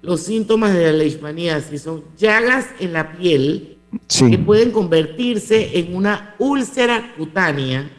los 0.03 0.21
síntomas 0.21 0.75
de 0.75 0.85
la 0.85 0.93
leishmaniasis 0.93 1.83
son 1.83 2.05
llagas 2.19 2.67
en 2.81 2.93
la 2.93 3.13
piel 3.13 3.79
que 4.09 4.39
pueden 4.39 4.73
convertirse 4.73 5.79
en 5.79 5.95
una 5.95 6.35
úlcera 6.39 7.15
cutánea 7.17 7.91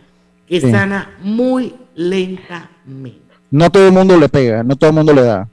que 0.48 0.62
sana 0.62 1.18
muy 1.22 1.76
lentamente. 1.96 3.22
No 3.52 3.70
todo 3.70 3.88
el 3.88 3.94
mundo 3.94 4.18
le 4.18 4.30
pega, 4.30 4.64
no 4.64 4.76
todo 4.76 4.90
el 4.90 4.96
mundo 4.96 5.14
le 5.14 5.22
da. 5.22 5.48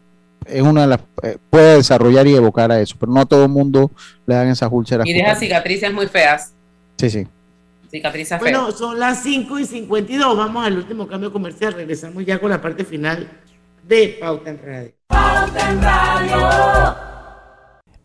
Es 0.47 0.63
una 0.63 0.83
de 0.83 0.87
las 0.89 1.01
eh, 1.23 1.39
puede 1.49 1.77
desarrollar 1.77 2.27
y 2.27 2.35
evocar 2.35 2.71
a 2.71 2.81
eso, 2.81 2.97
pero 2.99 3.11
no 3.11 3.21
a 3.21 3.27
todo 3.27 3.45
el 3.45 3.51
mundo 3.51 3.91
le 4.27 4.35
dan 4.35 4.49
esas 4.49 4.69
úlceras. 4.71 5.07
Y 5.07 5.13
deja 5.13 5.35
cicatrices 5.35 5.93
muy 5.93 6.07
feas. 6.07 6.53
Sí, 6.97 7.11
sí. 7.11 7.27
Cicatrices 7.91 8.29
feas. 8.29 8.41
Bueno, 8.41 8.71
son 8.73 8.99
las 8.99 9.23
5 9.23 9.59
y 9.59 9.65
52. 9.65 10.37
Vamos 10.37 10.67
al 10.67 10.77
último 10.77 11.07
cambio 11.07 11.33
comercial. 11.33 11.73
Regresamos 11.73 12.25
ya 12.27 12.39
con 12.39 12.51
la 12.51 12.61
parte 12.61 12.85
final 12.85 13.29
de 13.89 14.19
Pauta 14.21 14.51
en 14.51 14.61
Radio. 14.63 14.93
Pauta 15.09 15.71
en 15.71 15.83
Radio. 15.83 17.14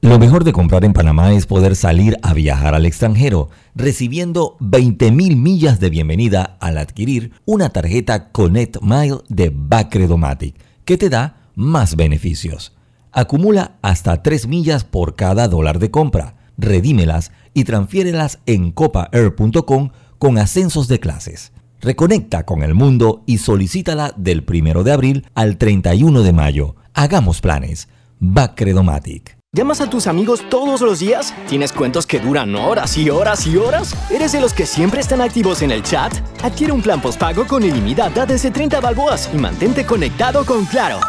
Lo 0.02 0.18
mejor 0.18 0.46
de 0.46 0.54
comprar 0.54 0.86
en 0.86 0.94
Panamá 0.94 1.34
es 1.34 1.46
poder 1.46 1.76
salir 1.76 2.18
a 2.22 2.34
viajar 2.34 2.74
al 2.74 2.86
extranjero, 2.86 3.50
recibiendo 3.76 4.56
20.000 4.62 5.36
millas 5.36 5.82
de 5.82 5.90
bienvenida 5.90 6.58
al 6.62 6.78
adquirir 6.78 7.34
una 7.44 7.70
tarjeta 7.70 8.32
Connect 8.32 8.82
Mile 8.82 9.18
de 9.28 9.52
Bacredomatic, 9.54 10.56
que 10.86 10.98
te 10.98 11.10
da 11.10 11.50
más 11.56 11.98
beneficios. 11.98 12.78
Acumula 13.12 13.74
hasta 13.82 14.24
3 14.24 14.48
millas 14.48 14.86
por 14.86 15.18
cada 15.18 15.50
dólar 15.50 15.80
de 15.80 15.92
compra, 15.92 16.36
redímelas 16.58 17.34
y 17.54 17.66
transfiérelas 17.66 18.40
en 18.46 18.72
copaair.com 18.72 19.90
con 20.18 20.38
ascensos 20.38 20.88
de 20.88 21.02
clases. 21.02 21.52
Reconecta 21.82 22.46
con 22.46 22.64
el 22.64 22.74
mundo 22.74 23.24
y 23.26 23.40
solicítala 23.40 24.14
del 24.16 24.46
1 24.48 24.84
de 24.84 24.92
abril 24.94 25.26
al 25.36 25.58
31 25.58 26.24
de 26.24 26.32
mayo. 26.32 26.76
Hagamos 26.94 27.42
planes. 27.42 27.90
Bacredomatic. 28.20 29.39
¿Llamas 29.52 29.82
a 29.82 29.90
tus 29.90 30.06
amigos 30.06 30.48
todos 30.48 30.82
los 30.82 31.00
días? 31.00 31.34
¿Tienes 31.48 31.74
cuentos 31.74 32.06
que 32.06 32.20
duran 32.20 32.56
horas 32.56 32.96
y 32.98 33.10
horas 33.10 33.48
y 33.48 33.58
horas? 33.58 33.96
¿Eres 34.12 34.32
de 34.32 34.42
los 34.42 34.54
que 34.54 34.68
siempre 34.68 35.02
están 35.02 35.22
activos 35.22 35.64
en 35.64 35.72
el 35.72 35.82
chat? 35.82 36.14
Adquiere 36.44 36.72
un 36.72 36.84
plan 36.84 37.02
postpago 37.02 37.48
con 37.48 37.64
ilimitada 37.64 38.28
desde 38.28 38.52
30 38.52 38.80
balboas 38.80 39.28
y 39.34 39.38
mantente 39.38 39.88
conectado 39.88 40.46
con 40.46 40.66
Claro. 40.66 41.00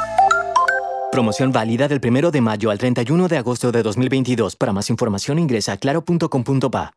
Promoción 1.12 1.52
válida 1.52 1.86
del 1.86 2.00
1 2.02 2.30
de 2.30 2.40
mayo 2.40 2.70
al 2.70 2.78
31 2.78 3.28
de 3.28 3.36
agosto 3.36 3.70
de 3.72 3.82
2022. 3.82 4.56
Para 4.56 4.72
más 4.72 4.88
información 4.88 5.38
ingresa 5.38 5.72
a 5.72 5.76
claro.com.pa. 5.76 6.94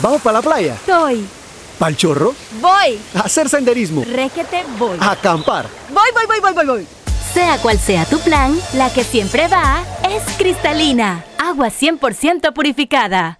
¿Vamos 0.00 0.22
para 0.22 0.38
la 0.38 0.42
playa? 0.42 0.78
Soy. 0.86 1.26
¿Pal 1.78 1.94
chorro? 1.96 2.34
Voy. 2.62 2.98
A 3.16 3.20
hacer 3.20 3.50
senderismo. 3.50 4.02
Réquete, 4.10 4.64
voy. 4.78 4.96
A 4.98 5.10
acampar. 5.10 5.66
Voy, 5.92 6.08
voy, 6.14 6.24
voy, 6.26 6.40
voy, 6.40 6.52
voy, 6.54 6.66
voy. 6.66 6.99
Sea 7.32 7.58
cual 7.58 7.78
sea 7.78 8.04
tu 8.06 8.18
plan, 8.20 8.58
la 8.74 8.92
que 8.92 9.04
siempre 9.04 9.46
va 9.46 9.84
es 10.08 10.22
cristalina, 10.36 11.24
agua 11.38 11.68
100% 11.68 12.52
purificada. 12.52 13.38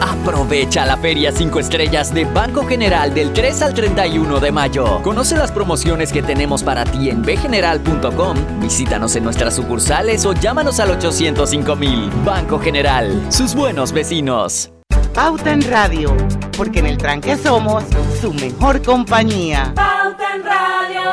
Aprovecha 0.00 0.86
la 0.86 0.96
Feria 0.96 1.32
5 1.32 1.60
Estrellas 1.60 2.12
de 2.12 2.24
Banco 2.24 2.66
General 2.66 3.12
del 3.12 3.32
3 3.32 3.62
al 3.62 3.74
31 3.74 4.40
de 4.40 4.52
mayo. 4.52 5.02
Conoce 5.02 5.36
las 5.36 5.52
promociones 5.52 6.12
que 6.12 6.22
tenemos 6.22 6.62
para 6.62 6.84
ti 6.84 7.10
en 7.10 7.22
bgeneral.com, 7.22 8.36
visítanos 8.60 9.14
en 9.16 9.24
nuestras 9.24 9.54
sucursales 9.54 10.24
o 10.24 10.32
llámanos 10.32 10.80
al 10.80 10.90
805 10.90 11.76
mil. 11.76 12.10
Banco 12.24 12.58
General, 12.58 13.26
sus 13.30 13.54
buenos 13.54 13.92
vecinos. 13.92 14.72
Pauta 15.14 15.52
en 15.52 15.62
Radio, 15.68 16.16
porque 16.56 16.78
en 16.78 16.86
el 16.86 16.96
tranque 16.96 17.36
somos 17.36 17.84
su 18.20 18.32
mejor 18.32 18.82
compañía. 18.82 19.72
Pauta 19.74 20.34
en 20.34 20.44
Radio. 20.44 21.10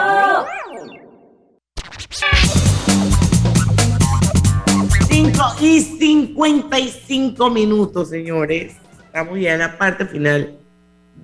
5 5.17 5.31
y 5.61 5.81
55 5.81 7.49
minutos, 7.49 8.09
señores. 8.09 8.75
Estamos 9.03 9.39
ya 9.39 9.53
en 9.53 9.59
la 9.61 9.75
parte 9.75 10.05
final 10.05 10.53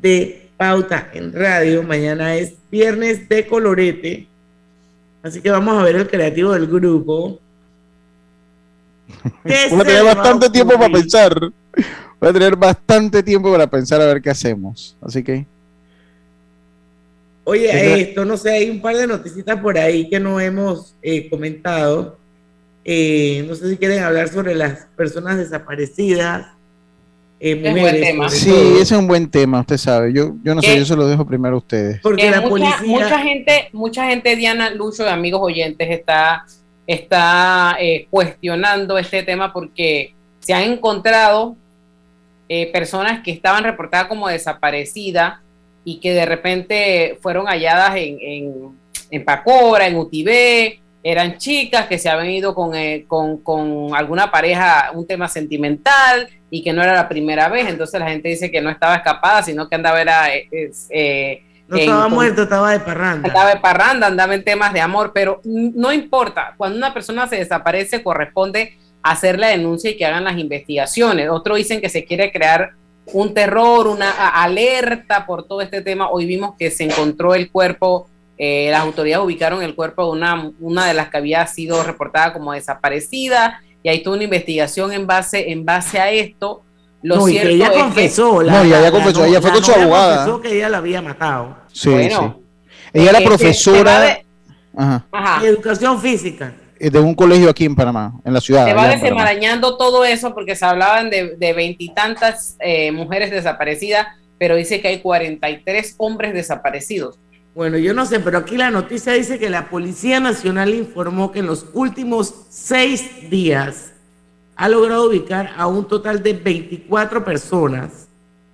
de 0.02 0.50
Pauta 0.58 1.12
en 1.14 1.32
Radio. 1.32 1.84
Mañana 1.84 2.36
es 2.36 2.56
viernes 2.72 3.30
de 3.30 3.46
colorete. 3.46 4.28
Así 5.22 5.42
que 5.42 5.52
vamos 5.52 5.78
a 5.78 5.84
ver 5.84 5.98
el 5.98 6.08
creativo 6.08 6.54
del 6.54 6.66
grupo. 6.66 7.40
¿Qué 9.46 9.68
Voy 9.70 9.82
a 9.82 9.84
tener 9.84 10.04
bastante 10.04 10.50
tiempo 10.50 10.74
para 10.74 10.92
pensar. 10.92 11.40
Voy 12.20 12.30
a 12.30 12.34
tener 12.34 12.56
bastante 12.56 13.22
tiempo 13.22 13.52
para 13.52 13.68
pensar 13.68 14.02
a 14.02 14.08
ver 14.08 14.24
qué 14.24 14.32
hacemos. 14.32 14.98
Así 15.04 15.24
que. 15.24 15.46
Oye, 17.44 18.02
esto, 18.02 18.26
no 18.26 18.38
sé, 18.38 18.54
hay 18.54 18.72
un 18.72 18.82
par 18.82 18.98
de 18.98 19.06
noticitas 19.06 19.60
por 19.60 19.78
ahí 19.78 20.10
que 20.10 20.20
no 20.20 20.40
hemos 20.40 20.96
eh, 21.04 21.30
comentado. 21.30 22.23
Eh, 22.86 23.46
no 23.48 23.56
sé 23.56 23.70
si 23.70 23.78
quieren 23.78 24.04
hablar 24.04 24.28
sobre 24.30 24.56
las 24.56 24.88
personas 24.96 25.38
desaparecidas. 25.38 26.48
eh, 27.40 27.56
buen 27.56 27.76
mujeres, 27.76 28.02
tema. 28.02 28.30
sobre 28.30 28.40
Sí, 28.42 28.50
todo. 28.52 28.74
ese 28.76 28.82
es 28.82 28.92
un 28.92 29.08
buen 29.08 29.30
tema, 29.30 29.60
usted 29.62 29.78
sabe. 29.78 30.14
Yo, 30.14 30.32
yo 30.44 30.56
no 30.56 30.62
sé, 30.62 30.78
yo 30.78 30.86
se 30.86 30.96
lo 30.96 31.06
dejo 31.08 31.26
primero 31.26 31.56
a 31.56 31.58
ustedes. 31.58 32.00
Porque 32.02 32.28
Eh, 32.28 32.32
la 32.32 32.40
mucha, 32.40 32.50
policía. 32.78 32.80
mucha 32.88 33.20
gente, 33.20 33.70
mucha 33.74 34.06
gente, 34.10 34.36
Diana 34.38 34.70
Lucho, 34.70 35.04
de 35.04 35.10
amigos 35.10 35.42
oyentes, 35.44 35.90
está, 35.92 36.46
está 36.88 37.76
eh, 37.82 38.08
cuestionando 38.10 38.98
este 38.98 39.24
tema 39.24 39.52
porque 39.52 40.14
se 40.40 40.54
han 40.54 40.64
encontrado 40.64 41.56
eh, 42.48 42.72
personas 42.72 43.22
que 43.24 43.32
estaban 43.32 43.64
reportadas 43.66 44.08
como 44.08 44.28
desaparecidas 44.30 45.40
y 45.84 46.00
que 46.00 46.14
de 46.14 46.26
repente 46.26 47.18
fueron 47.22 47.48
halladas 47.48 47.96
en, 47.98 48.18
en, 48.22 48.54
en 49.12 49.26
Pacora, 49.26 49.86
en 49.88 49.98
Utibé, 49.98 50.80
eran 51.04 51.38
chicas 51.38 51.88
que 51.88 52.00
se 52.00 52.10
habían 52.10 52.32
ido 52.32 52.56
con, 52.56 52.74
eh, 52.76 53.06
con, 53.08 53.38
con 53.38 53.94
alguna 53.94 54.32
pareja, 54.32 54.92
un 54.94 55.06
tema 55.06 55.28
sentimental 55.28 56.30
y 56.50 56.64
que 56.64 56.72
no 56.72 56.82
era 56.82 56.94
la 56.94 57.10
primera 57.10 57.50
vez, 57.50 57.68
entonces 57.68 58.00
la 58.00 58.10
gente 58.10 58.30
dice 58.30 58.50
que 58.50 58.62
no 58.62 58.70
estaba 58.70 58.96
escapada, 58.96 59.44
sino 59.44 59.68
que 59.68 59.76
andaba 59.76 60.02
era... 60.02 60.34
eh, 60.34 60.48
eh, 60.90 61.44
no 61.68 61.78
estaba 61.78 62.08
muerto, 62.08 62.44
estaba 62.44 62.72
de 62.72 62.80
parranda. 62.80 63.28
andaba 63.28 63.50
de 63.50 63.60
parranda, 63.60 64.08
andaba 64.08 64.36
en 64.36 64.44
temas 64.44 64.74
de 64.74 64.82
amor, 64.82 65.12
pero 65.14 65.42
no 65.44 65.92
importa, 65.92 66.54
cuando 66.58 66.78
una 66.78 66.94
persona 66.94 67.28
se 67.28 67.38
desaparece 67.38 68.04
corresponde 68.04 68.78
hacer 69.02 69.40
la 69.40 69.48
denuncia 69.48 69.92
y 69.92 69.98
que 69.98 70.06
hagan 70.06 70.24
las 70.24 70.38
investigaciones. 70.38 71.30
Otros 71.30 71.58
dicen 71.58 71.82
que 71.82 71.90
se 71.90 72.06
quiere 72.06 72.32
crear 72.32 72.72
un 73.08 73.34
terror, 73.34 73.88
una 73.88 74.12
alerta 74.30 75.26
por 75.26 75.46
todo 75.46 75.62
este 75.62 75.82
tema. 75.82 76.10
Hoy 76.10 76.26
vimos 76.26 76.56
que 76.58 76.72
se 76.72 76.86
encontró 76.86 77.36
el 77.36 77.52
cuerpo, 77.52 78.10
eh, 78.46 78.68
las 78.72 78.82
autoridades 78.82 79.24
ubicaron 79.26 79.64
el 79.64 79.74
cuerpo 79.76 80.06
de 80.06 80.12
una, 80.12 80.52
una 80.60 80.86
de 80.88 80.94
las 80.94 81.10
que 81.10 81.18
había 81.18 81.46
sido 81.48 81.82
reportada 81.84 82.34
como 82.34 82.52
desaparecida 82.52 83.62
y 83.82 83.90
hay 83.90 84.04
toda 84.04 84.16
una 84.18 84.26
investigación 84.26 84.92
en 84.92 85.08
base, 85.08 85.52
en 85.52 85.64
base 85.64 86.00
a 86.00 86.10
esto. 86.12 86.62
Lo 87.02 87.16
no, 87.18 87.28
y 87.30 87.32
cierto 87.34 87.50
que 87.50 87.56
ella 87.56 87.66
es 87.68 87.72
que- 87.72 87.80
confesó. 87.80 88.44
No, 88.44 88.66
y 88.66 88.68
ella 88.74 88.92
confesó, 88.92 89.26
ella 89.26 89.42
fue 89.42 89.50
la 89.50 89.56
con 89.56 89.64
su 89.66 89.72
abogada. 89.74 90.16
confesó 90.26 90.42
que 90.42 90.56
ella 90.58 90.70
la 90.70 90.78
había 90.80 91.02
matado. 91.02 91.58
Sí, 91.72 91.90
Bueno, 91.90 92.38
sí. 92.38 92.90
Ella 92.94 93.10
era 93.10 93.18
que- 93.20 93.24
que 93.24 93.30
profesora 93.30 94.00
de- 94.02 94.26
ajá, 94.78 95.06
Ajá. 95.12 95.46
Educación 95.46 96.02
física. 96.02 96.54
eh, 96.80 96.90
de 96.90 97.00
un 97.00 97.14
colegio 97.16 97.50
aquí 97.50 97.64
en 97.66 97.76
Panamá, 97.76 98.14
en 98.26 98.34
la 98.34 98.42
ciudad. 98.42 98.66
Se 98.66 98.74
va 98.74 98.88
desenmarañando 98.90 99.78
todo 99.78 100.04
eso 100.04 100.34
porque 100.34 100.56
se 100.56 100.66
hablaban 100.66 101.10
de 101.10 101.36
de 101.38 101.54
veintitantas 101.54 102.58
eh, 102.60 102.92
mujeres 102.92 103.32
desaparecidas, 103.32 104.08
pero 104.38 104.56
dice 104.56 104.82
que 104.82 104.88
hay 104.90 105.00
43 105.00 105.96
hombres 105.98 106.34
desaparecidos. 106.34 107.18
Bueno, 107.56 107.78
yo 107.78 107.94
no 107.94 108.06
sé, 108.06 108.20
pero 108.20 108.40
aquí 108.40 108.58
la 108.58 108.72
noticia 108.72 109.14
dice 109.14 109.38
que 109.38 109.50
la 109.50 109.70
Policía 109.70 110.20
Nacional 110.20 110.74
informó 110.74 111.32
que 111.32 111.40
en 111.40 111.46
los 111.46 111.68
últimos 111.74 112.34
seis 112.50 113.30
días 113.30 113.92
ha 114.56 114.70
logrado 114.70 115.08
ubicar 115.08 115.52
a 115.56 115.68
un 115.68 115.88
total 115.88 116.24
de 116.24 116.34
24 116.34 117.24
personas 117.24 118.08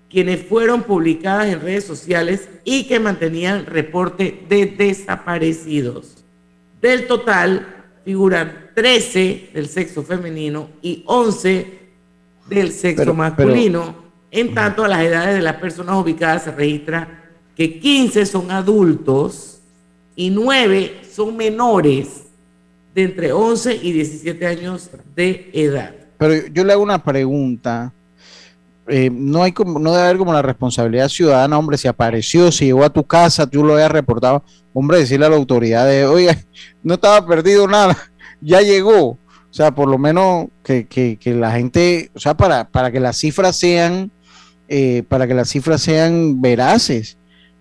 quienes 0.09 0.43
fueron 0.45 0.83
publicadas 0.83 1.47
en 1.47 1.61
redes 1.61 1.85
sociales 1.85 2.49
y 2.65 2.87
que 2.87 2.99
mantenían 2.99 3.65
reporte 3.67 4.43
de 4.49 4.65
desaparecidos. 4.65 6.15
Del 6.81 7.07
total 7.07 7.67
figuran 8.03 8.69
13 8.73 9.51
del 9.53 9.67
sexo 9.67 10.03
femenino 10.03 10.69
y 10.81 11.03
11 11.05 11.79
del 12.49 12.71
sexo 12.71 13.01
Pero- 13.03 13.13
masculino. 13.13 14.09
En 14.31 14.53
tanto, 14.53 14.83
a 14.83 14.87
las 14.87 15.01
edades 15.01 15.35
de 15.35 15.41
las 15.41 15.55
personas 15.55 15.95
ubicadas 15.95 16.43
se 16.43 16.51
registra 16.51 17.28
que 17.59 17.77
15 17.77 18.25
son 18.25 18.51
adultos 18.51 19.57
y 20.15 20.29
9 20.29 21.01
son 21.13 21.35
menores 21.35 22.07
de 22.95 23.03
entre 23.03 23.33
11 23.33 23.79
y 23.83 23.91
17 23.91 24.47
años 24.47 24.89
de 25.13 25.49
edad. 25.51 25.93
Pero 26.17 26.47
yo 26.53 26.63
le 26.63 26.71
hago 26.71 26.81
una 26.81 27.03
pregunta. 27.03 27.91
Eh, 28.87 29.09
no 29.11 29.43
hay 29.43 29.51
como, 29.51 29.77
no 29.77 29.91
debe 29.91 30.05
haber 30.05 30.17
como 30.17 30.31
la 30.31 30.41
responsabilidad 30.41 31.09
ciudadana, 31.09 31.59
hombre, 31.59 31.77
si 31.77 31.89
apareció, 31.89 32.49
si 32.49 32.67
llegó 32.67 32.85
a 32.85 32.89
tu 32.93 33.03
casa, 33.03 33.45
tú 33.45 33.61
lo 33.65 33.75
hayas 33.75 33.91
reportado, 33.91 34.41
hombre, 34.73 34.99
decirle 34.99 35.25
a 35.25 35.29
la 35.29 35.35
autoridad 35.35 35.85
de, 35.85 36.05
oye, 36.05 36.45
no 36.81 36.93
estaba 36.93 37.27
perdido 37.27 37.67
nada, 37.67 37.97
ya 38.41 38.61
llegó. 38.61 39.09
O 39.09 39.17
sea, 39.53 39.71
por 39.75 39.89
lo 39.89 39.97
menos 39.97 40.47
que, 40.63 40.87
que- 40.87 41.17
que 41.19 41.33
la 41.33 41.51
gente, 41.51 42.09
o 42.15 42.19
sea, 42.19 42.37
para, 42.37 42.69
para 42.69 42.89
que 42.89 43.01
las 43.01 43.17
cifras 43.17 43.57
sean, 43.57 44.11
eh, 44.69 45.03
para 45.09 45.27
que 45.27 45.33
las 45.33 45.49
cifras 45.49 45.81
sean 45.81 46.39
veraces, 46.41 47.17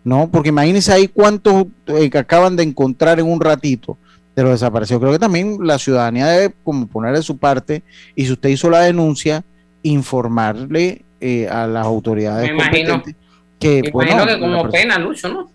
¿no? 0.08 0.30
Porque 0.30 0.48
imagínense 0.48 0.90
ahí 0.90 1.06
cuántos 1.06 1.66
eh, 1.86 2.08
que 2.08 2.18
acaban 2.18 2.56
de 2.56 2.62
encontrar 2.62 3.20
en 3.20 3.26
un 3.26 3.40
ratito 3.40 3.98
de 4.34 4.42
los 4.42 4.52
desaparecidos. 4.52 5.00
Creo 5.00 5.12
que 5.12 5.18
también 5.18 5.58
la 5.60 5.78
ciudadanía 5.78 6.26
debe 6.26 6.54
como 6.64 6.86
poner 6.86 7.14
de 7.14 7.22
su 7.22 7.36
parte 7.36 7.82
y 8.16 8.24
si 8.24 8.32
usted 8.32 8.48
hizo 8.48 8.70
la 8.70 8.80
denuncia, 8.80 9.44
informarle 9.82 11.04
eh, 11.20 11.46
a 11.48 11.66
las 11.66 11.84
autoridades 11.84 12.48
Me 12.48 12.54
imagino. 12.54 13.02
que, 13.60 13.82
Me 13.82 13.90
bueno, 13.90 14.12
imagino 14.12 14.34
que 14.34 14.40
como 14.40 14.70
pena, 14.70 14.98
Lucho, 14.98 15.28
¿no? 15.28 15.50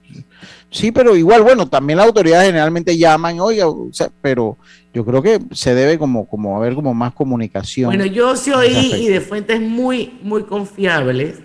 Sí, 0.69 0.91
pero 0.91 1.15
igual, 1.15 1.41
bueno, 1.43 1.67
también 1.67 1.97
las 1.97 2.07
autoridades 2.07 2.47
generalmente 2.47 2.97
llaman, 2.97 3.39
oiga, 3.39 3.67
o 3.67 3.89
sea, 3.91 4.09
pero 4.21 4.57
yo 4.93 5.05
creo 5.05 5.21
que 5.21 5.39
se 5.51 5.73
debe 5.75 5.97
como, 5.97 6.27
como 6.27 6.57
haber 6.57 6.73
como 6.75 6.93
más 6.93 7.13
comunicación. 7.13 7.89
Bueno, 7.89 8.05
yo 8.05 8.35
sí 8.35 8.51
oí 8.51 8.91
y 8.95 9.07
de 9.07 9.21
fuentes 9.21 9.61
muy, 9.61 10.19
muy 10.21 10.43
confiables 10.43 11.41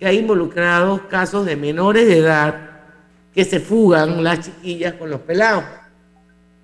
que 0.00 0.06
hay 0.06 0.18
involucrados 0.18 1.02
casos 1.02 1.46
de 1.46 1.54
menores 1.56 2.08
de 2.08 2.18
edad 2.18 2.70
que 3.34 3.44
se 3.44 3.60
fugan 3.60 4.24
las 4.24 4.40
chiquillas 4.46 4.94
con 4.94 5.10
los 5.10 5.20
pelados. 5.20 5.62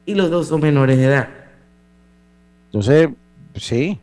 Y 0.06 0.14
los 0.14 0.30
dos 0.30 0.48
son 0.48 0.60
menores 0.62 0.96
de 0.96 1.04
edad. 1.04 1.28
Entonces, 2.66 3.10
sí, 3.56 3.98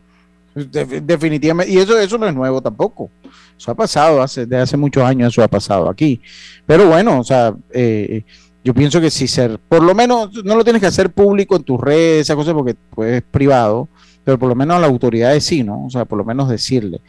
de- 0.54 1.00
definitivamente, 1.00 1.72
y 1.72 1.78
eso, 1.78 1.98
eso 1.98 2.16
no 2.16 2.26
es 2.28 2.34
nuevo 2.34 2.62
tampoco. 2.62 3.10
Eso 3.58 3.70
ha 3.70 3.74
pasado, 3.74 4.22
hace, 4.22 4.46
de 4.46 4.56
hace 4.56 4.76
muchos 4.76 5.02
años 5.02 5.32
eso 5.32 5.42
ha 5.42 5.48
pasado 5.48 5.88
aquí. 5.88 6.20
Pero 6.66 6.86
bueno, 6.88 7.20
o 7.20 7.24
sea, 7.24 7.54
eh, 7.72 8.22
yo 8.62 8.72
pienso 8.72 9.00
que 9.00 9.10
si 9.10 9.26
ser, 9.28 9.58
por 9.58 9.82
lo 9.82 9.94
menos, 9.94 10.44
no 10.44 10.56
lo 10.56 10.64
tienes 10.64 10.80
que 10.80 10.86
hacer 10.88 11.10
público 11.10 11.56
en 11.56 11.62
tus 11.64 11.80
redes, 11.80 12.22
esas 12.22 12.36
cosas, 12.36 12.54
porque 12.54 12.76
pues, 12.94 13.14
es 13.16 13.22
privado, 13.22 13.88
pero 14.24 14.38
por 14.38 14.48
lo 14.48 14.54
menos 14.54 14.76
a 14.76 14.80
las 14.80 14.90
autoridades 14.90 15.44
sí, 15.44 15.62
¿no? 15.62 15.86
O 15.86 15.90
sea, 15.90 16.04
por 16.04 16.18
lo 16.18 16.24
menos 16.24 16.48
decirle. 16.48 17.00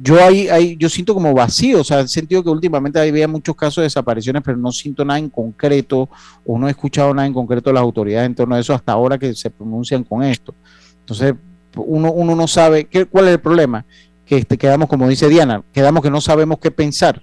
Yo 0.00 0.24
ahí, 0.24 0.48
ahí, 0.48 0.76
yo 0.78 0.88
siento 0.88 1.12
como 1.12 1.34
vacío, 1.34 1.80
o 1.80 1.84
sea, 1.84 2.00
he 2.00 2.08
sentido 2.08 2.42
que 2.42 2.50
últimamente 2.50 3.00
había 3.00 3.26
muchos 3.26 3.56
casos 3.56 3.76
de 3.76 3.84
desapariciones, 3.84 4.42
pero 4.44 4.56
no 4.56 4.70
siento 4.70 5.04
nada 5.04 5.18
en 5.18 5.28
concreto, 5.28 6.08
o 6.46 6.58
no 6.58 6.68
he 6.68 6.70
escuchado 6.70 7.12
nada 7.12 7.26
en 7.26 7.34
concreto 7.34 7.70
de 7.70 7.74
las 7.74 7.82
autoridades 7.82 8.26
en 8.26 8.34
torno 8.34 8.54
a 8.54 8.60
eso 8.60 8.72
hasta 8.72 8.92
ahora 8.92 9.18
que 9.18 9.34
se 9.34 9.50
pronuncian 9.50 10.04
con 10.04 10.22
esto. 10.22 10.54
Entonces, 11.00 11.34
uno, 11.76 12.12
uno 12.12 12.36
no 12.36 12.46
sabe, 12.46 12.84
¿qué, 12.84 13.06
¿cuál 13.06 13.26
es 13.26 13.32
el 13.32 13.40
problema? 13.40 13.84
Que 14.24 14.36
este, 14.36 14.56
quedamos, 14.56 14.88
como 14.88 15.08
dice 15.08 15.28
Diana, 15.28 15.62
quedamos 15.72 16.02
que 16.02 16.10
no 16.10 16.20
sabemos 16.20 16.58
qué 16.58 16.70
pensar, 16.70 17.22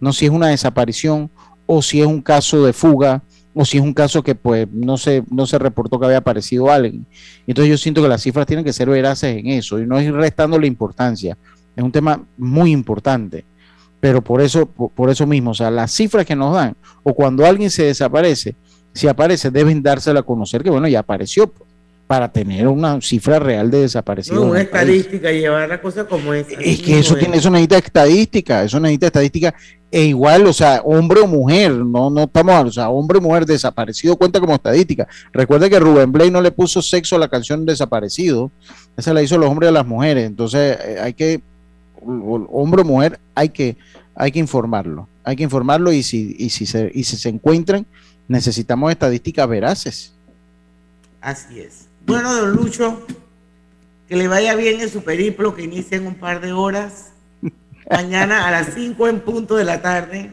no 0.00 0.12
si 0.12 0.26
es 0.26 0.30
una 0.30 0.48
desaparición 0.48 1.30
o 1.64 1.80
si 1.80 2.00
es 2.00 2.06
un 2.06 2.22
caso 2.22 2.64
de 2.64 2.72
fuga 2.72 3.22
o 3.54 3.64
si 3.64 3.78
es 3.78 3.82
un 3.82 3.94
caso 3.94 4.22
que 4.22 4.34
pues 4.34 4.68
no 4.70 4.98
se, 4.98 5.24
no 5.30 5.46
se 5.46 5.58
reportó 5.58 5.98
que 5.98 6.06
había 6.06 6.18
aparecido 6.18 6.70
alguien. 6.70 7.06
Entonces 7.46 7.70
yo 7.70 7.78
siento 7.78 8.02
que 8.02 8.08
las 8.08 8.22
cifras 8.22 8.46
tienen 8.46 8.64
que 8.64 8.72
ser 8.72 8.90
veraces 8.90 9.36
en 9.36 9.46
eso 9.46 9.80
y 9.80 9.86
no 9.86 10.00
ir 10.00 10.12
restando 10.12 10.58
la 10.58 10.66
importancia. 10.66 11.38
Es 11.76 11.84
un 11.84 11.92
tema 11.92 12.24
muy 12.36 12.72
importante, 12.72 13.44
pero 14.00 14.22
por 14.22 14.40
eso, 14.40 14.66
por, 14.66 14.90
por 14.90 15.10
eso 15.10 15.26
mismo, 15.26 15.50
o 15.50 15.54
sea, 15.54 15.70
las 15.70 15.92
cifras 15.92 16.24
que 16.24 16.34
nos 16.34 16.54
dan, 16.54 16.74
o 17.02 17.14
cuando 17.14 17.44
alguien 17.44 17.70
se 17.70 17.84
desaparece, 17.84 18.56
si 18.92 19.06
aparece, 19.06 19.50
deben 19.50 19.82
dársela 19.82 20.20
a 20.20 20.22
conocer 20.22 20.62
que 20.62 20.70
bueno, 20.70 20.88
ya 20.88 21.00
apareció 21.00 21.48
pues, 21.48 21.68
para 22.06 22.30
tener 22.30 22.68
una 22.68 23.00
cifra 23.00 23.38
real 23.38 23.70
de 23.70 23.80
desaparecidos. 23.80 24.40
No, 24.40 24.50
una 24.50 24.54
país. 24.54 24.66
estadística 24.66 25.32
y 25.32 25.40
llevar 25.40 25.68
la 25.68 25.80
cosa 25.80 26.04
como 26.06 26.32
es. 26.32 26.46
Es 26.60 26.80
que 26.80 27.00
eso 27.00 27.16
tiene, 27.16 27.36
eso 27.36 27.50
necesita 27.50 27.78
estadística, 27.78 28.62
eso 28.62 28.78
necesita 28.78 29.06
estadística, 29.08 29.54
e 29.90 30.04
igual, 30.04 30.46
o 30.46 30.52
sea, 30.52 30.82
hombre 30.84 31.20
o 31.20 31.26
mujer, 31.26 31.72
no, 31.72 32.10
no 32.10 32.24
estamos, 32.24 32.64
o 32.64 32.72
sea, 32.72 32.90
hombre 32.90 33.18
o 33.18 33.20
mujer 33.20 33.44
desaparecido 33.44 34.16
cuenta 34.16 34.40
como 34.40 34.54
estadística. 34.54 35.06
Recuerde 35.32 35.68
que 35.68 35.80
Rubén 35.80 36.12
Blay 36.12 36.30
no 36.30 36.40
le 36.40 36.52
puso 36.52 36.80
sexo 36.80 37.16
a 37.16 37.18
la 37.18 37.28
canción 37.28 37.66
Desaparecido, 37.66 38.50
esa 38.96 39.12
la 39.12 39.22
hizo 39.22 39.36
los 39.36 39.50
hombres 39.50 39.68
a 39.68 39.72
las 39.72 39.86
mujeres, 39.86 40.26
entonces 40.26 40.78
eh, 40.84 40.98
hay 41.02 41.12
que, 41.12 41.40
hombre 42.02 42.82
o 42.82 42.84
mujer, 42.84 43.18
hay 43.34 43.48
que, 43.48 43.76
hay 44.14 44.32
que 44.32 44.38
informarlo, 44.38 45.08
hay 45.24 45.36
que 45.36 45.42
informarlo 45.42 45.92
y 45.92 46.02
si, 46.02 46.34
y 46.38 46.50
si 46.50 46.66
se, 46.66 46.90
y 46.94 47.04
si 47.04 47.16
se 47.16 47.28
encuentran, 47.28 47.86
necesitamos 48.28 48.90
estadísticas 48.90 49.48
veraces. 49.48 50.14
Así 51.20 51.60
es. 51.60 51.86
Bueno, 52.06 52.34
don 52.34 52.52
Lucho, 52.52 53.04
que 54.08 54.16
le 54.16 54.28
vaya 54.28 54.54
bien 54.54 54.80
en 54.80 54.88
su 54.88 55.02
periplo, 55.02 55.54
que 55.54 55.62
inicie 55.62 55.96
en 55.96 56.06
un 56.06 56.14
par 56.14 56.40
de 56.40 56.52
horas. 56.52 57.12
Mañana 57.90 58.46
a 58.46 58.50
las 58.50 58.74
5 58.74 59.08
en 59.08 59.20
punto 59.20 59.56
de 59.56 59.64
la 59.64 59.82
tarde. 59.82 60.32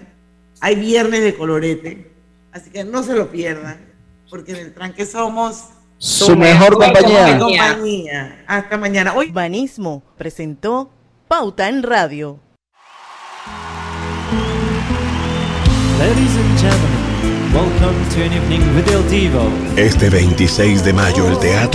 Hay 0.59 0.75
viernes 0.75 1.23
de 1.23 1.35
colorete. 1.35 2.11
Así 2.51 2.69
que 2.69 2.83
no 2.83 3.01
se 3.01 3.15
lo 3.15 3.31
pierdan, 3.31 3.77
porque 4.29 4.51
en 4.51 4.59
el 4.59 4.73
tranque 4.73 5.05
somos 5.07 5.69
Su 5.97 6.35
mejor 6.37 6.77
compañía. 6.77 7.39
compañía. 7.39 8.43
Hasta 8.47 8.77
mañana. 8.77 9.13
Hoy 9.15 9.29
Urbanismo 9.29 10.03
presentó 10.17 10.91
Pauta 11.27 11.67
en 11.67 11.81
Radio. 11.83 12.39
Ladies 15.99 16.35
and 16.35 16.59
gentlemen, 16.59 17.53
welcome 17.53 18.09
to 18.09 18.23
an 18.23 18.33
evening 18.33 18.75
with 18.75 18.87
El 18.89 19.03
Divo. 19.09 19.49
Este 19.77 20.09
26 20.09 20.83
de 20.83 20.93
mayo 20.93 21.27
el 21.27 21.39
Teatro 21.39 21.71